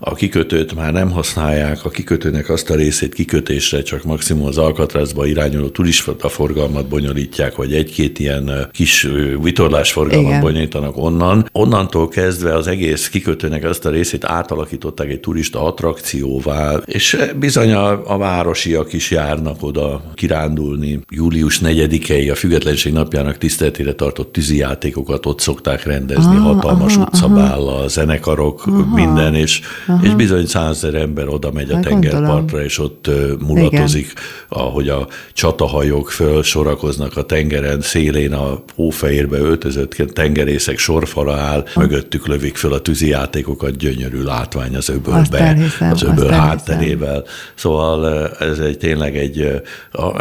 a 0.00 0.14
kikötőt 0.14 0.74
már 0.74 0.92
nem 0.92 1.10
használják, 1.10 1.84
a 1.84 1.88
kikötőnek 1.88 2.48
azt 2.48 2.70
a 2.70 2.74
részét 2.74 3.14
kikötésre 3.14 3.82
csak 3.82 4.04
maximum 4.04 4.46
az 4.46 4.58
Alcatrazba 4.58 5.26
irányuló 5.26 5.68
turista 5.68 6.28
forgalmat 6.28 6.88
bonyolítják, 6.88 7.56
vagy 7.56 7.74
egy-két 7.74 8.18
ilyen 8.18 8.68
kis 8.72 9.08
vitorlásforgalmat 9.42 10.28
Igen. 10.28 10.40
bonyolítanak 10.40 10.96
onnan. 10.96 11.48
Onnantól 11.52 12.08
kezdve 12.08 12.54
az 12.54 12.66
egész 12.66 13.08
kikötőnek 13.08 13.64
azt 13.64 13.84
a 13.84 13.90
részét 13.90 14.24
átalakították 14.24 15.08
egy 15.08 15.20
turista 15.20 15.64
attrakcióvá, 15.64 16.80
és 16.84 17.18
bizony 17.38 17.72
a, 17.72 18.12
a 18.14 18.18
városiak 18.18 18.92
is 18.92 19.10
járnak 19.10 19.62
oda 19.62 20.02
kirándulni. 20.14 21.00
Július 21.08 21.60
4-i 21.64 22.30
a 22.30 22.34
Függetlenség 22.34 22.92
napjának 22.92 23.38
tiszteletére 23.38 23.92
tartott 23.92 24.32
tűzijátékokat 24.32 25.26
ott 25.26 25.40
szokták 25.40 25.84
rendezni, 25.84 26.36
ah, 26.36 26.42
hatalmas 26.42 26.94
aha, 26.96 27.04
utcabállal, 27.04 27.88
zenekarok, 27.88 28.66
aha. 28.66 28.94
minden, 28.94 29.34
és 29.34 29.60
Aha. 29.88 30.06
és 30.06 30.14
bizony 30.14 30.46
százezer 30.46 30.94
ember 30.94 31.28
oda 31.28 31.52
megy 31.52 31.70
a 31.70 31.80
tengerpartra, 31.80 32.62
és 32.62 32.78
ott 32.78 33.10
mulatozik, 33.38 34.04
Igen. 34.04 34.22
ahogy 34.48 34.88
a 34.88 35.08
csatahajók 35.32 36.10
fölsorakoznak 36.10 37.16
a 37.16 37.22
tengeren, 37.22 37.80
szélén 37.80 38.32
a 38.32 38.62
hófehérbe 38.74 39.38
öltözött 39.38 39.94
tengerészek 40.12 40.78
sorfala 40.78 41.36
áll, 41.36 41.64
ha. 41.74 41.80
mögöttük 41.80 42.26
lövik 42.26 42.56
föl 42.56 42.72
a 42.72 42.80
tűzijátékokat, 42.80 43.76
gyönyörű 43.76 44.22
látvány 44.22 44.76
az 44.76 44.88
öbölbe, 44.88 45.38
elhiszem, 45.38 45.90
az 45.90 46.02
öböl 46.02 46.30
hátterével. 46.30 47.24
Szóval 47.54 48.28
ez 48.28 48.58
egy 48.58 48.78
tényleg 48.78 49.16
egy, 49.16 49.62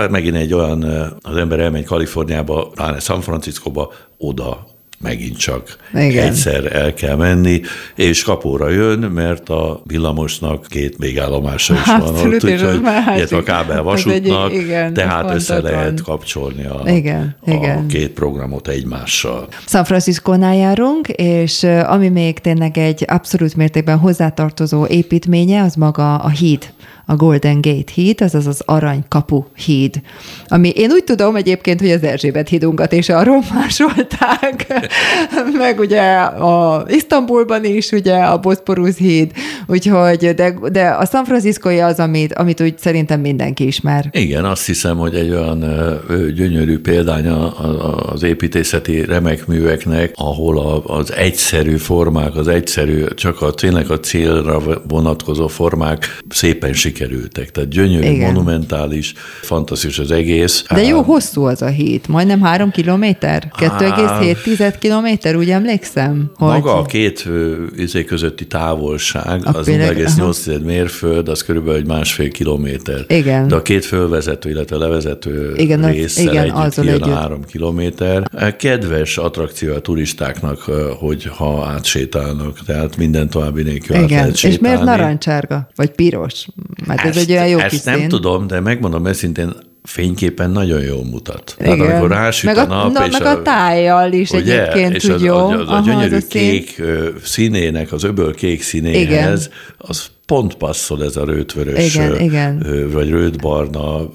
megint 0.09 0.35
egy 0.35 0.53
olyan, 0.53 0.83
az 1.21 1.37
ember 1.37 1.59
elmegy 1.59 1.85
Kaliforniába, 1.85 2.67
pláne 2.67 2.99
San 2.99 3.21
Franciscoba, 3.21 3.93
oda 4.17 4.75
megint 4.99 5.37
csak 5.37 5.77
Igen. 5.93 6.27
egyszer 6.27 6.75
el 6.75 6.93
kell 6.93 7.15
menni, 7.15 7.61
és 7.95 8.23
kapóra 8.23 8.69
jön, 8.69 8.99
mert 8.99 9.49
a 9.49 9.81
villamosnak 9.83 10.65
két 10.69 10.95
végállomása 10.97 11.73
is 11.73 11.85
van 11.85 12.01
ott, 12.01 12.25
úgyhogy 12.25 12.79
illetve 13.15 13.37
a 13.37 13.43
kábel 13.43 13.83
vasútnak, 13.83 14.51
egy, 14.51 14.57
igen, 14.61 14.93
tehát 14.93 15.33
össze 15.33 15.61
lehet 15.61 16.01
kapcsolni 16.01 16.65
a, 16.65 16.81
igen, 16.85 17.35
a 17.45 17.51
igen. 17.51 17.87
két 17.87 18.09
programot 18.09 18.67
egymással. 18.67 19.47
San 19.65 19.83
Francisco-nál 19.83 20.55
járunk, 20.55 21.07
és 21.07 21.63
ami 21.63 22.09
még 22.09 22.39
tényleg 22.39 22.77
egy 22.77 23.03
abszolút 23.07 23.55
mértékben 23.55 23.97
hozzátartozó 23.97 24.85
építménye, 24.85 25.61
az 25.61 25.75
maga 25.75 26.15
a 26.15 26.29
híd 26.29 26.73
a 27.09 27.15
Golden 27.15 27.61
Gate 27.61 27.91
híd, 27.93 28.21
azaz 28.21 28.47
az 28.47 28.61
Aranykapu 28.65 29.43
híd. 29.65 30.01
Ami 30.47 30.69
én 30.69 30.91
úgy 30.91 31.03
tudom 31.03 31.35
egyébként, 31.35 31.79
hogy 31.79 31.91
az 31.91 32.03
Erzsébet 32.03 32.49
hídunkat 32.49 32.93
és 32.93 33.09
arról 33.09 33.43
másolták, 33.53 34.73
meg 35.57 35.79
ugye 35.79 36.01
a 36.21 36.85
Isztambulban 36.87 37.65
is 37.65 37.91
ugye 37.91 38.15
a 38.15 38.37
Bosporus 38.37 38.97
híd, 38.97 39.31
úgyhogy 39.67 40.33
de, 40.35 40.53
de 40.71 40.87
a 40.87 41.05
San 41.05 41.25
francisco 41.25 41.69
az, 41.69 41.99
amit, 41.99 42.33
amit 42.33 42.61
úgy 42.61 42.77
szerintem 42.77 43.19
mindenki 43.19 43.67
ismer. 43.67 44.09
Igen, 44.11 44.45
azt 44.45 44.65
hiszem, 44.65 44.97
hogy 44.97 45.15
egy 45.15 45.29
olyan 45.29 45.65
gyönyörű 46.35 46.79
példány 46.79 47.27
az 47.27 48.23
építészeti 48.23 49.05
remek 49.05 49.45
műveknek, 49.45 50.11
ahol 50.15 50.83
az 50.87 51.13
egyszerű 51.13 51.77
formák, 51.77 52.35
az 52.35 52.47
egyszerű, 52.47 53.03
csak 53.15 53.41
a 53.41 53.51
tényleg 53.51 53.91
a 53.91 53.99
célra 53.99 54.61
vonatkozó 54.87 55.47
formák 55.47 56.19
szépen 56.29 56.73
sikerülnek 56.73 56.95
sikerültek. 56.97 57.51
Tehát 57.51 57.69
gyönyörű, 57.69 58.07
Igen. 58.07 58.33
monumentális, 58.33 59.13
fantasztikus 59.41 59.99
az 59.99 60.11
egész. 60.11 60.65
De 60.73 60.83
jó 60.83 61.01
hosszú 61.01 61.43
az 61.43 61.61
a 61.61 61.67
hét, 61.67 62.07
majdnem 62.07 62.41
három 62.41 62.71
kilométer? 62.71 63.51
2,7 63.59 64.73
kilométer, 64.79 65.35
úgy 65.35 65.49
emlékszem? 65.49 66.31
Hogy... 66.35 66.47
Maga 66.47 66.77
a 66.77 66.83
két 66.83 67.29
izé 67.77 68.03
közötti 68.03 68.47
távolság, 68.47 69.45
a 69.45 69.57
az 69.57 69.67
0,8 69.67 70.63
mérföld, 70.63 71.29
az 71.29 71.43
körülbelül 71.43 71.79
egy 71.79 71.87
másfél 71.87 72.29
kilométer. 72.29 73.05
Igen. 73.07 73.47
De 73.47 73.55
a 73.55 73.61
két 73.61 73.85
fölvezető, 73.85 74.49
illetve 74.49 74.77
levezető 74.77 75.53
igen, 75.55 75.91
résszel 75.91 76.23
igen, 76.23 76.43
együtt 76.43 76.73
kijön 76.73 76.93
együtt. 76.93 77.13
három 77.13 77.43
kilométer. 77.43 78.23
Kedves 78.57 79.17
attrakció 79.17 79.73
a 79.73 79.79
turistáknak, 79.79 80.59
hogy 80.99 81.25
ha 81.25 81.65
átsétálnak, 81.65 82.59
tehát 82.65 82.97
minden 82.97 83.29
további 83.29 83.61
nélkül 83.63 83.95
igen. 83.95 84.29
És 84.29 84.59
miért 84.59 84.83
narancsárga? 84.83 85.67
Vagy 85.75 85.89
piros? 85.89 86.47
Mert 86.87 86.99
ezt, 86.99 87.15
ez 87.15 87.21
egy 87.21 87.31
olyan 87.31 87.47
jó 87.47 87.59
Ezt 87.59 87.85
nem 87.85 87.99
szín. 87.99 88.07
tudom, 88.07 88.47
de 88.47 88.59
megmondom 88.59 89.05
őszintén, 89.05 89.53
fényképen 89.83 90.51
nagyon 90.51 90.81
jól 90.81 91.05
mutat. 91.05 91.55
Igen. 91.59 91.77
Tehát 91.77 91.91
amikor 91.91 92.09
rásüt 92.09 92.45
meg 92.45 92.57
a, 92.57 92.61
a 92.61 92.65
nap, 92.65 92.93
na, 92.93 93.05
és 93.05 93.17
meg 93.17 93.21
a, 93.21 93.29
a 93.29 93.41
tájjal 93.41 94.11
is 94.11 94.29
ugye, 94.29 94.61
egyébként 94.61 94.95
és 94.95 95.09
úgy 95.09 95.21
jó. 95.21 95.35
Az, 95.35 95.59
az, 95.59 95.59
az 95.59 95.67
a 95.69 95.81
gyönyörű 95.85 96.15
az 96.15 96.23
a 96.23 96.27
kék 96.29 96.81
színének, 97.23 97.91
az 97.91 98.03
öböl 98.03 98.33
kék 98.35 98.61
színéhez, 98.61 99.01
Igen. 99.01 99.41
az 99.77 100.09
pont 100.27 100.55
passzol 100.55 101.03
ez 101.03 101.15
a 101.15 101.25
rőtvörös, 101.25 101.95
igen, 101.95 102.19
igen. 102.19 102.65
vagy 102.91 103.09
rőtbarna 103.09 104.09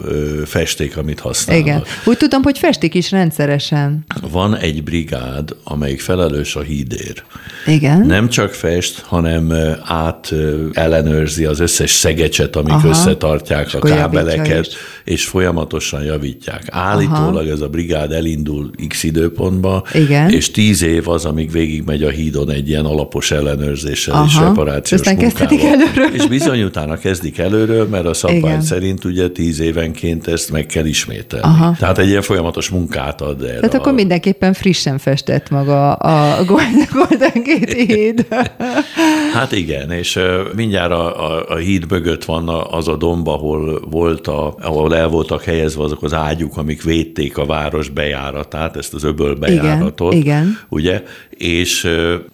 festék, 0.44 0.96
amit 0.96 1.20
használnak. 1.20 1.66
Igen. 1.66 1.82
Úgy 2.04 2.16
tudom, 2.16 2.42
hogy 2.42 2.58
festik 2.58 2.94
is 2.94 3.10
rendszeresen. 3.10 4.04
Van 4.30 4.56
egy 4.56 4.82
brigád, 4.82 5.56
amelyik 5.64 6.00
felelős 6.00 6.56
a 6.56 6.60
hídér. 6.60 7.22
Igen. 7.66 8.06
Nem 8.06 8.28
csak 8.28 8.52
fest, 8.54 9.00
hanem 9.00 9.52
át 9.84 10.32
ellenőrzi 10.72 11.44
az 11.44 11.60
összes 11.60 11.90
szegecset, 11.90 12.56
amik 12.56 12.72
Aha. 12.72 12.88
összetartják 12.88 13.66
és 13.66 13.74
a 13.74 13.78
kábeleket, 13.78 14.68
és 15.04 15.24
folyamatosan 15.24 16.02
javítják. 16.02 16.62
Állítólag 16.70 17.44
Aha. 17.44 17.50
ez 17.50 17.60
a 17.60 17.68
brigád 17.68 18.12
elindul 18.12 18.70
x 18.88 19.02
időpontba, 19.02 19.84
Igen. 19.94 20.30
és 20.30 20.50
tíz 20.50 20.82
év 20.82 21.08
az, 21.08 21.24
amíg 21.24 21.50
végigmegy 21.50 22.02
a 22.02 22.08
hídon 22.08 22.50
egy 22.50 22.68
ilyen 22.68 22.84
alapos 22.84 23.30
ellenőrzéssel 23.30 24.14
Aha. 24.14 24.24
és 24.26 24.38
reparációs 24.38 25.00
Aztán 25.00 25.16
munkával. 25.16 26.10
És 26.12 26.26
bizony 26.26 26.62
utána 26.62 26.96
kezdik 26.96 27.38
előről, 27.38 27.86
mert 27.88 28.06
a 28.06 28.14
szabvány 28.14 28.38
Igen. 28.38 28.60
szerint 28.60 29.04
ugye 29.04 29.28
tíz 29.30 29.60
évenként 29.60 30.26
ezt 30.26 30.50
meg 30.50 30.66
kell 30.66 30.84
ismételni. 30.84 31.46
Aha. 31.46 31.76
Tehát 31.78 31.98
egy 31.98 32.08
ilyen 32.08 32.22
folyamatos 32.22 32.68
munkát 32.68 33.20
ad 33.20 33.42
el. 33.42 33.54
Tehát 33.54 33.74
a... 33.74 33.76
akkor 33.76 33.92
mindenképpen 33.92 34.52
frissen 34.52 34.98
festett 34.98 35.50
maga 35.50 35.92
a 35.92 36.44
Golden 36.44 37.42
Gate 37.46 37.74
híd. 37.74 38.26
Hát 39.32 39.52
igen, 39.52 39.90
és 39.90 40.18
mindjárt 40.56 40.90
a, 40.90 41.30
a, 41.30 41.44
a 41.48 41.56
híd 41.56 41.90
mögött 41.90 42.24
van 42.24 42.48
az 42.70 42.88
a 42.88 42.96
domb, 42.96 43.28
ahol, 43.28 43.80
volt 43.90 44.26
a, 44.26 44.54
ahol 44.60 44.91
el 44.94 45.08
voltak 45.08 45.42
helyezve 45.42 45.82
azok 45.82 46.02
az 46.02 46.14
ágyuk, 46.14 46.56
amik 46.56 46.82
védték 46.82 47.38
a 47.38 47.46
város 47.46 47.88
bejáratát, 47.88 48.76
ezt 48.76 48.94
az 48.94 49.04
öböl 49.04 49.34
bejáratot. 49.34 50.12
Igen, 50.12 50.22
igen. 50.22 50.58
Ugye? 50.68 51.02
És 51.30 51.88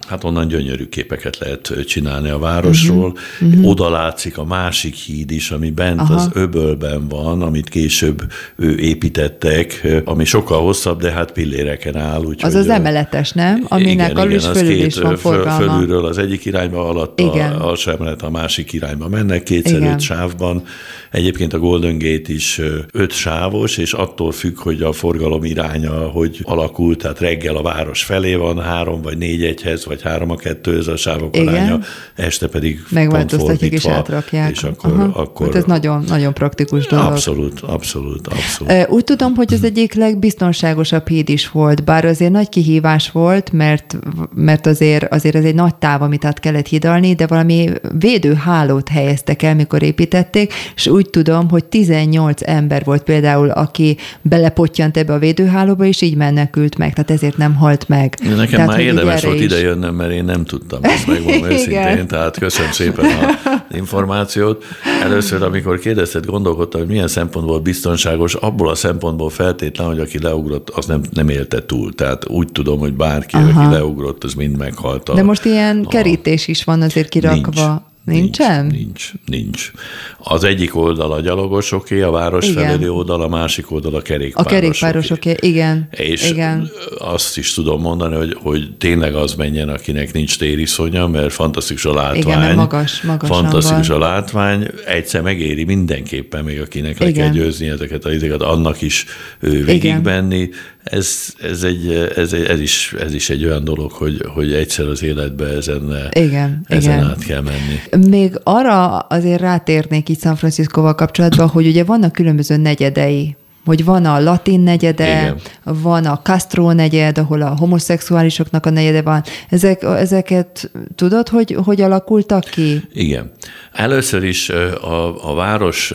hát 0.09 0.25
onnan 0.25 0.49
gyönyörű 0.49 0.87
képeket 0.87 1.39
lehet 1.39 1.75
csinálni 1.87 2.29
a 2.29 2.39
városról. 2.39 3.09
Uh-huh. 3.09 3.49
Uh-huh. 3.49 3.69
Oda 3.69 3.91
látszik 3.91 4.39
a 4.39 4.45
másik 4.45 4.95
híd 4.95 5.31
is, 5.31 5.51
ami 5.51 5.71
bent 5.71 6.01
Aha. 6.01 6.15
az 6.15 6.29
öbölben 6.33 7.09
van, 7.09 7.43
amit 7.43 7.69
később 7.69 8.23
ő 8.57 8.79
építettek, 8.79 9.87
ami 10.05 10.25
sokkal 10.25 10.61
hosszabb, 10.61 11.01
de 11.01 11.11
hát 11.11 11.33
pilléreken 11.33 11.97
áll. 11.97 12.25
Úgy, 12.25 12.41
az 12.45 12.55
az 12.55 12.69
emeletes, 12.69 13.33
nem? 13.33 13.65
Aminek 13.69 13.93
igen, 13.93 14.17
alul 14.17 14.33
is 14.33 14.47
fölül 14.47 14.71
is 14.71 14.99
van 14.99 15.17
forgalma. 15.17 15.73
Fölülről 15.73 16.05
az 16.05 16.19
egyik 16.19 16.45
irányba, 16.45 16.89
alatt 16.89 17.21
igen. 17.21 17.53
a 17.53 17.69
alsó 17.69 17.91
emelet 17.91 18.23
a 18.23 18.31
másik 18.31 18.73
irányba 18.73 19.09
mennek, 19.09 19.43
kétszer 19.43 19.83
öt 19.83 20.01
sávban. 20.01 20.63
Egyébként 21.11 21.53
a 21.53 21.59
Golden 21.59 21.99
Gate 21.99 22.33
is 22.33 22.61
öt 22.93 23.13
sávos, 23.13 23.77
és 23.77 23.93
attól 23.93 24.33
függ, 24.33 24.59
hogy 24.59 24.83
a 24.83 24.93
forgalom 24.93 25.45
iránya 25.45 26.07
hogy 26.09 26.41
alakul, 26.43 26.97
tehát 26.97 27.21
reggel 27.21 27.57
a 27.57 27.63
város 27.63 28.03
felé 28.03 28.35
van, 28.35 28.63
három 28.63 29.03
vagy 29.03 29.19
négy 29.19 29.45
egyhez, 29.45 29.85
vagy 29.85 30.03
három 30.03 30.31
a 30.31 30.37
kettő, 30.37 30.79
ez 30.79 30.87
a 30.87 30.97
sávok 30.97 31.37
Igen. 31.37 31.49
aránya, 31.49 31.79
este 32.15 32.49
pedig 32.49 32.81
megváltoztatják 32.91 33.73
és 33.73 33.87
átrakják. 33.87 34.51
És 34.51 34.63
akkor, 34.63 34.93
Aha. 34.93 35.21
akkor 35.21 35.47
hát 35.47 35.55
ez 35.55 35.65
nagyon, 35.65 36.05
nagyon 36.09 36.35
praktikus 36.35 36.87
dolog. 36.87 37.05
Abszolút, 37.05 37.61
abszolút, 37.61 38.27
abszolút. 38.27 38.89
Úgy 38.89 39.05
tudom, 39.05 39.35
hogy 39.35 39.55
az 39.55 39.65
egyik 39.65 39.95
legbiztonságosabb 39.95 41.09
híd 41.09 41.29
is 41.29 41.51
volt, 41.51 41.85
bár 41.85 42.05
azért 42.05 42.33
nagy 42.33 42.49
kihívás 42.49 43.11
volt, 43.11 43.53
mert, 43.53 43.99
mert 44.35 44.67
azért, 44.67 45.13
azért 45.13 45.35
ez 45.35 45.45
egy 45.45 45.55
nagy 45.55 45.75
táv, 45.75 46.03
amit 46.03 46.25
át 46.25 46.41
kellett 46.41 46.67
hidalni, 46.67 47.15
de 47.15 47.27
valami 47.27 47.69
védőhálót 47.99 48.89
helyeztek 48.89 49.43
el, 49.43 49.55
mikor 49.55 49.83
építették, 49.83 50.53
és 50.75 50.87
úgy 50.99 51.11
tudom, 51.11 51.49
hogy 51.49 51.65
18 51.65 52.41
ember 52.45 52.85
volt 52.85 53.03
például, 53.03 53.51
aki 53.51 53.97
belepottyant 54.23 54.97
ebbe 54.97 55.13
a 55.13 55.19
védőhálóba, 55.19 55.85
és 55.85 56.01
így 56.01 56.17
menekült 56.17 56.79
meg, 56.79 56.93
tehát 56.93 57.11
ezért 57.11 57.37
nem 57.37 57.55
halt 57.55 57.89
meg. 57.89 58.19
Nekem 58.23 58.47
tehát, 58.47 58.67
már 58.67 58.81
érdemes 58.81 59.25
volt 59.25 59.41
ide 59.41 59.61
jönnöm, 59.61 59.95
mert 59.95 60.11
én 60.11 60.25
nem 60.25 60.45
tudtam 60.45 60.83
ezt 60.83 61.07
megmondani 61.07 61.53
őszintén, 61.55 62.07
tehát 62.07 62.39
köszönöm 62.39 62.73
szépen 62.73 63.05
a 63.05 63.39
információt. 63.83 64.65
Először, 65.03 65.43
amikor 65.43 65.79
kérdezted, 65.79 66.27
gondolkodtam, 66.27 66.81
hogy 66.81 66.91
milyen 66.91 67.09
szempontból 67.09 67.61
biztonságos, 67.61 68.35
abból 68.35 68.69
a 68.69 68.75
szempontból 68.75 69.31
feltétlen, 69.31 69.87
hogy 69.87 69.99
aki 69.99 70.19
leugrott, 70.19 70.71
az 70.71 70.87
nem, 70.87 71.01
nem 71.13 71.29
élte 71.29 71.65
túl. 71.67 71.95
Tehát 71.95 72.29
úgy 72.29 72.53
tudom, 72.53 72.79
hogy 72.79 72.93
bárki, 72.93 73.37
Aha. 73.37 73.61
aki 73.61 73.75
leugrott, 73.75 74.25
az 74.25 74.35
mind 74.35 74.57
meghalt. 74.57 75.09
A, 75.09 75.15
De 75.15 75.23
most 75.23 75.45
ilyen 75.45 75.83
a... 75.85 75.89
kerítés 75.89 76.49
is 76.49 76.65
van 76.65 76.83
azért 76.83 77.09
kirakva. 77.09 77.63
Nincs 77.63 77.88
Nincsen? 78.15 78.67
Nincs, 78.67 78.79
nincs, 78.83 79.13
nincs. 79.27 79.71
Az 80.19 80.45
egyik 80.45 80.77
oldal 80.77 81.13
a 81.13 81.21
gyalogosoké, 81.21 82.01
a 82.01 82.11
város 82.11 82.49
igen. 82.49 82.83
oldal, 82.89 83.23
a 83.23 83.29
másik 83.29 83.71
oldal 83.71 83.95
a 83.95 84.01
kerékpárosoké. 84.01 84.57
A 84.57 84.61
kerékpárosoké, 84.61 85.35
igen. 85.41 85.89
És 85.91 86.31
igen. 86.31 86.71
azt 86.99 87.39
is 87.39 87.55
tudom 87.55 87.81
mondani, 87.81 88.17
hogy, 88.17 88.37
hogy 88.41 88.77
tényleg 88.79 89.15
az 89.15 89.35
menjen, 89.35 89.69
akinek 89.69 90.13
nincs 90.13 90.39
tériszonya, 90.39 91.07
mert 91.07 91.33
fantasztikus 91.33 91.85
a 91.85 91.95
látvány. 91.95 92.43
Igen, 92.43 92.55
magas, 92.55 93.03
magas 93.03 93.29
Fantasztikus 93.29 93.89
van. 93.89 94.03
a 94.03 94.07
látvány. 94.09 94.71
Egyszer 94.87 95.23
megéri 95.23 95.65
mindenképpen, 95.65 96.45
még 96.45 96.61
akinek 96.61 96.99
le 96.99 97.13
kell 97.13 97.31
győzni 97.31 97.69
ezeket 97.69 98.05
a 98.05 98.13
izéket, 98.13 98.43
annak 98.43 98.83
is 98.83 99.07
végigbenni. 99.41 100.51
Ez, 100.91 101.35
ez, 101.43 101.63
egy, 101.63 102.11
ez, 102.17 102.33
ez, 102.33 102.61
is, 102.61 102.95
ez 102.99 103.15
is 103.15 103.31
egy 103.31 103.45
olyan 103.45 103.65
dolog, 103.65 103.93
hogy, 103.93 104.23
hogy 104.35 104.53
egyszer 104.53 104.87
az 104.87 105.03
életbe 105.03 105.47
ezen, 105.47 106.09
igen, 106.11 106.61
ezen 106.65 106.99
igen. 106.99 107.11
át 107.11 107.25
kell 107.25 107.41
menni. 107.41 108.07
Még 108.09 108.41
arra 108.43 108.99
azért 108.99 109.41
rátérnék 109.41 110.09
itt 110.09 110.21
San 110.21 110.37
Franciscóval 110.37 110.95
kapcsolatban, 110.95 111.49
hogy 111.49 111.67
ugye 111.67 111.85
vannak 111.85 112.13
különböző 112.13 112.57
negyedei 112.57 113.37
hogy 113.69 113.85
van 113.85 114.05
a 114.05 114.21
latin 114.21 114.61
negyede, 114.61 115.21
Igen. 115.21 115.37
van 115.65 116.05
a 116.05 116.21
Castro 116.23 116.73
negyed, 116.73 117.19
ahol 117.19 117.43
a 117.43 117.57
homoszexuálisoknak 117.57 118.67
a 118.67 118.71
negyede 118.71 119.03
van. 119.03 119.23
Ezek, 119.49 119.83
ezeket 119.83 120.71
tudod, 120.95 121.29
hogy 121.29 121.57
hogy 121.65 121.81
alakultak 121.81 122.45
ki? 122.45 122.83
Igen. 122.93 123.31
Először 123.73 124.23
is 124.25 124.49
a, 124.49 125.31
a 125.31 125.35
város 125.35 125.93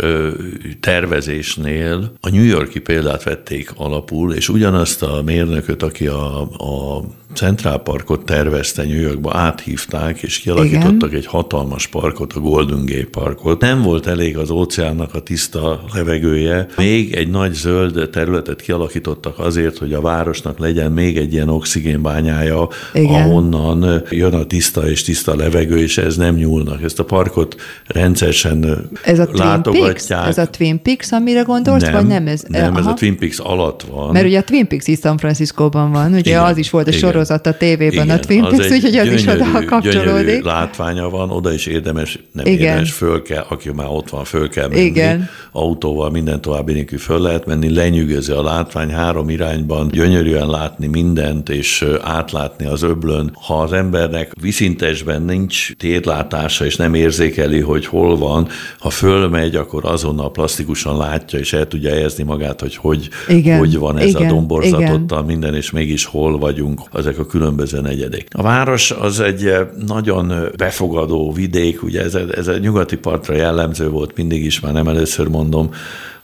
tervezésnél 0.80 2.12
a 2.22 2.30
New 2.30 2.44
Yorki 2.44 2.80
példát 2.80 3.24
vették 3.24 3.72
alapul, 3.76 4.34
és 4.34 4.50
ugyanazt 4.50 5.04
a 5.04 5.22
mérnököt, 5.26 5.84
aki 5.84 6.08
a, 6.08 6.42
a 6.42 7.04
Central 7.36 7.82
Parkot 7.82 8.26
tervezte 8.26 8.84
New 8.84 9.02
Yorkba, 9.02 9.32
áthívták, 9.36 10.22
és 10.22 10.40
kialakítottak 10.40 11.10
Igen. 11.10 11.20
egy 11.20 11.26
hatalmas 11.26 11.88
parkot, 11.88 12.34
a 12.34 12.40
Golden 12.40 12.86
Gate 12.86 13.08
Parkot. 13.12 13.62
Nem 13.62 13.82
volt 13.82 14.08
elég 14.08 14.38
az 14.38 14.50
óceánnak 14.50 15.16
a 15.16 15.20
tiszta 15.20 15.84
levegője, 15.94 16.68
még 16.78 17.14
egy 17.14 17.30
nagy 17.30 17.54
zöld 17.54 18.10
területet 18.12 18.62
kialakítottak 18.62 19.40
azért, 19.40 19.78
hogy 19.78 19.94
a 19.94 20.02
városnak 20.02 20.60
legyen 20.60 20.92
még 20.92 21.18
egy 21.18 21.34
ilyen 21.34 21.50
oxigénbányája, 21.50 22.68
Igen. 22.94 23.22
ahonnan 23.22 24.04
jön 24.10 24.34
a 24.34 24.44
tiszta 24.44 24.90
és 24.90 25.04
tiszta 25.04 25.36
levegő, 25.36 25.78
és 25.78 25.98
ez 25.98 26.16
nem 26.16 26.36
nyúlnak. 26.36 26.84
Ezt 26.84 27.00
a 27.00 27.04
parkot 27.04 27.56
rendszeresen 27.88 28.90
ez 29.04 29.20
a 29.20 29.28
látogatják. 29.32 29.98
Twin 29.98 30.18
Ez 30.18 30.38
a 30.38 30.48
Twin 30.48 30.82
Peaks, 30.82 31.12
amire 31.12 31.42
gondolsz, 31.42 31.82
nem, 31.82 31.92
vagy 31.92 32.06
nem? 32.06 32.28
Ez, 32.28 32.44
nem, 32.48 32.72
aha. 32.72 32.80
ez 32.80 32.86
a 32.86 32.94
Twin 32.94 33.18
Peaks 33.18 33.40
alatt 33.40 33.82
van. 33.82 34.12
Mert 34.12 34.26
ugye 34.26 34.40
a 34.40 34.44
Twin 34.44 34.68
Peaks 34.68 34.88
is 34.88 35.00
San 35.00 35.18
Franciscóban 35.18 35.92
van, 35.92 36.12
ugye 36.12 36.20
Igen. 36.20 36.44
az 36.44 36.58
is 36.58 36.70
volt 36.70 36.88
a 36.88 36.92
sorozat 36.92 37.23
sorozat 37.24 37.46
a 37.48 37.58
tévében, 37.58 38.04
Igen, 38.06 38.18
a 38.18 38.20
Twin 38.20 38.42
Peaks, 38.42 38.72
úgyhogy 38.72 38.96
az 38.96 39.08
is 39.08 39.28
oda 39.28 39.66
kapcsolódik. 39.66 40.44
látványa 40.44 41.10
van, 41.10 41.30
oda 41.30 41.54
is 41.54 41.66
érdemes, 41.66 42.20
nem 42.32 42.46
Igen. 42.46 42.60
érdemes, 42.60 42.92
föl 42.92 43.22
kell, 43.22 43.46
aki 43.50 43.70
már 43.76 43.88
ott 43.90 44.10
van, 44.10 44.24
föl 44.24 44.50
kell 44.50 44.68
menni. 44.68 44.82
Igen. 44.82 45.30
Autóval 45.52 46.10
minden 46.10 46.42
további 46.42 46.74
nélkül 46.74 46.98
föl 46.98 47.22
lehet 47.22 47.46
menni, 47.46 47.74
lenyűgöző 47.74 48.34
a 48.34 48.44
látvány 48.44 48.90
három 48.90 49.30
irányban, 49.30 49.88
gyönyörűen 49.92 50.50
látni 50.50 50.88
mindent, 50.88 51.50
és 51.50 51.86
átlátni 52.02 52.66
az 52.66 52.82
öblön. 52.82 53.32
Ha 53.42 53.62
az 53.62 53.74
embernek 53.74 54.32
viszintesben 54.42 55.22
nincs 55.22 55.72
térlátása, 55.76 56.66
és 56.66 56.76
nem 56.76 56.94
érzékeli, 56.94 57.60
hogy 57.60 57.86
hol 57.86 58.18
van, 58.18 58.48
ha 58.80 58.90
fölmegy, 58.90 59.56
akkor 59.56 59.86
azonnal 59.86 60.32
plastikusan 60.32 60.98
látja, 60.98 61.40
és 61.40 61.54
el 61.54 61.68
tudja 61.68 61.96
érzni 61.96 62.24
magát, 62.24 62.62
hogy 62.62 62.76
hogy, 62.76 63.10
Igen. 63.28 63.58
hogy 63.58 63.78
van 63.78 63.98
ez 63.98 64.08
Igen. 64.08 64.26
a 64.26 64.28
domborzatottal 64.28 65.24
minden, 65.24 65.56
és 65.56 65.72
mégis 65.72 66.06
hol 66.06 66.38
vagyunk. 66.38 66.82
Az 66.92 67.06
ezek 67.14 67.26
a 67.26 67.30
különböző 67.30 67.82
negyedek. 67.82 68.28
A 68.32 68.42
város 68.42 68.92
az 68.92 69.20
egy 69.20 69.46
eh, 69.46 69.68
nagyon 69.86 70.32
eh, 70.32 70.44
befogadó 70.58 71.32
vidék, 71.32 71.84
ugye 71.84 72.02
ez, 72.02 72.16
ez 72.16 72.48
a 72.48 72.58
nyugati 72.58 72.98
partra 72.98 73.36
jellemző 73.36 73.90
volt 73.90 74.18
mindig 74.18 74.46
is, 74.46 74.60
már 74.60 74.74
nem 74.74 74.88
először 74.88 75.28
mondom, 75.28 75.70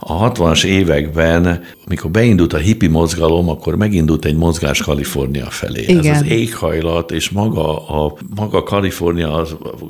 a 0.01 0.31
60-as 0.31 0.63
években, 0.63 1.61
amikor 1.85 2.11
beindult 2.11 2.53
a 2.53 2.57
hippi 2.57 2.87
mozgalom, 2.87 3.49
akkor 3.49 3.75
megindult 3.75 4.25
egy 4.25 4.35
mozgás 4.35 4.81
Kalifornia 4.81 5.45
felé. 5.49 5.81
Igen. 5.81 6.13
Ez 6.13 6.21
az 6.21 6.27
éghajlat 6.27 7.11
és 7.11 7.29
maga 7.29 7.87
a 7.87 8.13
maga 8.35 8.63
Kalifornia, 8.63 9.35
a 9.35 9.47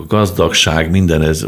gazdagság, 0.07 0.91
minden 0.91 1.21
ez 1.21 1.45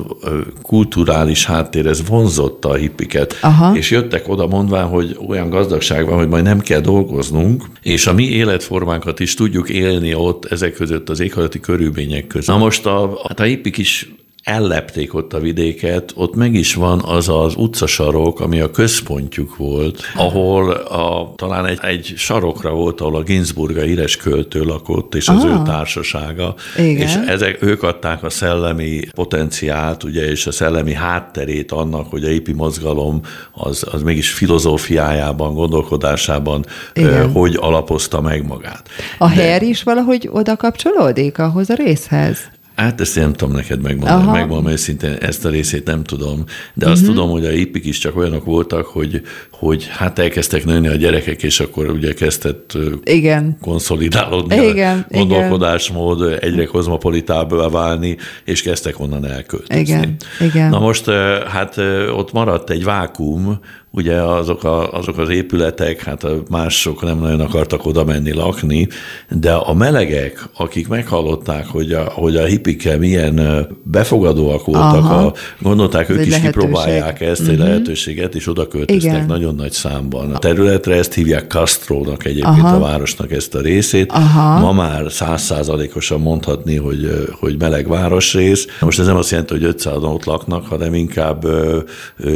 kulturális 0.61 1.45
háttér, 1.45 1.87
ez 1.87 2.07
vonzotta 2.07 2.69
a 2.69 2.75
hippiket. 2.75 3.37
Aha. 3.41 3.75
És 3.77 3.91
jöttek 3.91 4.27
oda 4.27 4.47
mondván, 4.47 4.87
hogy 4.87 5.17
olyan 5.27 5.49
gazdagság 5.49 6.05
van, 6.05 6.17
hogy 6.17 6.29
majd 6.29 6.43
nem 6.43 6.59
kell 6.59 6.81
dolgoznunk, 6.81 7.65
és 7.81 8.07
a 8.07 8.13
mi 8.13 8.23
életformánkat 8.23 9.19
is 9.19 9.33
tudjuk 9.33 9.69
élni 9.69 10.13
ott 10.13 10.45
ezek 10.45 10.73
között 10.73 11.09
az 11.09 11.19
éghajlati 11.19 11.59
körülmények 11.59 12.27
között. 12.27 12.55
Na 12.55 12.57
most 12.57 12.85
a, 12.85 13.19
hát 13.27 13.39
a 13.39 13.43
hippik 13.43 13.77
is 13.77 14.13
ellepték 14.43 15.13
ott 15.13 15.33
a 15.33 15.39
vidéket, 15.39 16.11
ott 16.15 16.35
meg 16.35 16.53
is 16.53 16.73
van 16.73 17.01
az 17.05 17.29
az 17.29 17.53
utcasarok, 17.55 18.39
ami 18.39 18.59
a 18.59 18.71
központjuk 18.71 19.57
volt, 19.57 20.01
ahol 20.15 20.71
a, 20.71 21.33
talán 21.35 21.65
egy, 21.65 21.79
egy 21.81 22.13
sarokra 22.17 22.71
volt, 22.71 23.01
ahol 23.01 23.15
a 23.15 23.21
Ginsburga 23.21 23.81
híres 23.81 24.17
költő 24.17 24.63
lakott, 24.63 25.15
és 25.15 25.27
az 25.27 25.43
ah, 25.43 25.49
ő 25.49 25.61
társasága, 25.65 26.55
igen. 26.77 27.07
és 27.07 27.15
ezek, 27.27 27.63
ők 27.63 27.83
adták 27.83 28.23
a 28.23 28.29
szellemi 28.29 29.01
potenciált, 29.15 30.03
ugye, 30.03 30.29
és 30.29 30.47
a 30.47 30.51
szellemi 30.51 30.93
hátterét 30.93 31.71
annak, 31.71 32.09
hogy 32.09 32.23
a 32.23 32.29
épi 32.29 32.53
mozgalom 32.53 33.21
az, 33.51 33.85
az 33.91 34.01
mégis 34.03 34.31
filozófiájában, 34.31 35.53
gondolkodásában 35.53 36.65
ö, 36.93 37.27
hogy 37.33 37.57
alapozta 37.59 38.21
meg 38.21 38.47
magát. 38.47 38.89
A 39.17 39.27
De, 39.27 39.33
her 39.33 39.61
is 39.61 39.83
valahogy 39.83 40.29
oda 40.31 40.55
kapcsolódik 40.55 41.39
ahhoz 41.39 41.69
a 41.69 41.73
részhez? 41.73 42.37
Hát 42.75 43.01
ezt 43.01 43.15
nem 43.15 43.33
tudom 43.33 43.55
neked 43.55 43.81
megmondani, 43.81 44.21
Aha. 44.21 44.31
megmondom 44.31 44.71
őszintén, 44.71 45.13
ezt 45.19 45.45
a 45.45 45.49
részét 45.49 45.85
nem 45.85 46.03
tudom, 46.03 46.43
de 46.73 46.89
azt 46.89 47.01
uh-huh. 47.01 47.15
tudom, 47.15 47.31
hogy 47.31 47.45
a 47.45 47.49
hippik 47.49 47.85
is 47.85 47.97
csak 47.97 48.15
olyanok 48.15 48.45
voltak, 48.45 48.85
hogy, 48.85 49.21
hogy 49.51 49.87
hát 49.89 50.19
elkezdtek 50.19 50.65
nőni 50.65 50.87
a 50.87 50.95
gyerekek, 50.95 51.43
és 51.43 51.59
akkor 51.59 51.89
ugye 51.89 52.13
kezdett 52.13 52.77
igen. 53.03 53.57
konszolidálódni 53.61 54.55
igen, 54.67 55.05
a 55.09 55.17
gondolkodásmód, 55.17 56.21
igen. 56.21 56.39
egyre 56.39 56.65
kozmopolitábbá 56.65 57.67
válni, 57.67 58.17
és 58.45 58.61
kezdtek 58.61 58.99
onnan 58.99 59.25
elköltözni. 59.25 59.79
Igen, 59.79 60.15
igen. 60.39 60.69
Na 60.69 60.79
most 60.79 61.09
hát 61.47 61.77
ott 62.15 62.31
maradt 62.31 62.69
egy 62.69 62.83
vákum, 62.83 63.59
ugye 63.93 64.21
azok, 64.21 64.63
a, 64.63 64.93
azok 64.93 65.17
az 65.17 65.29
épületek, 65.29 66.03
hát 66.03 66.25
mások 66.49 67.03
nem 67.03 67.19
nagyon 67.19 67.39
akartak 67.39 67.85
oda 67.85 68.03
menni 68.03 68.33
lakni, 68.33 68.87
de 69.29 69.53
a 69.53 69.73
melegek, 69.73 70.49
akik 70.57 70.87
meghallották, 70.87 71.65
hogy 71.67 71.91
a, 71.91 72.03
hogy 72.03 72.35
a 72.35 72.43
hippikkel 72.43 72.97
milyen 72.97 73.67
befogadóak 73.83 74.65
voltak, 74.65 75.05
a, 75.05 75.33
gondolták, 75.61 76.09
ők 76.09 76.25
is 76.25 76.31
lehetőség. 76.31 76.51
kipróbálják 76.51 77.21
ezt 77.21 77.41
uh-huh. 77.41 77.55
a 77.55 77.59
mhm. 77.59 77.67
lehetőséget, 77.67 78.35
és 78.35 78.47
oda 78.47 78.67
költöztek 78.67 79.13
Igen. 79.13 79.25
nagyon 79.25 79.55
nagy 79.55 79.71
számban. 79.71 80.33
A 80.33 80.39
területre 80.39 80.95
ezt 80.95 81.13
hívják 81.13 81.47
Castrónak 81.47 82.25
egyébként 82.25 82.59
Aha. 82.59 82.75
a 82.75 82.79
városnak 82.79 83.31
ezt 83.31 83.55
a 83.55 83.61
részét. 83.61 84.11
Aha. 84.11 84.59
Ma 84.59 84.71
már 84.71 85.11
százszázalékosan 85.11 86.21
mondhatni, 86.21 86.75
hogy, 86.75 87.27
hogy 87.39 87.55
meleg 87.59 87.87
városrész. 87.87 88.67
Most 88.79 88.99
ez 88.99 89.05
nem 89.05 89.15
azt 89.15 89.31
jelenti, 89.31 89.53
hogy 89.53 89.63
500 89.63 89.95
ott 90.01 90.25
laknak, 90.25 90.65
hanem 90.65 90.93
inkább 90.93 91.45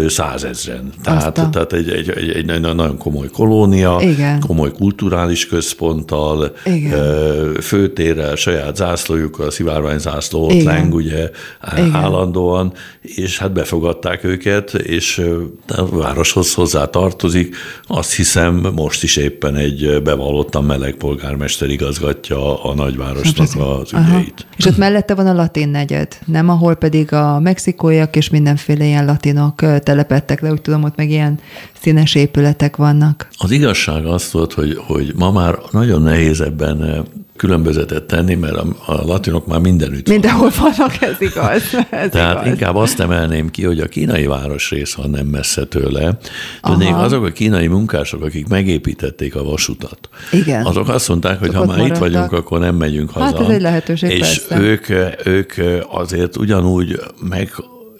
százezren. 0.08 0.89
Tehát 1.03 1.45
Tehát 1.52 1.74
egy, 1.74 1.89
egy, 1.89 2.10
egy, 2.10 2.30
egy, 2.30 2.46
nagyon 2.46 2.98
komoly 2.98 3.28
kolónia, 3.28 3.98
Igen. 4.02 4.39
komoly 4.39 4.72
kulturális 4.72 5.48
központtal, 5.48 6.56
Igen. 6.66 7.54
főtérrel, 7.62 8.36
saját 8.36 8.76
zászlójukkal, 8.76 9.52
szivárványzászló 9.52 10.43
ott 10.43 10.52
Igen. 10.52 10.66
leng, 10.66 10.93
ugye 10.93 11.30
Igen. 11.78 11.93
állandóan, 11.93 12.74
és 13.02 13.38
hát 13.38 13.54
befogadták 13.54 14.24
őket, 14.24 14.74
és 14.74 15.22
a 15.68 15.86
városhoz 15.86 16.54
hozzá 16.54 16.86
tartozik. 16.86 17.56
Azt 17.88 18.16
hiszem, 18.16 18.68
most 18.76 19.04
is 19.04 19.16
éppen 19.16 19.56
egy 19.56 20.02
bevallottan 20.04 20.64
meleg 20.64 20.93
polgármester 20.93 21.70
igazgatja 21.70 22.64
a 22.64 22.74
nagyvárosnak 22.74 23.48
az 23.48 23.93
ügyeit. 23.93 23.93
Aha. 24.04 24.56
És 24.58 24.66
ott 24.66 24.78
mellette 24.78 25.16
van 25.16 25.28
a 25.28 25.34
latin 25.34 25.70
negyed, 25.70 26.18
nem? 26.26 26.50
Ahol 26.50 26.76
pedig 26.76 27.14
a 27.14 27.39
mexikóiak 27.39 28.16
és 28.16 28.30
mindenféle 28.30 28.86
ilyen 28.86 29.06
latinok 29.06 29.56
telepettek 29.84 30.41
le, 30.41 30.52
úgy 30.52 30.62
tudom, 30.62 30.84
ott 30.84 30.96
meg 30.96 31.10
ilyen 31.10 31.35
színes 31.82 32.16
épületek 32.16 32.76
vannak. 32.76 33.28
Az 33.38 33.52
igazság 33.52 34.06
az 34.06 34.32
volt, 34.32 34.54
hogy, 34.54 34.80
hogy 34.88 35.14
ma 35.16 35.32
már 35.32 35.58
nagyon 35.72 36.02
nehéz 36.02 36.42
ebben 36.42 36.84
eh, 36.84 36.98
különbözetet 37.36 38.04
tenni, 38.04 38.36
mert 38.36 38.56
a, 38.56 38.66
a 38.86 39.06
latinok 39.06 39.48
már 39.48 39.60
mindenütt 39.60 40.10
Mindenhol 40.10 40.52
vannak, 40.60 40.76
vannak 40.78 41.02
ez 41.02 41.22
igaz. 41.22 41.62
Ez 41.90 42.10
Tehát 42.10 42.36
igaz. 42.36 42.48
inkább 42.48 42.76
azt 42.76 43.00
emelném 43.00 43.52
ki, 43.52 43.64
hogy 43.64 43.80
a 43.80 43.88
kínai 43.88 44.26
városrész 44.26 44.94
van 44.94 45.10
nem 45.10 45.26
messze 45.26 45.66
tőle. 45.66 46.18
Tudnék, 46.62 46.96
azok 46.96 47.26
a 47.26 47.32
kínai 47.32 47.68
munkások, 47.68 48.24
akik 48.24 48.48
megépítették 48.48 49.36
a 49.36 49.44
vasutat, 49.44 50.10
Igen. 50.32 50.66
azok 50.66 50.90
azt 50.90 51.08
mondták, 51.08 51.40
hogy 51.40 51.52
Csak 51.52 51.58
ha 51.58 51.66
már 51.66 51.78
maradtak. 51.78 51.96
itt 51.96 52.02
vagyunk, 52.12 52.32
akkor 52.32 52.60
nem 52.60 52.76
megyünk 52.76 53.10
haza. 53.10 53.26
Hát 53.26 53.40
ez 53.40 53.48
egy 53.48 53.62
lehetőség, 53.62 54.10
És 54.12 54.20
persze. 54.20 54.60
ők, 54.60 54.90
ők 55.26 55.54
azért 55.90 56.38
ugyanúgy 56.38 57.00
meg 57.30 57.52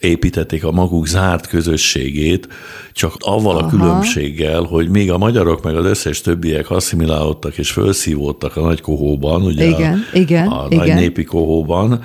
építették 0.06 0.64
a 0.64 0.72
maguk 0.72 1.08
zárt 1.08 1.48
közösségét, 1.48 2.48
csak 2.92 3.14
avval 3.20 3.58
Aha. 3.58 3.66
a 3.66 3.70
különbséggel, 3.70 4.62
hogy 4.62 4.90
még 4.90 5.12
a 5.12 5.18
magyarok 5.18 5.64
meg 5.64 5.76
az 5.76 5.86
összes 5.86 6.22
többiek 6.22 6.70
asszimilálódtak 6.70 7.58
és 7.58 7.72
felszívódtak 7.72 8.56
a 8.56 8.62
nagy 8.62 8.82
kohóban, 8.82 9.42
ugye 9.42 9.66
igen, 9.66 10.04
a, 10.14 10.18
igen, 10.18 10.48
a 10.48 10.66
igen. 10.70 10.88
nagy 10.88 10.96
népi 10.96 11.24
kohóban, 11.24 12.02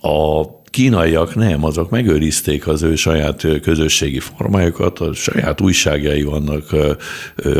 a 0.00 0.42
kínaiak 0.72 1.34
nem, 1.34 1.64
azok 1.64 1.90
megőrizték 1.90 2.66
az 2.66 2.82
ő 2.82 2.94
saját 2.94 3.46
közösségi 3.62 4.18
formájukat, 4.18 4.98
a 4.98 5.14
saját 5.14 5.60
újságjai 5.60 6.22
vannak 6.22 6.64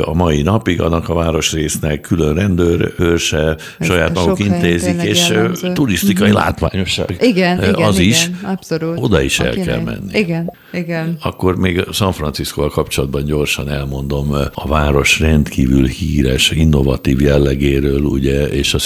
a 0.01 0.15
mai 0.15 0.43
napig, 0.43 0.81
annak 0.81 1.09
a 1.09 1.15
városrésznek 1.15 2.01
külön 2.01 2.35
rendőrőrse, 2.35 3.57
saját 3.81 4.15
maguk 4.15 4.39
intézik, 4.39 5.03
és 5.03 5.29
jellemző. 5.29 5.73
turisztikai 5.73 6.27
mm-hmm. 6.27 6.37
látványosság. 6.37 7.17
Igen, 7.21 7.59
igen, 7.59 7.75
az 7.75 7.99
igen, 7.99 8.11
is. 8.11 8.31
abszolút. 8.43 8.99
Oda 9.01 9.21
is 9.23 9.41
el 9.41 9.55
kell 9.55 9.81
menni. 9.81 10.19
Igen, 10.19 10.53
igen. 10.73 11.17
Akkor 11.23 11.57
még 11.57 11.85
San 11.93 12.13
Francisco 12.13 12.69
kapcsolatban 12.69 13.25
gyorsan 13.25 13.69
elmondom, 13.69 14.35
a 14.55 14.67
város 14.69 15.21
rendkívül 15.21 15.87
híres, 15.87 16.51
innovatív 16.51 17.21
jellegéről, 17.21 18.01
ugye, 18.01 18.47
és 18.47 18.75
a 18.75 18.79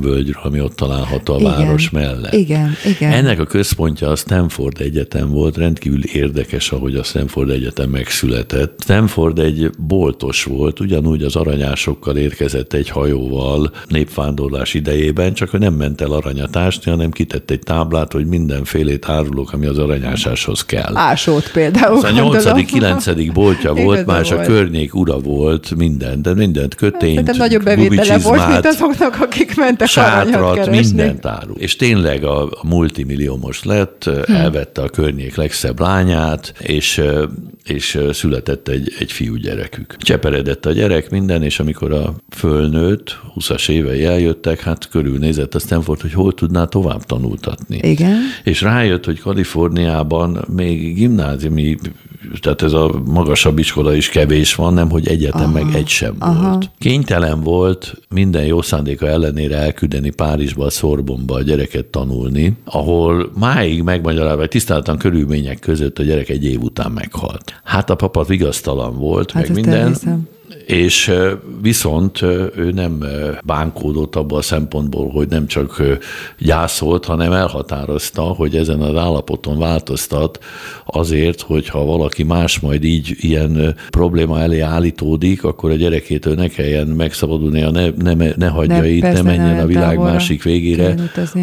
völgyről, 0.00 0.40
ami 0.42 0.60
ott 0.60 0.76
található 0.76 1.34
a 1.34 1.38
igen, 1.38 1.50
város 1.50 1.90
mellett. 1.90 2.32
Igen, 2.32 2.76
igen. 2.84 3.12
Ennek 3.12 3.40
a 3.40 3.44
központja 3.72 4.08
a 4.08 4.16
Stanford 4.16 4.80
Egyetem 4.80 5.30
volt, 5.30 5.56
rendkívül 5.56 6.04
érdekes, 6.04 6.72
ahogy 6.72 6.94
a 6.94 7.02
Stanford 7.02 7.50
Egyetem 7.50 7.90
megszületett. 7.90 8.80
Stanford 8.82 9.38
egy 9.38 9.70
boltos 9.78 10.44
volt, 10.44 10.80
ugyanúgy 10.80 11.22
az 11.22 11.36
aranyásokkal 11.36 12.16
érkezett 12.16 12.72
egy 12.72 12.88
hajóval 12.88 13.72
népvándorlás 13.88 14.74
idejében, 14.74 15.32
csak 15.32 15.50
hogy 15.50 15.60
nem 15.60 15.74
ment 15.74 16.00
el 16.00 16.12
aranyatásni, 16.12 16.90
hanem 16.90 17.10
kitett 17.10 17.50
egy 17.50 17.58
táblát, 17.58 18.12
hogy 18.12 18.26
mindenfélét 18.26 19.08
árulok, 19.08 19.52
ami 19.52 19.66
az 19.66 19.78
aranyásáshoz 19.78 20.64
kell. 20.64 20.96
Ásót 20.96 21.50
például. 21.52 21.96
Ez 21.96 22.04
a 22.04 22.10
nyolcadik, 22.10 22.66
kilencedik 22.66 23.32
boltja 23.32 23.74
volt, 23.84 24.06
már 24.06 24.32
a 24.32 24.40
környék 24.40 24.94
ura 24.94 25.18
volt, 25.18 25.74
minden, 25.76 26.22
de 26.22 26.34
mindent 26.34 26.74
kötényt, 26.74 27.26
hát, 27.26 27.36
nagyobb 27.36 27.62
bevétele 27.62 28.18
volt, 28.18 28.48
mint 28.48 28.66
azoknak, 28.66 29.20
akik 29.20 29.56
mentek 29.56 29.88
sátrat, 29.88 30.70
mindent 30.70 31.26
árul. 31.26 31.56
És 31.56 31.76
tényleg 31.76 32.24
a 32.24 32.48
multimilliómos 32.62 33.61
lett, 33.64 34.04
hm. 34.04 34.32
elvette 34.32 34.82
a 34.82 34.88
környék 34.88 35.36
legszebb 35.36 35.80
lányát, 35.80 36.52
és 36.58 37.02
és 37.64 37.98
született 38.12 38.68
egy, 38.68 38.92
egy 38.98 39.12
fiú 39.12 39.34
gyerekük. 39.34 39.96
Cseperedett 39.96 40.66
a 40.66 40.72
gyerek, 40.72 41.10
minden, 41.10 41.42
és 41.42 41.60
amikor 41.60 41.92
a 41.92 42.14
fölnőtt, 42.30 43.18
20-as 43.34 43.68
évei 43.68 44.04
eljöttek, 44.04 44.60
hát 44.60 44.88
körülnézett 44.88 45.54
a 45.54 45.58
Stanford, 45.58 46.00
hogy 46.00 46.12
hol 46.12 46.34
tudná 46.34 46.64
tovább 46.64 47.04
tanultatni. 47.04 47.78
Igen. 47.82 48.20
És 48.44 48.60
rájött, 48.60 49.04
hogy 49.04 49.20
Kaliforniában 49.20 50.44
még 50.48 50.94
gimnáziumi 50.94 51.76
tehát 52.40 52.62
ez 52.62 52.72
a 52.72 53.02
magasabb 53.04 53.58
iskola 53.58 53.94
is 53.94 54.08
kevés 54.08 54.54
van, 54.54 54.74
nem 54.74 54.90
hogy 54.90 55.08
egyetem 55.08 55.40
aha, 55.40 55.50
meg 55.50 55.74
egy 55.74 55.88
sem 55.88 56.16
aha. 56.18 56.50
volt. 56.50 56.70
Kénytelen 56.78 57.40
volt 57.40 57.94
minden 58.08 58.44
jó 58.44 58.62
szándéka 58.62 59.06
ellenére 59.06 59.56
elküldeni 59.56 60.10
Párizsba, 60.10 60.64
a 60.64 60.70
Szorbonba 60.70 61.34
a 61.34 61.42
gyereket 61.42 61.86
tanulni, 61.86 62.56
ahol 62.64 63.30
máig 63.38 63.82
megmagyarázva, 63.82 64.36
vagy 64.36 64.48
tisztáltan 64.48 64.98
körülmények 64.98 65.58
között 65.58 65.98
a 65.98 66.02
gyerek 66.02 66.28
egy 66.28 66.44
év 66.44 66.62
után 66.62 66.90
meghalt. 66.90 67.60
Hát 67.64 67.90
a 67.90 67.94
papa 67.94 68.22
vigasztalan 68.22 68.96
volt, 68.96 69.30
hát 69.30 69.42
meg 69.42 69.54
minden. 69.54 69.80
Elhiszem 69.80 70.28
és 70.66 71.12
viszont 71.62 72.22
ő 72.56 72.70
nem 72.74 73.04
bánkódott 73.44 74.16
abban 74.16 74.38
a 74.38 74.42
szempontból, 74.42 75.10
hogy 75.10 75.28
nem 75.28 75.46
csak 75.46 75.82
gyászolt, 76.38 77.04
hanem 77.04 77.32
elhatározta, 77.32 78.22
hogy 78.22 78.56
ezen 78.56 78.80
az 78.80 78.96
állapoton 78.96 79.58
változtat 79.58 80.38
azért, 80.86 81.40
hogyha 81.40 81.84
valaki 81.84 82.22
más 82.22 82.60
majd 82.60 82.84
így 82.84 83.14
ilyen 83.20 83.76
probléma 83.90 84.40
elé 84.40 84.60
állítódik, 84.60 85.44
akkor 85.44 85.70
a 85.70 85.74
gyerekétől 85.74 86.34
ne 86.34 86.48
kelljen 86.48 86.86
megszabadulnia, 86.86 87.70
ne, 87.70 87.88
ne, 88.14 88.14
ne 88.36 88.48
hagyja 88.48 88.80
ne, 88.80 88.88
itt, 88.88 89.02
ne 89.02 89.22
menjen 89.22 89.58
a 89.58 89.66
világ 89.66 89.98
másik 89.98 90.42
végére, 90.42 90.94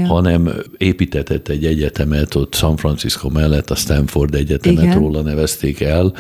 hanem 0.08 0.50
építetett 0.78 1.48
egy 1.48 1.66
egyetemet 1.66 2.36
ott 2.36 2.54
San 2.54 2.78
Francisco 2.78 3.30
mellett, 3.30 3.70
a 3.70 3.76
Stanford 3.76 4.36
Egyetemet 4.36 4.84
Igen. 4.84 4.98
róla 4.98 5.22
nevezték 5.22 5.82
el. 5.82 6.14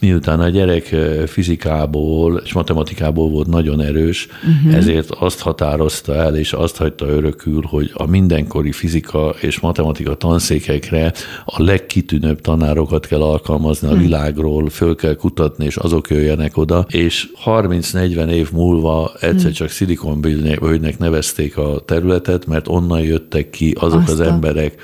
Miután 0.00 0.40
a 0.40 0.48
gyerek 0.48 0.96
fizikából 1.26 2.41
és 2.44 2.52
matematikából 2.52 3.28
volt 3.28 3.46
nagyon 3.46 3.80
erős, 3.80 4.26
uh-huh. 4.26 4.76
ezért 4.76 5.10
azt 5.10 5.40
határozta 5.40 6.14
el, 6.14 6.36
és 6.36 6.52
azt 6.52 6.76
hagyta 6.76 7.06
örökül, 7.06 7.62
hogy 7.66 7.90
a 7.94 8.06
mindenkori 8.06 8.72
fizika 8.72 9.34
és 9.40 9.60
matematika 9.60 10.14
tanszékekre 10.14 11.12
a 11.44 11.62
legkitűnőbb 11.62 12.40
tanárokat 12.40 13.06
kell 13.06 13.22
alkalmazni 13.22 13.88
a 13.88 13.90
uh-huh. 13.90 14.04
világról, 14.04 14.68
föl 14.70 14.94
kell 14.94 15.14
kutatni, 15.14 15.64
és 15.64 15.76
azok 15.76 16.10
jöjjenek 16.10 16.56
oda, 16.56 16.86
és 16.88 17.28
30-40 17.44 18.28
év 18.28 18.52
múlva 18.52 19.10
egyszer 19.14 19.34
uh-huh. 19.34 19.52
csak 19.52 19.68
Silicon 19.68 20.20
Valley-nek 20.20 20.98
nevezték 20.98 21.56
a 21.56 21.82
területet, 21.84 22.46
mert 22.46 22.68
onnan 22.68 23.00
jöttek 23.00 23.50
ki 23.50 23.76
azok 23.80 24.00
Aztán. 24.00 24.14
az 24.14 24.20
emberek, 24.20 24.74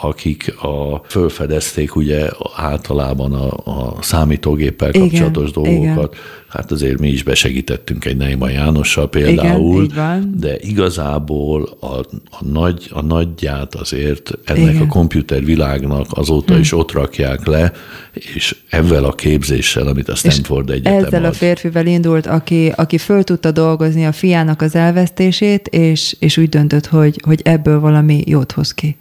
akik 0.00 0.54
a, 0.62 1.02
fölfedezték 1.08 1.96
ugye 1.96 2.28
általában 2.56 3.32
a, 3.32 3.48
a 3.64 4.02
számítógéppel 4.02 4.90
kapcsolatos 4.90 5.50
igen, 5.50 5.62
dolgokat. 5.62 6.14
Igen. 6.14 6.38
Hát 6.48 6.70
azért 6.70 6.98
mi 6.98 7.08
is 7.08 7.22
besegítettünk 7.22 8.04
egy 8.04 8.16
Neima 8.16 8.48
Jánossal 8.48 9.08
például, 9.08 9.84
igen, 9.84 10.34
de 10.36 10.56
igazából 10.60 11.68
a, 11.80 11.86
a, 12.30 12.44
nagy, 12.44 12.90
a 12.92 13.02
nagyját 13.02 13.74
azért 13.74 14.30
ennek 14.44 14.74
igen. 14.74 14.82
a 14.82 14.86
komputervilágnak 14.86 16.06
azóta 16.10 16.54
hm. 16.54 16.60
is 16.60 16.72
ott 16.72 16.92
rakják 16.92 17.46
le, 17.46 17.72
és 18.12 18.56
ezzel 18.68 19.04
a 19.04 19.12
képzéssel, 19.12 19.86
amit 19.86 20.08
a 20.08 20.14
Stanford 20.14 20.68
és 20.68 20.74
Egyetem 20.74 21.04
Ezzel 21.04 21.24
ad. 21.24 21.30
a 21.30 21.32
férfivel 21.32 21.86
indult, 21.86 22.26
aki, 22.26 22.72
aki 22.76 22.98
föl 22.98 23.22
tudta 23.22 23.50
dolgozni 23.50 24.06
a 24.06 24.12
fiának 24.12 24.62
az 24.62 24.74
elvesztését, 24.74 25.68
és, 25.68 26.16
és 26.18 26.36
úgy 26.36 26.48
döntött, 26.48 26.86
hogy, 26.86 27.20
hogy 27.24 27.40
ebből 27.44 27.80
valami 27.80 28.22
jót 28.26 28.52
hoz 28.52 28.74
ki. 28.74 28.96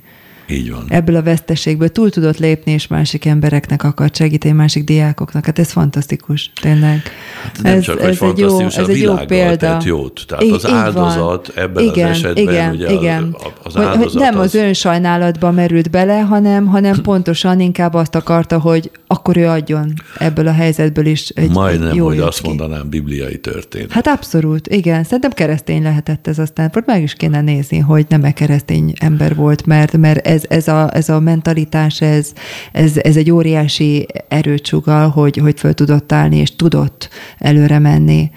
Így 0.50 0.72
van. 0.72 0.86
Ebből 0.90 1.16
a 1.16 1.24
veszteségből 1.24 1.90
túl 1.90 2.10
tudott 2.10 2.38
lépni, 2.38 2.72
és 2.72 2.88
másik 2.88 3.26
embereknek 3.26 3.84
akart 3.84 4.16
segíteni, 4.16 4.54
másik 4.54 4.84
diákoknak. 4.84 5.46
Hát 5.46 5.60
ez 5.60 5.72
fantasztikus, 5.72 6.52
tényleg. 6.62 7.02
Hát 7.44 7.62
nem 7.62 7.78
ez, 7.78 7.84
csak, 7.84 8.02
ez 8.02 8.22
egy 8.22 8.38
jó, 8.38 8.60
ez 8.60 8.78
egy 8.88 9.02
jó 9.02 9.16
példa. 9.16 9.82
jót. 9.86 10.24
Tehát 10.28 10.44
I- 10.44 10.52
az 10.52 10.66
áldozat 10.66 11.52
van. 11.56 11.64
ebben 11.66 11.84
igen, 11.84 12.10
az 12.10 12.16
esetben 12.16 12.44
igen, 12.44 12.72
ugye 12.74 12.92
igen. 12.92 13.36
Az, 13.64 13.76
az 13.76 13.96
hogy 13.96 14.12
nem 14.14 14.38
az, 14.38 14.46
az 14.46 14.56
önsajnálatba 14.56 15.52
merült 15.52 15.90
bele, 15.90 16.20
hanem, 16.20 16.66
hanem 16.66 17.02
pontosan 17.10 17.60
inkább 17.60 17.94
azt 17.94 18.16
akarta, 18.16 18.60
hogy 18.60 18.92
akkor 19.08 19.38
ő 19.38 19.48
adjon 19.48 19.94
ebből 20.18 20.48
a 20.48 20.52
helyzetből 20.52 21.06
is 21.06 21.30
egy 21.30 21.50
Majdnem, 21.50 21.96
jó 21.96 22.06
hogy 22.06 22.20
azt 22.20 22.42
ki. 22.42 22.48
mondanám, 22.48 22.90
bibliai 22.90 23.40
történet. 23.40 23.92
Hát 23.92 24.08
abszolút, 24.08 24.68
igen. 24.68 25.04
Szerintem 25.04 25.32
keresztény 25.32 25.82
lehetett 25.84 26.28
ez 26.28 26.40
aztán. 26.40 26.72
Meg 26.86 27.04
is 27.04 27.14
kéne 27.14 27.42
nézni, 27.42 27.78
hogy 27.80 28.06
nem 28.10 28.24
-e 28.24 28.32
keresztény 28.32 28.94
ember 29.00 29.36
volt, 29.36 29.66
mert, 29.66 29.98
mert 29.98 30.28
ez, 30.28 30.39
ez, 30.44 30.68
a, 30.68 30.90
ez 30.94 31.10
a 31.10 31.20
mentalitás, 31.20 32.02
ez, 32.02 32.34
ez, 32.72 32.98
ez 32.98 33.16
egy 33.16 33.32
óriási 33.32 34.08
erőt 34.28 34.66
sugal, 34.66 35.10
hogy, 35.10 35.38
hogy 35.38 35.60
föl 35.60 35.74
tudott 35.74 36.12
állni, 36.12 36.38
és 36.38 36.56
tudott 36.56 37.10
előre 37.38 37.80
menni. 37.80 38.32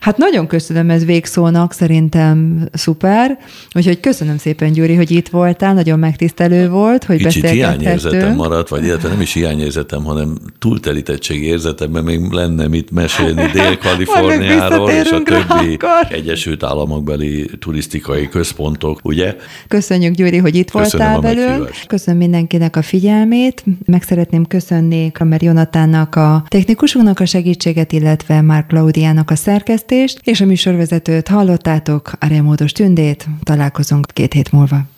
Hát 0.00 0.16
nagyon 0.16 0.46
köszönöm 0.46 0.90
ez 0.90 1.04
végszónak, 1.04 1.72
szerintem 1.72 2.68
szuper. 2.72 3.38
Úgyhogy 3.74 4.00
köszönöm 4.00 4.38
szépen, 4.38 4.72
Gyuri, 4.72 4.94
hogy 4.94 5.10
itt 5.10 5.28
voltál, 5.28 5.74
nagyon 5.74 5.98
megtisztelő 5.98 6.68
volt, 6.68 7.04
hogy 7.04 7.16
Kicsit 7.16 7.48
hiányérzetem 7.48 8.34
maradt, 8.34 8.68
vagy 8.68 8.84
illetve 8.84 9.08
nem 9.08 9.20
is 9.20 9.32
hiányérzetem, 9.32 10.04
hanem 10.04 10.38
túltelítettség 10.58 11.42
érzetemben 11.42 12.04
még 12.04 12.30
lenne 12.30 12.68
mit 12.68 12.90
mesélni 12.90 13.50
Dél-Kaliforniáról 13.52 14.90
és 14.90 15.10
a 15.10 15.22
többi 15.22 15.76
akkor. 15.86 16.12
Egyesült 16.16 16.62
Államokbeli 16.62 17.50
turisztikai 17.58 18.28
központok, 18.28 19.00
ugye? 19.02 19.36
Köszönjük, 19.68 20.14
Gyuri, 20.14 20.36
hogy 20.36 20.54
itt 20.54 20.70
Köszönöm 20.70 21.12
voltál 21.12 21.34
velünk. 21.34 21.45
Köszönöm 21.86 22.20
mindenkinek 22.20 22.76
a 22.76 22.82
figyelmét. 22.82 23.64
Meg 23.84 24.02
szeretném 24.02 24.46
köszönni 24.46 25.10
Kramer 25.12 25.42
Jonatánnak 25.42 26.14
a 26.14 26.44
technikusunknak 26.48 27.20
a 27.20 27.26
segítséget, 27.26 27.92
illetve 27.92 28.40
Mark 28.40 28.66
Klaudiának 28.66 29.30
a 29.30 29.34
szerkesztést, 29.36 30.20
és 30.24 30.40
a 30.40 30.46
műsorvezetőt 30.46 31.28
hallottátok, 31.28 32.12
a 32.20 32.26
Remódos 32.26 32.72
Tündét. 32.72 33.26
Találkozunk 33.42 34.06
két 34.12 34.32
hét 34.32 34.52
múlva. 34.52 34.95